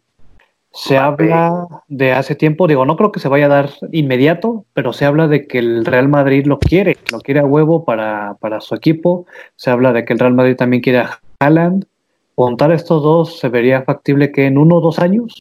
Se 0.70 0.98
habla 0.98 1.66
de 1.88 2.12
hace 2.12 2.34
tiempo, 2.34 2.68
digo, 2.68 2.84
no 2.84 2.96
creo 2.96 3.10
que 3.10 3.20
se 3.20 3.28
vaya 3.28 3.46
a 3.46 3.48
dar 3.48 3.70
inmediato, 3.90 4.64
pero 4.74 4.92
se 4.92 5.06
habla 5.06 5.26
de 5.26 5.46
que 5.46 5.58
el 5.58 5.84
Real 5.84 6.08
Madrid 6.08 6.46
lo 6.46 6.58
quiere, 6.58 6.98
lo 7.10 7.20
quiere 7.20 7.40
a 7.40 7.46
huevo 7.46 7.84
para, 7.84 8.36
para 8.40 8.60
su 8.60 8.74
equipo. 8.74 9.26
Se 9.56 9.70
habla 9.70 9.92
de 9.92 10.04
que 10.04 10.12
el 10.12 10.18
Real 10.18 10.34
Madrid 10.34 10.56
también 10.56 10.82
quiere 10.82 10.98
a 10.98 11.20
Haaland. 11.40 11.86
¿Contar 12.34 12.70
estos 12.70 13.02
dos 13.02 13.38
se 13.38 13.48
vería 13.48 13.82
factible 13.82 14.30
que 14.30 14.46
en 14.46 14.58
uno 14.58 14.76
o 14.76 14.80
dos 14.80 14.98
años? 15.00 15.34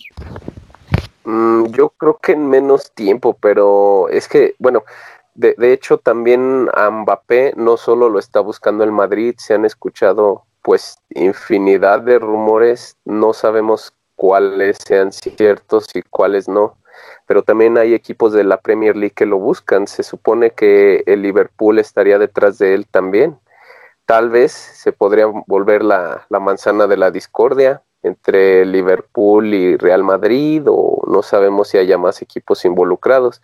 Mm, 1.26 1.65
yo 1.73 1.89
creo 1.89 2.17
que 2.17 2.32
en 2.32 2.47
menos 2.47 2.91
tiempo, 2.93 3.38
pero 3.39 4.08
es 4.10 4.30
que, 4.30 4.56
bueno, 4.60 4.84
de, 5.38 5.56
de, 5.58 5.71
hecho, 5.71 5.97
también 6.00 6.67
a 6.73 6.89
Mbappé 6.89 7.54
no 7.56 7.78
solo 7.78 8.10
lo 8.10 8.19
está 8.19 8.39
buscando 8.39 8.84
el 8.84 8.91
Madrid, 8.91 9.36
se 9.38 9.54
han 9.54 9.65
escuchado 9.65 10.43
pues 10.62 10.97
infinidad 11.12 12.02
de 12.02 12.19
rumores, 12.19 12.97
no 13.06 13.32
sabemos 13.32 13.93
cuáles 14.15 14.78
sean 14.86 15.13
ciertos 15.13 15.88
y 15.95 16.02
cuáles 16.02 16.50
no, 16.50 16.76
pero 17.26 17.43
también 17.43 17.78
hay 17.78 17.93
equipos 17.93 18.34
de 18.34 18.43
la 18.43 18.60
Premier 18.60 18.97
League 18.97 19.13
que 19.15 19.26
lo 19.26 19.38
buscan, 19.38 19.88
se 19.88 20.04
supone 20.04 20.52
que 20.52 21.04
el 21.06 21.21
Liverpool 21.21 21.80
estaría 21.80 22.17
detrás 22.17 22.58
de 22.58 22.73
él 22.73 22.88
también. 22.88 23.39
Tal 24.06 24.30
vez 24.30 24.52
se 24.52 24.91
podría 24.91 25.28
volver 25.28 25.84
la, 25.84 26.26
la 26.30 26.39
manzana 26.39 26.88
de 26.88 26.97
la 26.97 27.12
discordia 27.12 27.84
entre 28.04 28.65
Liverpool 28.65 29.54
y 29.54 29.78
Real 29.78 30.04
Madrid 30.04 30.63
o 30.67 31.04
no 31.08 31.21
sabemos 31.21 31.69
si 31.69 31.78
haya 31.78 31.97
más 31.97 32.21
equipos 32.21 32.65
involucrados. 32.65 33.41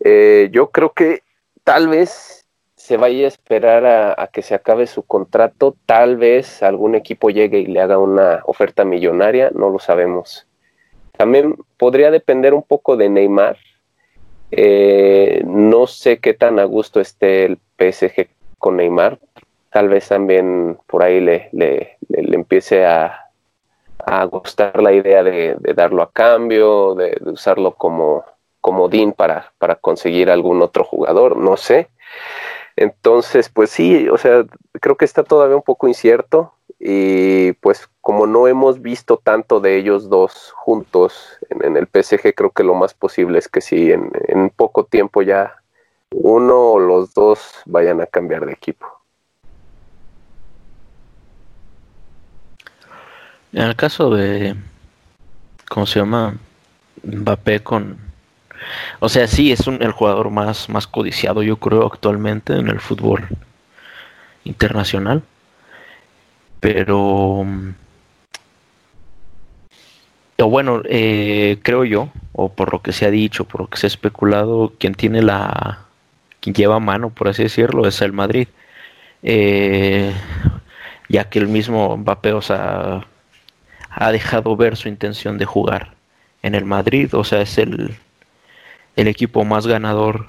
Eh, 0.00 0.48
yo 0.52 0.70
creo 0.70 0.92
que 0.92 1.22
tal 1.64 1.88
vez 1.88 2.40
se 2.74 2.96
vaya 2.96 3.26
a 3.26 3.28
esperar 3.28 3.86
a, 3.86 4.26
que 4.32 4.42
se 4.42 4.54
acabe 4.54 4.86
su 4.86 5.02
contrato, 5.02 5.76
tal 5.86 6.16
vez 6.16 6.62
algún 6.62 6.94
equipo 6.94 7.30
llegue 7.30 7.60
y 7.60 7.66
le 7.66 7.80
haga 7.80 7.98
una 7.98 8.42
oferta 8.46 8.84
millonaria, 8.84 9.50
no 9.54 9.68
lo 9.68 9.78
sabemos. 9.78 10.46
También 11.12 11.56
podría 11.76 12.10
depender 12.10 12.54
un 12.54 12.62
poco 12.62 12.96
de 12.96 13.10
Neymar. 13.10 13.58
Eh, 14.50 15.42
no 15.46 15.86
sé 15.86 16.18
qué 16.18 16.32
tan 16.34 16.58
a 16.58 16.64
gusto 16.64 17.00
esté 17.00 17.44
el 17.44 17.58
PSG 17.78 18.28
con 18.58 18.78
Neymar. 18.78 19.18
Tal 19.70 19.88
vez 19.88 20.08
también 20.08 20.78
por 20.86 21.04
ahí 21.04 21.20
le, 21.20 21.48
le, 21.52 21.98
empiece 22.08 22.86
a, 22.86 23.26
a, 23.98 24.24
gustar 24.24 24.82
la 24.82 24.92
idea 24.92 25.22
de, 25.22 25.56
darlo 25.76 26.02
a 26.02 26.10
cambio, 26.10 26.94
de 26.94 27.16
usarlo 27.26 27.74
como, 27.74 28.24
comodín 28.60 29.12
para, 29.12 29.52
para 29.58 29.76
conseguir 29.76 30.30
algún 30.30 30.62
otro 30.62 30.84
jugador, 30.84 31.36
no 31.36 31.56
sé. 31.56 31.88
Entonces, 32.76 33.48
pues 33.48 33.70
sí, 33.70 34.08
o 34.08 34.16
sea, 34.16 34.44
creo 34.80 34.96
que 34.96 35.04
está 35.04 35.22
todavía 35.22 35.56
un 35.56 35.62
poco 35.62 35.88
incierto 35.88 36.52
y 36.78 37.52
pues 37.54 37.88
como 38.00 38.26
no 38.26 38.48
hemos 38.48 38.80
visto 38.80 39.18
tanto 39.18 39.60
de 39.60 39.76
ellos 39.76 40.08
dos 40.08 40.52
juntos 40.56 41.36
en, 41.50 41.76
el 41.76 41.86
PSG, 41.86 42.34
creo 42.34 42.50
que 42.50 42.64
lo 42.64 42.74
más 42.74 42.94
posible 42.94 43.38
es 43.38 43.48
que 43.48 43.60
sí, 43.60 43.92
en, 43.92 44.50
poco 44.56 44.84
tiempo 44.84 45.20
ya, 45.20 45.56
uno 46.10 46.58
o 46.58 46.78
los 46.80 47.12
dos 47.12 47.40
vayan 47.66 48.00
a 48.00 48.06
cambiar 48.06 48.46
de 48.46 48.52
equipo. 48.52 48.86
En 53.52 53.64
el 53.64 53.76
caso 53.76 54.10
de, 54.10 54.56
¿cómo 55.68 55.86
se 55.86 55.98
llama? 55.98 56.34
Mbappé 57.02 57.62
con... 57.62 58.09
O 59.00 59.08
sea, 59.08 59.26
sí, 59.26 59.52
es 59.52 59.66
un, 59.66 59.82
el 59.82 59.92
jugador 59.92 60.30
más, 60.30 60.68
más 60.68 60.86
codiciado, 60.86 61.42
yo 61.42 61.56
creo, 61.56 61.86
actualmente 61.86 62.54
en 62.54 62.68
el 62.68 62.80
fútbol 62.80 63.28
internacional. 64.44 65.22
Pero... 66.60 67.46
O 70.42 70.48
bueno, 70.48 70.80
eh, 70.86 71.58
creo 71.62 71.84
yo, 71.84 72.08
o 72.32 72.50
por 72.50 72.72
lo 72.72 72.80
que 72.80 72.92
se 72.92 73.04
ha 73.04 73.10
dicho, 73.10 73.44
por 73.44 73.62
lo 73.62 73.66
que 73.68 73.76
se 73.76 73.86
ha 73.86 73.88
especulado, 73.88 74.72
quien 74.78 74.94
tiene 74.94 75.22
la... 75.22 75.80
quien 76.40 76.54
lleva 76.54 76.80
mano, 76.80 77.10
por 77.10 77.28
así 77.28 77.42
decirlo, 77.42 77.86
es 77.86 78.00
el 78.00 78.12
Madrid. 78.12 78.48
Eh, 79.22 80.12
ya 81.08 81.28
que 81.28 81.38
el 81.38 81.48
mismo 81.48 81.96
Mbappé, 81.96 82.32
o 82.32 82.42
sea, 82.42 83.06
ha 83.90 84.12
dejado 84.12 84.56
ver 84.56 84.76
su 84.76 84.88
intención 84.88 85.38
de 85.38 85.44
jugar 85.44 85.94
en 86.42 86.54
el 86.54 86.64
Madrid, 86.64 87.14
o 87.14 87.24
sea, 87.24 87.42
es 87.42 87.58
el, 87.58 87.96
el 89.00 89.08
equipo 89.08 89.44
más 89.44 89.66
ganador 89.66 90.26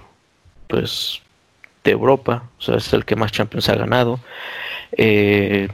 pues 0.67 1.21
de 1.83 1.91
Europa, 1.91 2.43
o 2.57 2.61
sea, 2.61 2.75
es 2.77 2.93
el 2.93 3.05
que 3.05 3.15
más 3.15 3.31
Champions 3.31 3.69
ha 3.69 3.75
ganado. 3.75 4.19
Eh, 4.93 5.67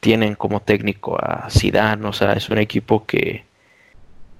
tienen 0.00 0.34
como 0.36 0.60
técnico 0.60 1.18
a 1.20 1.48
Zidane, 1.50 2.06
o 2.06 2.12
sea, 2.12 2.34
es 2.34 2.48
un 2.50 2.58
equipo 2.58 3.04
que, 3.06 3.44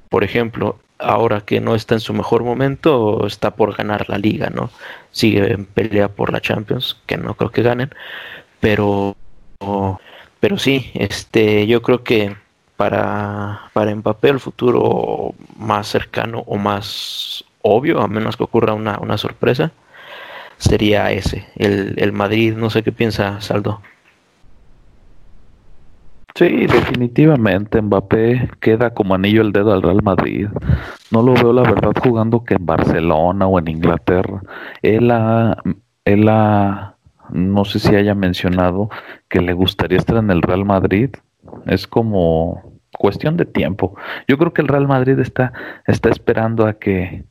por 0.09 0.23
ejemplo, 0.23 0.79
ahora 0.99 1.41
que 1.41 1.61
no 1.61 1.75
está 1.75 1.95
en 1.95 2.01
su 2.01 2.15
mejor 2.15 2.45
momento, 2.45 3.27
está 3.27 3.57
por 3.57 3.75
ganar 3.77 4.09
la 4.09 4.19
liga, 4.19 4.51
¿no? 4.51 4.71
Sigue 5.11 5.53
en 5.53 5.65
pelea 5.65 6.09
por 6.09 6.33
la 6.33 6.41
Champions, 6.41 7.01
que 7.07 7.17
no 7.17 7.35
creo 7.35 7.51
que 7.51 7.63
ganen, 7.63 7.91
pero, 8.61 9.17
pero 10.41 10.59
sí, 10.59 10.91
este, 10.95 11.67
yo 11.67 11.83
creo 11.83 12.05
que 12.05 12.37
para, 12.77 13.71
para 13.73 13.95
Mbappé 13.95 14.29
el 14.29 14.41
futuro 14.41 15.35
más 15.57 15.89
cercano 15.89 16.45
o 16.47 16.57
más 16.57 17.45
obvio, 17.69 18.01
a 18.01 18.09
menos 18.09 18.37
que 18.37 18.45
ocurra 18.45 18.75
una, 18.75 18.99
una 18.99 19.19
sorpresa, 19.19 19.73
sería 20.57 21.11
ese, 21.13 21.47
el, 21.57 21.95
el 21.97 22.13
Madrid. 22.13 22.55
No 22.57 22.71
sé 22.71 22.83
qué 22.83 22.93
piensa 22.93 23.41
Saldo. 23.41 23.81
Sí, 26.39 26.67
definitivamente 26.67 27.83
Mbappé 27.83 28.51
queda 28.61 28.95
como 28.95 29.17
anillo 29.17 29.43
el 29.43 29.51
dedo 29.51 29.73
al 29.73 29.83
Real 29.83 30.05
Madrid. 30.05 30.47
No 31.11 31.21
lo 31.23 31.35
veo 31.35 31.53
la 31.53 31.63
verdad 31.63 31.93
jugando 32.01 32.45
que 32.45 32.55
en 32.55 32.65
Barcelona 32.65 33.49
o 33.49 33.59
en 33.59 33.67
Inglaterra. 33.67 34.41
Él 34.83 35.11
ha, 35.11 35.57
él 36.05 36.29
ha, 36.29 36.95
no 37.31 37.65
sé 37.65 37.81
si 37.81 37.97
haya 37.97 38.15
mencionado 38.15 38.89
que 39.29 39.41
le 39.41 39.53
gustaría 39.53 39.99
estar 39.99 40.17
en 40.19 40.31
el 40.31 40.43
Real 40.43 40.65
Madrid. 40.65 41.11
Es 41.67 41.89
como 41.89 42.79
cuestión 42.97 43.37
de 43.37 43.45
tiempo. 43.45 43.97
Yo 44.29 44.39
creo 44.39 44.53
que 44.53 44.63
el 44.63 44.69
Real 44.69 44.87
Madrid 44.87 45.19
está, 45.19 45.53
está 45.89 46.09
esperando 46.09 46.67
a 46.67 46.75
que 46.75 47.25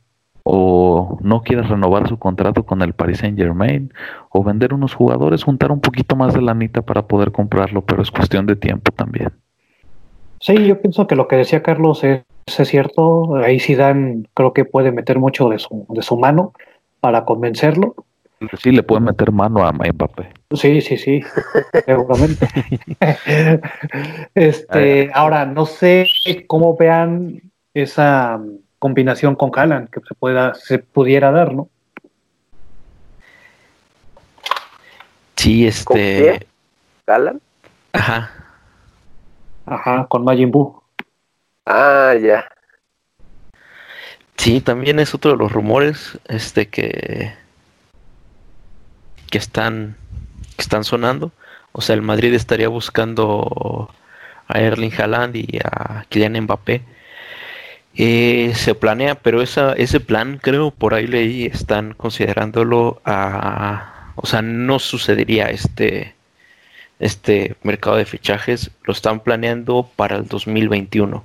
o 0.50 1.18
no 1.20 1.42
quiera 1.42 1.62
renovar 1.62 2.08
su 2.08 2.18
contrato 2.18 2.64
con 2.64 2.80
el 2.80 2.94
Paris 2.94 3.18
Saint 3.18 3.36
Germain 3.36 3.92
o 4.30 4.42
vender 4.42 4.72
unos 4.72 4.94
jugadores, 4.94 5.44
juntar 5.44 5.70
un 5.70 5.80
poquito 5.80 6.16
más 6.16 6.32
de 6.32 6.40
lanita 6.40 6.80
para 6.80 7.06
poder 7.06 7.32
comprarlo, 7.32 7.82
pero 7.82 8.00
es 8.00 8.10
cuestión 8.10 8.46
de 8.46 8.56
tiempo 8.56 8.90
también. 8.92 9.30
Sí, 10.40 10.66
yo 10.66 10.80
pienso 10.80 11.06
que 11.06 11.16
lo 11.16 11.28
que 11.28 11.36
decía 11.36 11.62
Carlos 11.62 12.02
es, 12.02 12.22
es 12.46 12.68
cierto. 12.68 13.36
Ahí 13.36 13.58
Dan 13.74 14.26
creo 14.32 14.54
que 14.54 14.64
puede 14.64 14.90
meter 14.90 15.18
mucho 15.18 15.48
de 15.50 15.58
su, 15.58 15.84
de 15.90 16.00
su 16.00 16.16
mano 16.16 16.52
para 17.00 17.24
convencerlo 17.24 17.94
Sí, 18.58 18.70
le 18.70 18.84
puede 18.84 19.00
meter 19.00 19.32
mano 19.32 19.66
a 19.66 19.72
Mbappé. 19.72 20.28
Sí, 20.54 20.80
sí, 20.80 20.96
sí, 20.96 21.20
seguramente. 21.84 22.46
este, 24.34 25.10
ahora, 25.12 25.44
no 25.44 25.66
sé 25.66 26.06
cómo 26.46 26.76
vean 26.76 27.42
esa 27.74 28.40
combinación 28.78 29.34
con 29.34 29.50
Haaland 29.54 29.90
que 29.90 30.00
se, 30.00 30.14
pueda, 30.14 30.54
se 30.54 30.78
pudiera 30.78 31.30
dar, 31.30 31.52
¿no? 31.52 31.68
Sí, 35.36 35.66
este. 35.66 36.46
¿Haaland? 37.06 37.40
Ajá. 37.92 38.30
Ajá, 39.66 40.06
con 40.08 40.24
Majin 40.24 40.50
Buu. 40.50 40.82
Ah, 41.66 42.14
ya. 42.20 42.48
Sí, 44.36 44.60
también 44.60 44.98
es 45.00 45.14
otro 45.14 45.32
de 45.32 45.36
los 45.36 45.52
rumores, 45.52 46.18
este 46.28 46.68
que 46.68 47.34
que 49.30 49.38
están, 49.38 49.96
que 50.56 50.62
están 50.62 50.84
sonando. 50.84 51.32
O 51.72 51.80
sea, 51.80 51.94
el 51.94 52.02
Madrid 52.02 52.34
estaría 52.34 52.68
buscando 52.68 53.90
a 54.46 54.58
Erling 54.60 54.92
Haaland 54.98 55.36
y 55.36 55.58
a 55.62 56.04
Kylian 56.08 56.40
Mbappé. 56.42 56.82
Eh, 58.00 58.52
se 58.54 58.76
planea, 58.76 59.16
pero 59.16 59.42
esa, 59.42 59.72
ese 59.72 59.98
plan, 59.98 60.38
creo, 60.40 60.70
por 60.70 60.94
ahí 60.94 61.08
leí, 61.08 61.46
están 61.46 61.94
considerándolo 61.94 63.02
a... 63.04 64.12
O 64.14 64.26
sea, 64.26 64.40
no 64.40 64.78
sucedería 64.78 65.46
este, 65.50 66.14
este 67.00 67.56
mercado 67.62 67.96
de 67.96 68.04
fichajes, 68.04 68.70
lo 68.84 68.92
están 68.92 69.20
planeando 69.20 69.90
para 69.96 70.16
el 70.16 70.28
2021. 70.28 71.24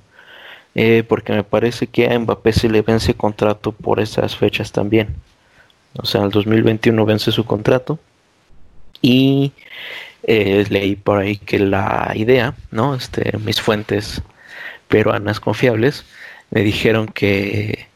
Eh, 0.74 1.04
porque 1.08 1.32
me 1.32 1.44
parece 1.44 1.86
que 1.86 2.12
a 2.12 2.18
Mbappé 2.18 2.52
se 2.52 2.68
le 2.68 2.82
vence 2.82 3.14
contrato 3.14 3.70
por 3.70 4.00
esas 4.00 4.36
fechas 4.36 4.72
también. 4.72 5.14
O 5.96 6.06
sea, 6.06 6.24
el 6.24 6.30
2021 6.30 7.04
vence 7.06 7.30
su 7.30 7.44
contrato. 7.44 8.00
Y 9.00 9.52
eh, 10.24 10.64
leí 10.70 10.96
por 10.96 11.18
ahí 11.18 11.36
que 11.36 11.60
la 11.60 12.12
idea, 12.16 12.54
¿no? 12.72 12.96
Este, 12.96 13.38
mis 13.38 13.60
fuentes 13.60 14.22
peruanas 14.88 15.38
confiables 15.38 16.04
me 16.54 16.62
dijeron 16.62 17.08
que 17.08 17.88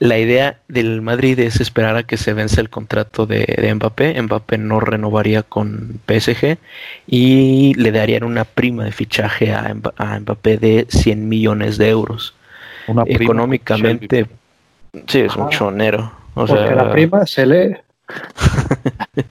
la 0.00 0.18
idea 0.18 0.58
del 0.66 1.00
Madrid 1.02 1.38
es 1.38 1.60
esperar 1.60 1.96
a 1.96 2.02
que 2.02 2.16
se 2.16 2.34
vence 2.34 2.60
el 2.60 2.68
contrato 2.68 3.26
de, 3.26 3.72
Mbappé. 3.74 4.20
Mbappé 4.20 4.58
no 4.58 4.80
renovaría 4.80 5.44
con 5.44 6.00
PSG 6.06 6.58
y 7.06 7.74
le 7.74 7.92
darían 7.92 8.24
una 8.24 8.44
prima 8.44 8.84
de 8.84 8.92
fichaje 8.92 9.54
a, 9.54 9.72
Mbappé 9.72 10.58
de 10.58 10.86
100 10.88 11.28
millones 11.28 11.78
de 11.78 11.90
euros. 11.90 12.34
Una 12.88 13.04
Económicamente, 13.06 14.26
sí, 15.06 15.20
es 15.20 15.36
un 15.36 15.48
chonero. 15.48 16.12
O 16.34 16.46
Porque 16.46 16.74
la 16.74 16.90
prima 16.90 17.24
se 17.24 17.46
lee. 17.46 17.76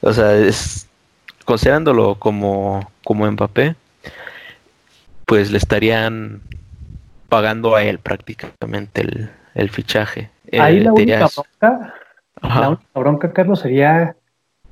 o 0.00 0.12
sea, 0.12 0.36
es, 0.36 0.88
considerándolo 1.44 2.14
como, 2.14 2.88
como 3.02 3.28
Mbappé, 3.28 3.74
pues 5.26 5.50
le 5.50 5.58
estarían 5.58 6.40
pagando 7.30 7.74
a 7.74 7.82
él 7.82 7.98
prácticamente 8.00 9.00
el, 9.00 9.30
el 9.54 9.70
fichaje. 9.70 10.28
Ahí 10.52 10.78
eh, 10.78 10.80
la, 10.82 10.92
única 10.92 11.28
bronca, 11.34 11.94
la 12.42 12.68
única 12.68 13.00
bronca, 13.00 13.32
Carlos, 13.32 13.60
sería, 13.60 14.16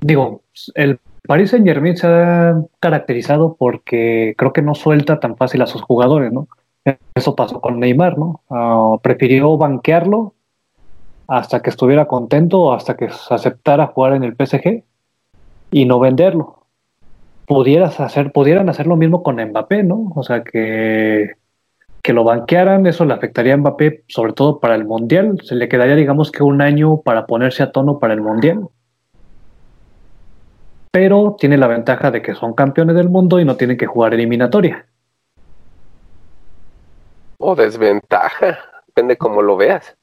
digo, 0.00 0.42
el 0.74 0.98
Paris 1.26 1.50
Saint 1.50 1.66
Germain 1.66 1.96
se 1.96 2.06
ha 2.06 2.60
caracterizado 2.80 3.56
porque 3.58 4.34
creo 4.36 4.52
que 4.52 4.62
no 4.62 4.74
suelta 4.74 5.20
tan 5.20 5.36
fácil 5.36 5.62
a 5.62 5.66
sus 5.66 5.82
jugadores, 5.82 6.32
¿no? 6.32 6.48
Eso 7.14 7.36
pasó 7.36 7.60
con 7.60 7.80
Neymar, 7.80 8.18
¿no? 8.18 8.42
Ah, 8.50 8.96
prefirió 9.02 9.56
banquearlo 9.56 10.34
hasta 11.26 11.60
que 11.60 11.70
estuviera 11.70 12.06
contento, 12.06 12.72
hasta 12.72 12.96
que 12.96 13.10
aceptara 13.30 13.88
jugar 13.88 14.14
en 14.14 14.24
el 14.24 14.34
PSG 14.34 14.84
y 15.70 15.84
no 15.84 16.00
venderlo. 16.00 16.64
Pudieras 17.46 18.00
hacer, 18.00 18.32
pudieran 18.32 18.68
hacer 18.68 18.86
lo 18.86 18.96
mismo 18.96 19.22
con 19.22 19.36
Mbappé, 19.36 19.82
¿no? 19.82 20.12
O 20.14 20.22
sea 20.22 20.42
que, 20.42 21.32
que 22.02 22.12
lo 22.12 22.24
banquearan, 22.24 22.86
eso 22.86 23.04
le 23.04 23.14
afectaría 23.14 23.54
a 23.54 23.56
Mbappé, 23.56 24.04
sobre 24.08 24.32
todo 24.32 24.60
para 24.60 24.74
el 24.74 24.84
Mundial. 24.84 25.38
Se 25.42 25.54
le 25.54 25.68
quedaría, 25.68 25.96
digamos 25.96 26.30
que 26.30 26.42
un 26.42 26.62
año 26.62 27.02
para 27.02 27.26
ponerse 27.26 27.62
a 27.62 27.72
tono 27.72 27.98
para 27.98 28.14
el 28.14 28.20
Mundial. 28.20 28.68
Pero 30.90 31.36
tiene 31.38 31.58
la 31.58 31.66
ventaja 31.66 32.10
de 32.10 32.22
que 32.22 32.34
son 32.34 32.54
campeones 32.54 32.96
del 32.96 33.08
mundo 33.08 33.40
y 33.40 33.44
no 33.44 33.56
tienen 33.56 33.76
que 33.76 33.86
jugar 33.86 34.14
eliminatoria. 34.14 34.86
O 37.38 37.54
desventaja, 37.54 38.58
depende 38.86 39.16
cómo 39.16 39.42
lo 39.42 39.56
veas. 39.56 39.96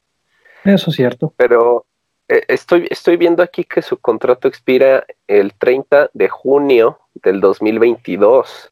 Eso 0.63 0.89
es 0.89 0.95
cierto. 0.95 1.33
Pero 1.35 1.85
eh, 2.27 2.43
estoy, 2.47 2.87
estoy 2.89 3.17
viendo 3.17 3.43
aquí 3.43 3.63
que 3.63 3.81
su 3.81 3.97
contrato 3.97 4.47
expira 4.47 5.05
el 5.27 5.53
30 5.53 6.11
de 6.13 6.29
junio 6.29 6.99
del 7.15 7.41
2022. 7.41 8.71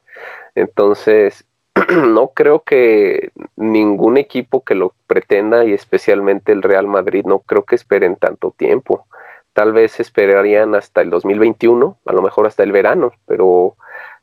Entonces, 0.56 1.46
no 1.90 2.30
creo 2.30 2.64
que 2.64 3.32
ningún 3.56 4.18
equipo 4.18 4.64
que 4.64 4.76
lo 4.76 4.94
pretenda, 5.08 5.66
y 5.66 5.74
especialmente 5.74 6.52
el 6.52 6.62
Real 6.62 6.88
Madrid, 6.88 7.26
no 7.26 7.40
creo 7.40 7.64
que 7.64 7.76
esperen 7.76 8.16
tanto 8.16 8.54
tiempo. 8.56 9.06
Tal 9.54 9.74
vez 9.74 10.00
esperarían 10.00 10.76
hasta 10.76 11.02
el 11.02 11.10
2021, 11.10 11.98
a 12.06 12.14
lo 12.14 12.22
mejor 12.22 12.48
hasta 12.48 12.64
el 12.64 12.72
verano, 12.72 13.12
pero 13.26 13.76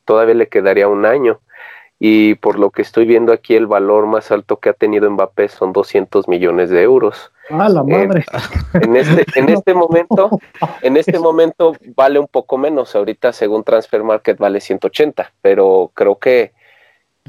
todavía 0.04 0.34
le 0.34 0.48
quedaría 0.48 0.88
un 0.88 1.06
año. 1.06 1.40
y 2.02 2.34
por 2.36 2.58
lo 2.58 2.70
que 2.70 2.80
estoy 2.80 3.04
viendo 3.04 3.30
aquí 3.30 3.54
el 3.54 3.66
valor 3.66 4.06
más 4.06 4.30
alto 4.30 4.56
que 4.56 4.70
ha 4.70 4.72
tenido 4.72 5.10
Mbappé 5.10 5.48
son 5.48 5.74
200 5.74 6.28
millones 6.28 6.70
de 6.70 6.82
euros. 6.82 7.30
Ah, 7.50 7.68
la 7.68 7.82
madre. 7.82 8.24
en 8.74 8.96
este, 8.96 9.26
en 9.38 9.48
este 9.56 9.74
momento, 9.74 10.30
en 10.82 10.96
este 10.96 11.18
momento 11.28 11.74
vale 11.94 12.18
un 12.18 12.26
poco 12.26 12.56
menos. 12.56 12.96
Ahorita, 12.96 13.32
según 13.34 13.64
Transfer 13.64 14.02
Market, 14.02 14.38
vale 14.38 14.60
180, 14.60 15.32
pero 15.42 15.90
creo 15.92 16.18
que 16.18 16.52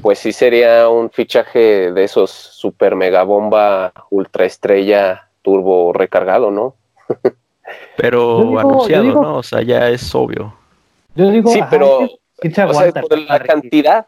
pues 0.00 0.18
sí 0.18 0.32
sería 0.32 0.88
un 0.88 1.10
fichaje 1.10 1.92
de 1.92 2.04
esos 2.04 2.30
super 2.30 2.96
mega 2.96 3.22
bomba 3.24 3.92
ultra 4.10 4.44
estrella 4.44 5.28
turbo 5.42 5.92
recargado, 5.92 6.50
¿no? 6.50 6.76
Pero 7.96 8.58
anunciado, 8.58 9.04
¿no? 9.04 9.36
O 9.38 9.42
sea, 9.42 9.62
ya 9.62 9.88
es 9.88 10.14
obvio. 10.14 10.54
Yo 11.14 11.30
digo, 11.30 11.50
sí, 11.50 11.60
pero 11.70 12.08
la 13.28 13.40
cantidad, 13.40 14.06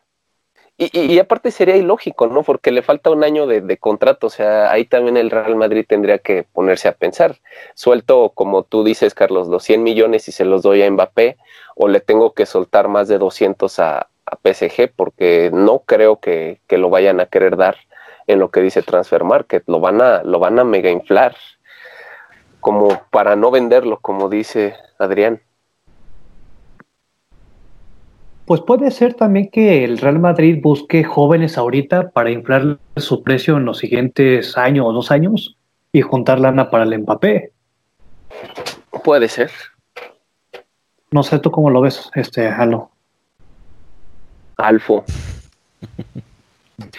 y, 0.77 1.19
aparte 1.19 1.51
sería 1.51 1.77
ilógico, 1.77 2.27
¿no? 2.27 2.43
Porque 2.43 2.73
le 2.73 2.83
falta 2.83 3.11
un 3.11 3.23
año 3.23 3.47
de, 3.47 3.77
contrato, 3.79 4.27
o 4.27 4.31
sea, 4.31 4.73
ahí 4.73 4.87
también 4.87 5.17
el 5.17 5.31
Real 5.31 5.55
Madrid 5.55 5.85
tendría 5.87 6.19
que 6.19 6.43
ponerse 6.43 6.89
a 6.89 6.93
pensar. 6.93 7.37
Suelto, 7.75 8.31
como 8.31 8.65
tú 8.65 8.83
dices, 8.83 9.15
Carlos, 9.15 9.47
los 9.47 9.63
100 9.63 9.83
millones 9.83 10.29
y 10.29 10.33
se 10.33 10.45
los 10.45 10.63
doy 10.63 10.83
a 10.83 10.91
Mbappé, 10.91 11.37
o 11.77 11.87
le 11.87 12.01
tengo 12.01 12.33
que 12.33 12.45
soltar 12.45 12.89
más 12.89 13.07
de 13.07 13.19
200 13.19 13.79
a, 13.79 14.09
a 14.27 14.37
PSG, 14.37 14.93
porque 14.95 15.51
no 15.53 15.81
creo 15.81 16.21
que, 16.21 16.61
que, 16.67 16.79
lo 16.79 16.91
vayan 16.91 17.21
a 17.21 17.27
querer 17.27 17.57
dar 17.57 17.77
en 18.27 18.39
lo 18.39 18.51
que 18.51 18.61
dice 18.61 18.83
Transfer 18.83 19.25
Market, 19.25 19.65
lo 19.67 19.81
van 19.81 20.01
a, 20.01 20.23
lo 20.23 20.39
van 20.39 20.59
a 20.59 20.65
mega 20.65 20.91
inflar, 20.91 21.37
como 22.61 23.03
para 23.11 23.37
no 23.37 23.51
venderlo, 23.51 23.99
como 24.01 24.29
dice 24.29 24.75
Adrián. 24.99 25.41
Pues 28.47 28.61
puede 28.61 28.91
ser 28.91 29.15
también 29.15 29.49
que 29.51 29.85
el 29.85 29.99
Real 29.99 30.19
Madrid 30.19 30.61
busque 30.63 31.03
jóvenes 31.03 31.57
ahorita 31.57 32.11
para 32.11 32.31
inflar 32.31 32.79
su 32.97 33.23
precio 33.23 33.57
en 33.57 33.65
los 33.65 33.79
siguientes 33.79 34.59
años 34.59 34.87
o 34.87 34.93
dos 34.93 35.11
años 35.11 35.57
y 35.93 36.03
juntar 36.03 36.41
lana 36.41 36.71
para 36.71 36.85
el 36.85 36.99
Mbappé. 36.99 37.53
Puede 39.03 39.29
ser. 39.29 39.51
No 41.11 41.23
sé 41.23 41.39
tú 41.39 41.51
cómo 41.51 41.71
lo 41.71 41.81
ves, 41.81 42.11
este 42.15 42.49
Halo. 42.49 42.91
Alfo. 44.57 45.05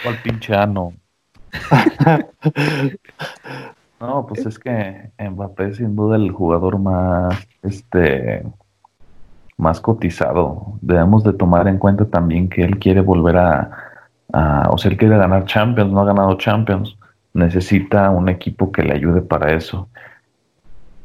¿Cuál 0.04 0.18
pinche 0.24 0.56
ano? 0.56 0.94
no, 4.00 4.26
pues 4.28 4.46
es 4.46 4.60
que 4.60 5.10
Mbappé 5.18 5.70
es 5.70 5.78
sin 5.78 5.96
duda 5.96 6.18
el 6.18 6.32
jugador 6.32 6.80
más 6.80 7.48
este 7.64 8.44
más 9.58 9.80
cotizado. 9.80 10.78
Debemos 10.82 11.24
de 11.24 11.34
tomar 11.34 11.68
en 11.68 11.78
cuenta 11.78 12.06
también 12.06 12.50
que 12.50 12.64
él 12.64 12.78
quiere 12.78 13.02
volver 13.02 13.38
a, 13.38 14.68
o 14.70 14.78
sea, 14.78 14.92
él 14.92 14.98
quiere 14.98 15.18
ganar 15.18 15.46
Champions, 15.46 15.92
no 15.92 16.02
ha 16.02 16.06
ganado 16.06 16.38
Champions. 16.38 16.98
Necesita 17.34 18.10
un 18.12 18.30
equipo 18.30 18.72
que 18.72 18.84
le 18.84 18.94
ayude 18.94 19.22
para 19.22 19.54
eso. 19.54 19.90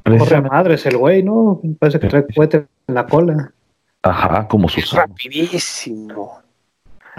Corre 0.04 0.40
madres 0.40 0.86
el 0.86 0.96
güey, 0.96 1.22
¿no? 1.22 1.60
Parece 1.78 2.00
que 2.00 2.08
trae 2.08 2.26
cohete 2.34 2.66
en 2.86 2.94
la 2.94 3.06
cola. 3.06 3.52
Ajá, 4.02 4.48
como 4.48 4.68
su 4.68 4.80
rapidísimo. 4.96 6.40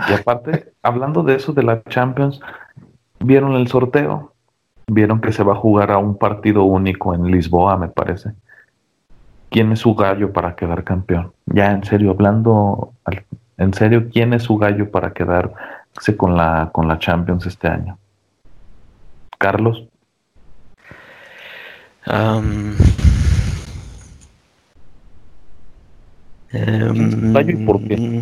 Y 0.10 0.14
aparte, 0.14 0.74
hablando 0.82 1.22
de 1.24 1.36
eso 1.36 1.54
de 1.54 1.64
la 1.64 1.84
Champions, 1.84 2.40
¿vieron 3.20 3.54
el 3.54 3.68
sorteo? 3.68 4.34
Vieron 4.88 5.22
que 5.22 5.32
se 5.32 5.44
va 5.44 5.54
a 5.54 5.58
jugar 5.58 5.92
a 5.92 5.98
un 5.98 6.18
partido 6.18 6.64
único 6.64 7.14
en 7.14 7.26
Lisboa, 7.26 7.78
me 7.78 7.88
parece 7.88 8.32
quién 9.52 9.72
es 9.74 9.80
su 9.80 9.94
gallo 9.94 10.34
para 10.34 10.56
quedar 10.56 10.84
campeón. 10.84 11.34
Ya 11.46 11.72
en 11.72 11.84
serio, 11.84 12.12
hablando 12.12 12.94
en 13.58 13.74
serio, 13.76 14.10
quién 14.12 14.34
es 14.34 14.44
su 14.44 14.58
gallo 14.58 14.90
para 14.90 15.14
quedarse 15.14 16.18
con 16.18 16.36
la, 16.36 16.72
con 16.72 16.88
la 16.88 16.98
Champions 16.98 17.46
este 17.46 17.68
año. 17.68 18.00
Carlos. 19.38 19.84
Um, 22.08 22.76
y 26.54 27.66
por 27.66 27.82
qué? 27.88 28.22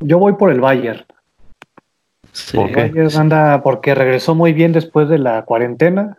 Yo 0.00 0.18
voy 0.18 0.34
por 0.34 0.50
el 0.50 0.60
Bayern. 0.60 1.04
Sí. 2.32 2.56
¿Por 2.56 2.74
Bayern 2.74 3.16
anda 3.16 3.62
porque 3.62 3.94
regresó 3.94 4.34
muy 4.34 4.52
bien 4.52 4.72
después 4.72 5.08
de 5.08 5.18
la 5.18 5.42
cuarentena 5.42 6.18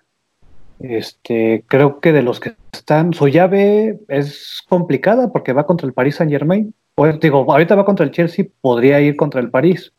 este, 0.80 1.64
creo 1.68 2.00
que 2.00 2.14
de 2.14 2.22
los 2.22 2.40
que 2.40 2.56
están, 2.72 3.14
su 3.14 3.28
llave 3.28 4.00
es 4.08 4.62
complicada 4.68 5.32
porque 5.32 5.54
va 5.54 5.66
contra 5.66 5.88
el 5.88 5.94
Paris 5.94 6.16
Saint 6.16 6.32
Germain. 6.32 6.74
Pues 6.96 7.20
digo, 7.20 7.46
ahorita 7.52 7.76
va 7.76 7.86
contra 7.86 8.06
el 8.06 8.12
Chelsea, 8.12 8.46
podría 8.62 9.00
ir 9.02 9.16
contra 9.16 9.42
el 9.42 9.50
París. 9.50 9.92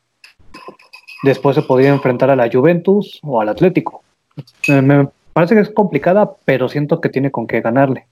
Después 1.23 1.55
se 1.55 1.61
podría 1.61 1.89
enfrentar 1.89 2.29
a 2.29 2.35
la 2.35 2.49
Juventus 2.51 3.19
o 3.23 3.41
al 3.41 3.49
Atlético. 3.49 4.03
Me 4.67 5.09
parece 5.33 5.55
que 5.55 5.61
es 5.61 5.69
complicada, 5.69 6.31
pero 6.45 6.69
siento 6.69 7.01
que 7.01 7.09
tiene 7.09 7.31
con 7.31 7.45
qué 7.45 7.61
ganarle. 7.61 8.07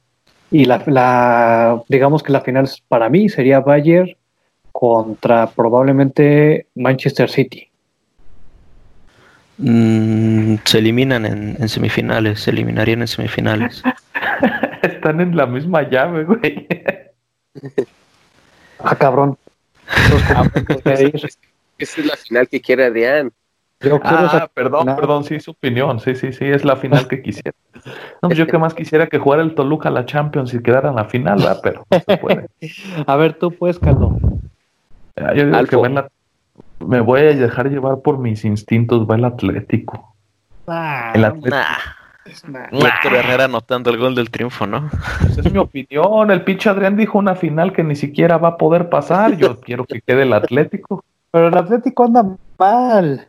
Y 0.52 0.66
la, 0.66 0.84
la 0.88 1.84
digamos 1.90 2.24
que 2.24 2.32
la 2.32 2.42
final 2.42 2.70
para 2.88 3.10
mí 3.10 3.30
sería 3.30 3.60
Bayern 3.60 4.16
contra 4.72 5.48
probablemente 5.48 6.68
Manchester 6.76 7.30
City. 7.30 7.68
Mm, 9.58 10.58
se 10.66 10.78
eliminan 10.78 11.26
en, 11.26 11.68
semifinales, 11.68 12.42
se 12.42 12.52
eliminarían 12.52 13.02
en 13.02 13.08
semifinales. 13.08 13.82
Están 14.84 15.20
en 15.20 15.36
la 15.36 15.48
misma 15.48 15.90
llave, 15.90 16.26
güey. 16.26 16.68
ah, 18.80 18.96
cabrón. 18.96 19.38
Esa 21.80 22.02
es 22.02 22.06
la 22.06 22.16
final 22.16 22.48
que 22.48 22.62
quiere 22.62 22.86
Adrián. 22.86 23.32
Ah, 24.04 24.50
perdón, 24.54 24.86
perdón, 24.96 25.24
sí, 25.24 25.40
su 25.40 25.52
opinión. 25.52 26.00
Sí, 26.00 26.16
sí, 26.16 26.34
sí, 26.34 26.46
es 26.46 26.66
la 26.66 26.76
final 26.76 27.08
que 27.08 27.22
quisiera. 27.22 27.56
No, 28.22 28.30
pues 28.30 28.38
yo 28.38 28.48
que 28.48 28.58
más 28.58 28.74
quisiera 28.74 29.08
que 29.08 29.20
jugara 29.20 29.44
el 29.44 29.56
Toluca 29.56 29.90
la 29.90 30.06
Champions 30.06 30.54
y 30.54 30.62
quedara 30.62 30.90
en 30.90 30.96
la 30.96 31.06
final, 31.06 31.38
¿verdad? 31.38 31.60
pero 31.62 31.86
se 31.90 32.18
puede. 32.18 32.48
A 33.08 33.16
ver, 33.16 33.34
tú 33.34 33.52
puedes, 33.52 33.80
Carlos. 33.80 34.14
Yo 35.36 35.46
digo 35.46 35.64
que 35.66 35.76
va 35.76 35.88
en 35.88 35.96
la 35.96 36.08
me 36.80 37.02
voy 37.02 37.22
a 37.22 37.34
dejar 37.34 37.70
llevar 37.70 38.02
por 38.02 38.18
mis 38.18 38.46
instintos, 38.46 39.08
va 39.10 39.16
el 39.16 39.26
Atlético. 39.26 40.16
Ah, 40.68 41.12
el 41.16 41.26
Atlético. 41.26 41.66
Héctor 42.72 43.14
Herrera 43.16 43.46
anotando 43.46 43.90
el 43.90 43.98
gol 43.98 44.14
del 44.14 44.30
triunfo, 44.30 44.68
¿no? 44.68 44.90
Esa 45.26 45.42
es 45.42 45.52
mi 45.52 45.60
opinión. 45.60 46.30
El 46.30 46.44
pinche 46.44 46.70
Adrián 46.70 46.98
dijo 46.98 47.18
una 47.18 47.36
final 47.36 47.72
que 47.72 47.84
ni 47.84 47.96
siquiera 47.96 48.38
va 48.38 48.50
a 48.50 48.58
poder 48.58 48.90
pasar. 48.90 49.38
Yo 49.38 49.62
quiero 49.62 49.86
que 49.86 50.02
quede 50.02 50.24
el 50.24 50.34
Atlético. 50.34 51.04
Pero 51.32 51.48
el 51.48 51.58
Atlético 51.58 52.04
anda 52.04 52.26
mal. 52.58 53.28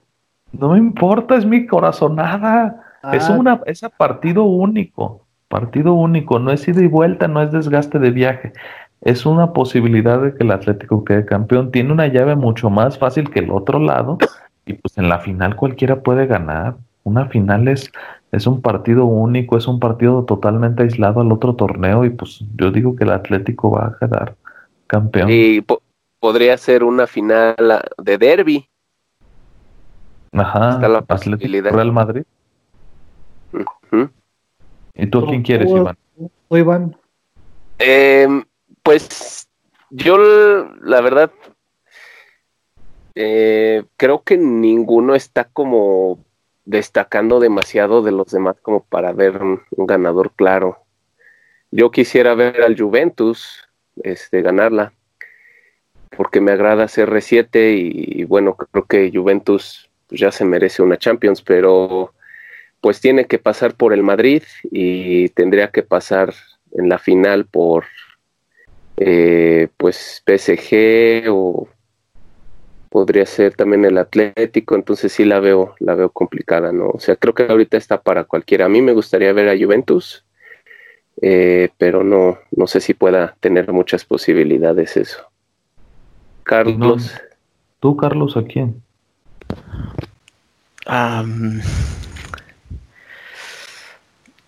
No 0.52 0.70
me 0.70 0.78
importa, 0.78 1.36
es 1.36 1.46
mi 1.46 1.66
corazonada. 1.66 2.82
Es 3.12 3.28
ah. 3.28 3.36
una, 3.38 3.60
es 3.66 3.82
partido 3.96 4.44
único. 4.44 5.26
Partido 5.48 5.94
único. 5.94 6.38
No 6.38 6.50
es 6.50 6.66
ida 6.66 6.82
y 6.82 6.88
vuelta, 6.88 7.28
no 7.28 7.42
es 7.42 7.52
desgaste 7.52 7.98
de 7.98 8.10
viaje 8.10 8.52
es 9.00 9.26
una 9.26 9.52
posibilidad 9.52 10.20
de 10.20 10.34
que 10.34 10.44
el 10.44 10.50
Atlético 10.50 11.04
quede 11.04 11.24
campeón. 11.24 11.70
Tiene 11.70 11.92
una 11.92 12.08
llave 12.08 12.34
mucho 12.34 12.70
más 12.70 12.98
fácil 12.98 13.30
que 13.30 13.40
el 13.40 13.50
otro 13.50 13.78
lado 13.78 14.18
y 14.66 14.74
pues 14.74 14.98
en 14.98 15.08
la 15.08 15.20
final 15.20 15.56
cualquiera 15.56 16.02
puede 16.02 16.26
ganar. 16.26 16.76
Una 17.04 17.26
final 17.26 17.68
es, 17.68 17.90
es 18.32 18.46
un 18.46 18.60
partido 18.60 19.06
único, 19.06 19.56
es 19.56 19.66
un 19.66 19.80
partido 19.80 20.24
totalmente 20.24 20.82
aislado 20.82 21.20
al 21.20 21.32
otro 21.32 21.54
torneo 21.54 22.04
y 22.04 22.10
pues 22.10 22.44
yo 22.56 22.70
digo 22.70 22.96
que 22.96 23.04
el 23.04 23.12
Atlético 23.12 23.70
va 23.70 23.86
a 23.86 23.96
quedar 23.98 24.34
campeón. 24.86 25.28
Y 25.30 25.64
podría 26.20 26.56
ser 26.58 26.82
una 26.82 27.06
final 27.06 27.54
de 27.98 28.18
derby. 28.18 28.68
Ajá, 30.32 30.74
Está 30.74 30.88
la 30.88 30.98
Atlético 30.98 31.70
Real 31.70 31.92
Madrid. 31.92 32.22
¿Y 34.94 35.06
tú 35.06 35.24
quién 35.26 35.42
quieres, 35.42 35.70
Iván? 35.70 35.96
Iván. 36.50 36.96
Eh, 37.78 38.26
pues 38.82 39.48
yo, 39.90 40.18
la 40.80 41.00
verdad, 41.00 41.30
eh, 43.14 43.84
creo 43.96 44.22
que 44.22 44.36
ninguno 44.36 45.14
está 45.14 45.44
como 45.44 46.24
destacando 46.64 47.40
demasiado 47.40 48.02
de 48.02 48.12
los 48.12 48.30
demás 48.30 48.56
como 48.60 48.84
para 48.84 49.12
ver 49.12 49.42
un, 49.42 49.62
ganador 49.70 50.32
claro. 50.32 50.84
Yo 51.70 51.90
quisiera 51.90 52.34
ver 52.34 52.62
al 52.62 52.78
Juventus 52.78 53.68
este, 54.02 54.42
ganarla, 54.42 54.92
porque 56.16 56.40
me 56.40 56.52
agrada 56.52 56.86
CR7 56.86 57.76
y, 57.76 58.20
y 58.20 58.24
bueno, 58.24 58.56
creo 58.56 58.84
que 58.84 59.10
Juventus 59.14 59.87
pues, 60.08 60.20
ya 60.20 60.32
se 60.32 60.44
merece 60.44 60.82
una 60.82 60.98
Champions, 60.98 61.42
pero 61.42 62.12
pues 62.80 63.00
tiene 63.00 63.26
que 63.26 63.38
pasar 63.38 63.74
por 63.74 63.92
el 63.92 64.02
Madrid 64.02 64.42
y 64.70 65.28
tendría 65.30 65.70
que 65.70 65.82
pasar 65.82 66.32
en 66.72 66.88
la 66.88 66.98
final 66.98 67.44
por 67.46 67.84
eh, 68.96 69.68
pues 69.76 70.22
PSG 70.26 71.28
o 71.28 71.68
podría 72.88 73.26
ser 73.26 73.54
también 73.54 73.84
el 73.84 73.98
Atlético, 73.98 74.74
entonces 74.74 75.12
sí 75.12 75.24
la 75.24 75.40
veo, 75.40 75.74
la 75.78 75.94
veo 75.94 76.10
complicada, 76.10 76.72
¿no? 76.72 76.88
O 76.88 77.00
sea, 77.00 77.16
creo 77.16 77.34
que 77.34 77.44
ahorita 77.44 77.76
está 77.76 78.00
para 78.00 78.24
cualquiera. 78.24 78.64
A 78.64 78.68
mí 78.68 78.80
me 78.80 78.92
gustaría 78.92 79.32
ver 79.32 79.48
a 79.48 79.58
Juventus, 79.58 80.24
eh, 81.20 81.68
pero 81.76 82.02
no, 82.02 82.38
no 82.50 82.66
sé 82.66 82.80
si 82.80 82.94
pueda 82.94 83.36
tener 83.40 83.72
muchas 83.72 84.04
posibilidades 84.04 84.96
eso. 84.96 85.30
Carlos. 86.44 87.14
¿Tú, 87.80 87.96
Carlos, 87.96 88.36
a 88.36 88.44
quién? 88.44 88.82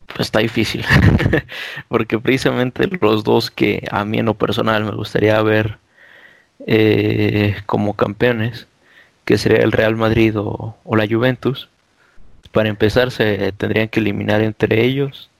Pues 0.06 0.26
está 0.26 0.40
difícil. 0.40 0.84
Porque 1.88 2.18
precisamente 2.18 2.88
los 3.00 3.24
dos 3.24 3.50
que 3.50 3.86
a 3.90 4.04
mí 4.04 4.18
en 4.18 4.26
lo 4.26 4.34
personal 4.34 4.84
me 4.84 4.92
gustaría 4.92 5.40
ver 5.42 5.78
eh, 6.66 7.56
como 7.66 7.94
campeones, 7.94 8.66
que 9.24 9.38
sería 9.38 9.62
el 9.62 9.72
Real 9.72 9.96
Madrid 9.96 10.34
o, 10.38 10.76
la 10.96 11.06
Juventus, 11.08 11.68
para 12.52 12.68
empezar 12.68 13.10
se 13.10 13.52
tendrían 13.52 13.88
que 13.88 14.00
eliminar 14.00 14.40
entre 14.40 14.84
ellos 14.84 15.30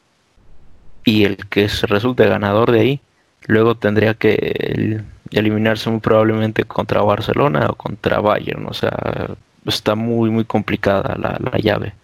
y 1.05 1.25
el 1.25 1.37
que 1.49 1.69
se 1.69 1.87
resulte 1.87 2.27
ganador 2.27 2.71
de 2.71 2.81
ahí, 2.81 3.01
luego 3.47 3.75
tendría 3.75 4.15
que 4.15 5.03
eliminarse 5.33 5.91
muy 5.91 6.01
probablemente 6.01 6.65
contra 6.65 7.03
Barcelona 7.03 7.67
o 7.71 7.75
contra 7.75 8.21
Bayern, 8.21 8.67
o 8.67 8.75
sea, 8.75 9.37
está 9.67 9.95
muy 9.95 10.31
muy 10.31 10.45
complicada 10.45 11.17
la, 11.17 11.59
llave. 11.59 11.95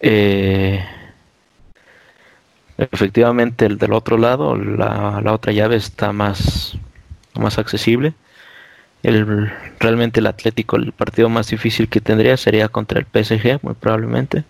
Eh, 0.00 0.84
efectivamente 2.78 3.66
el 3.66 3.78
del 3.78 3.92
otro 3.92 4.18
lado, 4.18 4.56
la, 4.56 5.20
la 5.22 5.32
otra 5.32 5.52
llave 5.52 5.76
está 5.76 6.12
más, 6.12 6.76
más 7.34 7.58
accesible 7.58 8.14
el, 9.02 9.50
realmente 9.78 10.20
el 10.20 10.26
Atlético, 10.26 10.76
el 10.76 10.92
partido 10.92 11.28
más 11.28 11.48
difícil 11.48 11.88
que 11.88 12.00
tendría 12.00 12.36
sería 12.36 12.68
contra 12.68 13.00
el 13.00 13.06
PSG, 13.06 13.60
muy 13.62 13.74
probablemente. 13.74 14.44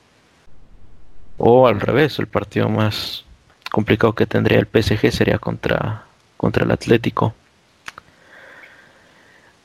O 1.36 1.68
al 1.68 1.80
revés, 1.80 2.18
el 2.18 2.26
partido 2.26 2.68
más 2.68 3.24
complicado 3.70 4.14
que 4.14 4.26
tendría 4.26 4.58
el 4.58 4.66
PSG 4.66 5.12
sería 5.12 5.38
contra, 5.38 6.04
contra 6.36 6.64
el 6.64 6.70
Atlético. 6.70 7.34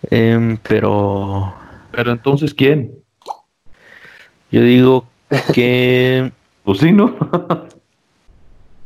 Em, 0.10 0.58
pero. 0.58 1.56
Pero 1.94 2.12
entonces, 2.12 2.54
¿quién? 2.54 2.92
Yo 4.52 4.62
digo 4.62 5.06
que. 5.54 6.32
pues 6.64 6.80
sí, 6.80 6.92
¿no? 6.92 7.16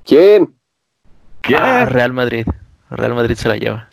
¿Quién? 0.05 0.53
Ah, 1.57 1.85
Real 1.85 2.11
Madrid. 2.11 2.45
Real 2.89 3.15
Madrid 3.15 3.35
se 3.35 3.47
la 3.47 3.55
lleva. 3.55 3.87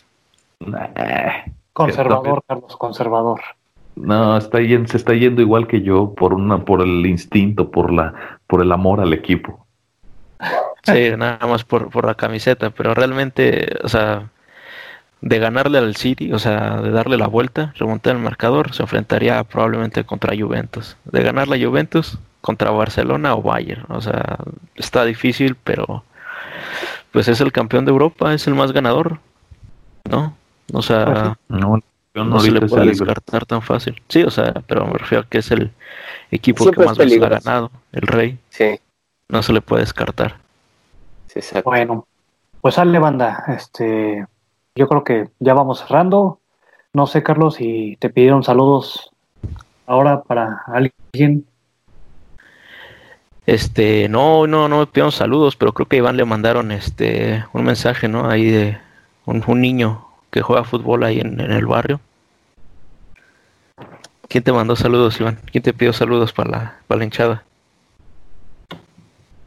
Conservador, 1.73 2.43
Carlos, 2.47 2.77
conservador. 2.77 3.41
No, 3.97 4.37
está 4.37 4.61
yendo, 4.61 4.89
se 4.89 4.97
está 4.97 5.15
yendo 5.15 5.41
igual 5.41 5.69
que 5.69 5.83
yo 5.83 6.15
por 6.15 6.35
una, 6.35 6.65
por 6.65 6.83
el 6.83 7.07
instinto, 7.07 7.71
por 7.71 7.93
la, 7.93 8.41
por 8.49 8.63
el 8.63 8.73
amor 8.73 9.01
al 9.01 9.13
equipo. 9.13 9.65
Sí, 10.83 11.11
nada 11.17 11.47
más 11.47 11.65
por, 11.65 11.91
por 11.91 12.05
la 12.05 12.17
camiseta, 12.17 12.71
pero 12.71 12.95
realmente, 12.95 13.69
o 13.83 13.89
sea, 13.89 14.31
de 15.25 15.39
ganarle 15.39 15.79
al 15.79 15.97
City, 15.97 16.35
o 16.35 16.39
sea, 16.39 16.83
de 16.83 16.91
darle 16.91 17.17
la 17.17 17.29
vuelta, 17.29 17.73
remontar 17.79 18.15
el 18.15 18.21
marcador, 18.21 18.75
se 18.75 18.83
enfrentaría 18.83 19.43
probablemente 19.45 20.05
contra 20.05 20.37
Juventus. 20.37 20.99
De 21.07 21.23
ganar 21.23 21.49
la 21.49 21.57
Juventus 21.57 22.19
contra 22.43 22.71
Barcelona 22.71 23.35
o 23.35 23.41
Bayern, 23.41 23.87
o 23.89 24.03
sea, 24.03 24.37
está 24.75 25.03
difícil, 25.07 25.57
pero 25.65 26.05
pues 27.11 27.27
es 27.29 27.41
el 27.41 27.53
campeón 27.53 27.87
de 27.87 27.91
Europa, 27.93 28.35
es 28.35 28.47
el 28.47 28.55
más 28.55 28.73
ganador, 28.73 29.19
¿no? 30.11 30.37
O 30.75 30.83
sea, 30.83 31.39
no, 31.49 31.81
se 32.41 32.51
le 32.51 32.61
puede 32.61 32.89
descartar 32.89 33.47
tan 33.47 33.63
fácil. 33.63 34.03
Sí, 34.09 34.25
o 34.25 34.31
sea, 34.31 34.53
pero 34.67 34.85
me 34.85 34.99
refiero 34.99 35.25
a 35.25 35.27
que 35.27 35.39
es 35.39 35.51
el 35.51 35.71
equipo 36.31 36.71
que 36.71 36.85
más 36.85 36.99
veces 36.99 37.23
ha 37.23 37.29
ganado, 37.31 37.71
el 37.93 38.03
rey. 38.03 38.39
Sí. 38.51 38.79
No 39.31 39.43
se 39.43 39.55
le 39.55 39.63
puede 39.63 39.85
descartar. 39.85 40.37
Bueno, 41.65 42.07
pues 42.61 42.75
sale 42.75 42.99
banda. 42.99 43.43
Este, 43.49 44.27
yo 44.75 44.89
creo 44.89 45.05
que 45.05 45.29
ya 45.39 45.55
vamos 45.55 45.81
cerrando. 45.81 46.41
No 46.93 47.07
sé, 47.07 47.23
Carlos, 47.23 47.57
si 47.57 47.97
te 48.01 48.11
pidieron 48.11 48.43
saludos 48.43 49.11
ahora 49.87 50.23
para 50.23 50.63
alguien. 50.67 51.47
Este, 53.47 54.09
no, 54.09 54.47
no, 54.47 54.69
no 54.69 54.79
me 54.79 54.87
pidieron 54.87 55.13
saludos, 55.13 55.57
pero 55.57 55.73
creo 55.73 55.87
que 55.87 55.97
Iván 55.99 56.17
le 56.17 56.25
mandaron 56.25 56.73
este 56.73 57.45
un 57.53 57.65
mensaje, 57.65 58.09
¿no? 58.09 58.29
Ahí 58.29 58.51
de 58.51 58.79
un, 59.27 59.45
un 59.47 59.61
niño 59.61 60.07
que 60.31 60.43
juega 60.43 60.65
fútbol 60.65 61.05
ahí 61.05 61.21
en, 61.21 61.41
el 61.41 61.67
barrio. 61.67 62.01
¿Quién 64.29 64.43
te 64.43 64.53
mandó 64.53 64.75
saludos, 64.75 65.21
Iván? 65.21 65.39
¿Quién 65.53 65.63
te 65.63 65.73
pidió 65.73 65.93
saludos 65.93 66.33
para 66.33 66.51
la, 66.51 66.79
para 66.89 66.99
la 66.99 67.05
hinchada? 67.05 67.45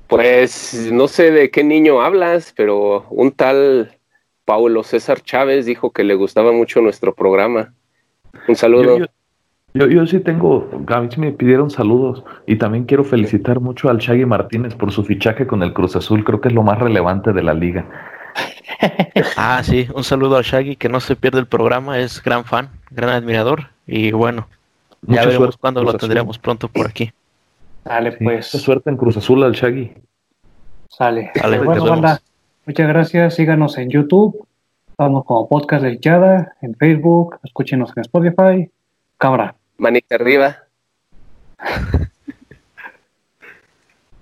Pues 0.08 0.90
no 0.94 1.10
sé 1.10 1.32
de 1.32 1.52
qué 1.52 1.64
niño 1.64 2.02
hablas, 2.02 2.54
pero 2.56 3.06
un 3.10 3.34
tal 3.34 3.97
Paulo 4.48 4.82
César 4.84 5.20
Chávez 5.20 5.66
dijo 5.66 5.92
que 5.92 6.06
le 6.06 6.16
gustaba 6.16 6.54
mucho 6.54 6.80
nuestro 6.80 7.14
programa. 7.14 7.74
Un 8.48 8.56
saludo. 8.56 9.00
Yo, 9.74 9.88
yo, 9.88 10.08
sí 10.08 10.22
tengo, 10.22 10.70
a 10.88 11.02
mí 11.02 11.10
sí 11.12 11.20
me 11.20 11.34
pidieron 11.34 11.70
saludos 11.70 12.24
y 12.46 12.56
también 12.56 12.86
quiero 12.86 13.04
felicitar 13.04 13.60
mucho 13.60 13.90
al 13.90 13.98
Shaggy 13.98 14.26
Martínez 14.26 14.74
por 14.74 14.94
su 14.94 15.04
fichaje 15.04 15.46
con 15.46 15.64
el 15.64 15.74
Cruz 15.74 15.98
Azul, 15.98 16.24
creo 16.24 16.40
que 16.40 16.48
es 16.48 16.54
lo 16.54 16.64
más 16.64 16.80
relevante 16.80 17.34
de 17.34 17.44
la 17.44 17.54
liga. 17.54 17.86
ah, 19.36 19.62
sí, 19.66 19.86
un 19.94 20.06
saludo 20.06 20.38
a 20.38 20.42
Shaggy 20.44 20.78
que 20.78 20.88
no 20.88 21.02
se 21.02 21.18
pierde 21.18 21.40
el 21.40 21.46
programa, 21.46 22.00
es 22.00 22.24
gran 22.24 22.46
fan, 22.46 22.70
gran 22.90 23.10
admirador 23.10 23.68
y 23.86 24.14
bueno, 24.14 24.48
ya 25.02 25.26
veremos 25.26 25.58
cuándo 25.58 25.84
lo 25.84 25.94
tendremos 25.96 26.40
pronto 26.40 26.70
por 26.70 26.88
aquí. 26.88 27.12
Dale, 27.84 28.14
pues. 28.14 28.48
suerte 28.48 28.90
en 28.90 28.96
Cruz 28.96 29.18
Azul 29.18 29.44
al 29.44 29.52
Shaggy. 29.52 29.92
Sale. 30.88 31.34
bueno, 31.66 32.18
muchas 32.68 32.88
gracias. 32.88 33.36
Síganos 33.36 33.78
en 33.78 33.90
YouTube. 33.90 34.46
Vamos 34.98 35.26
como 35.26 35.48
podcast 35.48 35.84
de 35.84 36.00
Chada, 36.00 36.56
en 36.62 36.76
Facebook. 36.76 37.40
Escúchenos 37.44 37.92
en 37.96 38.02
Spotify. 38.02 38.72
Cámara. 39.18 39.56
Manita 39.78 40.16
arriba. 40.16 40.58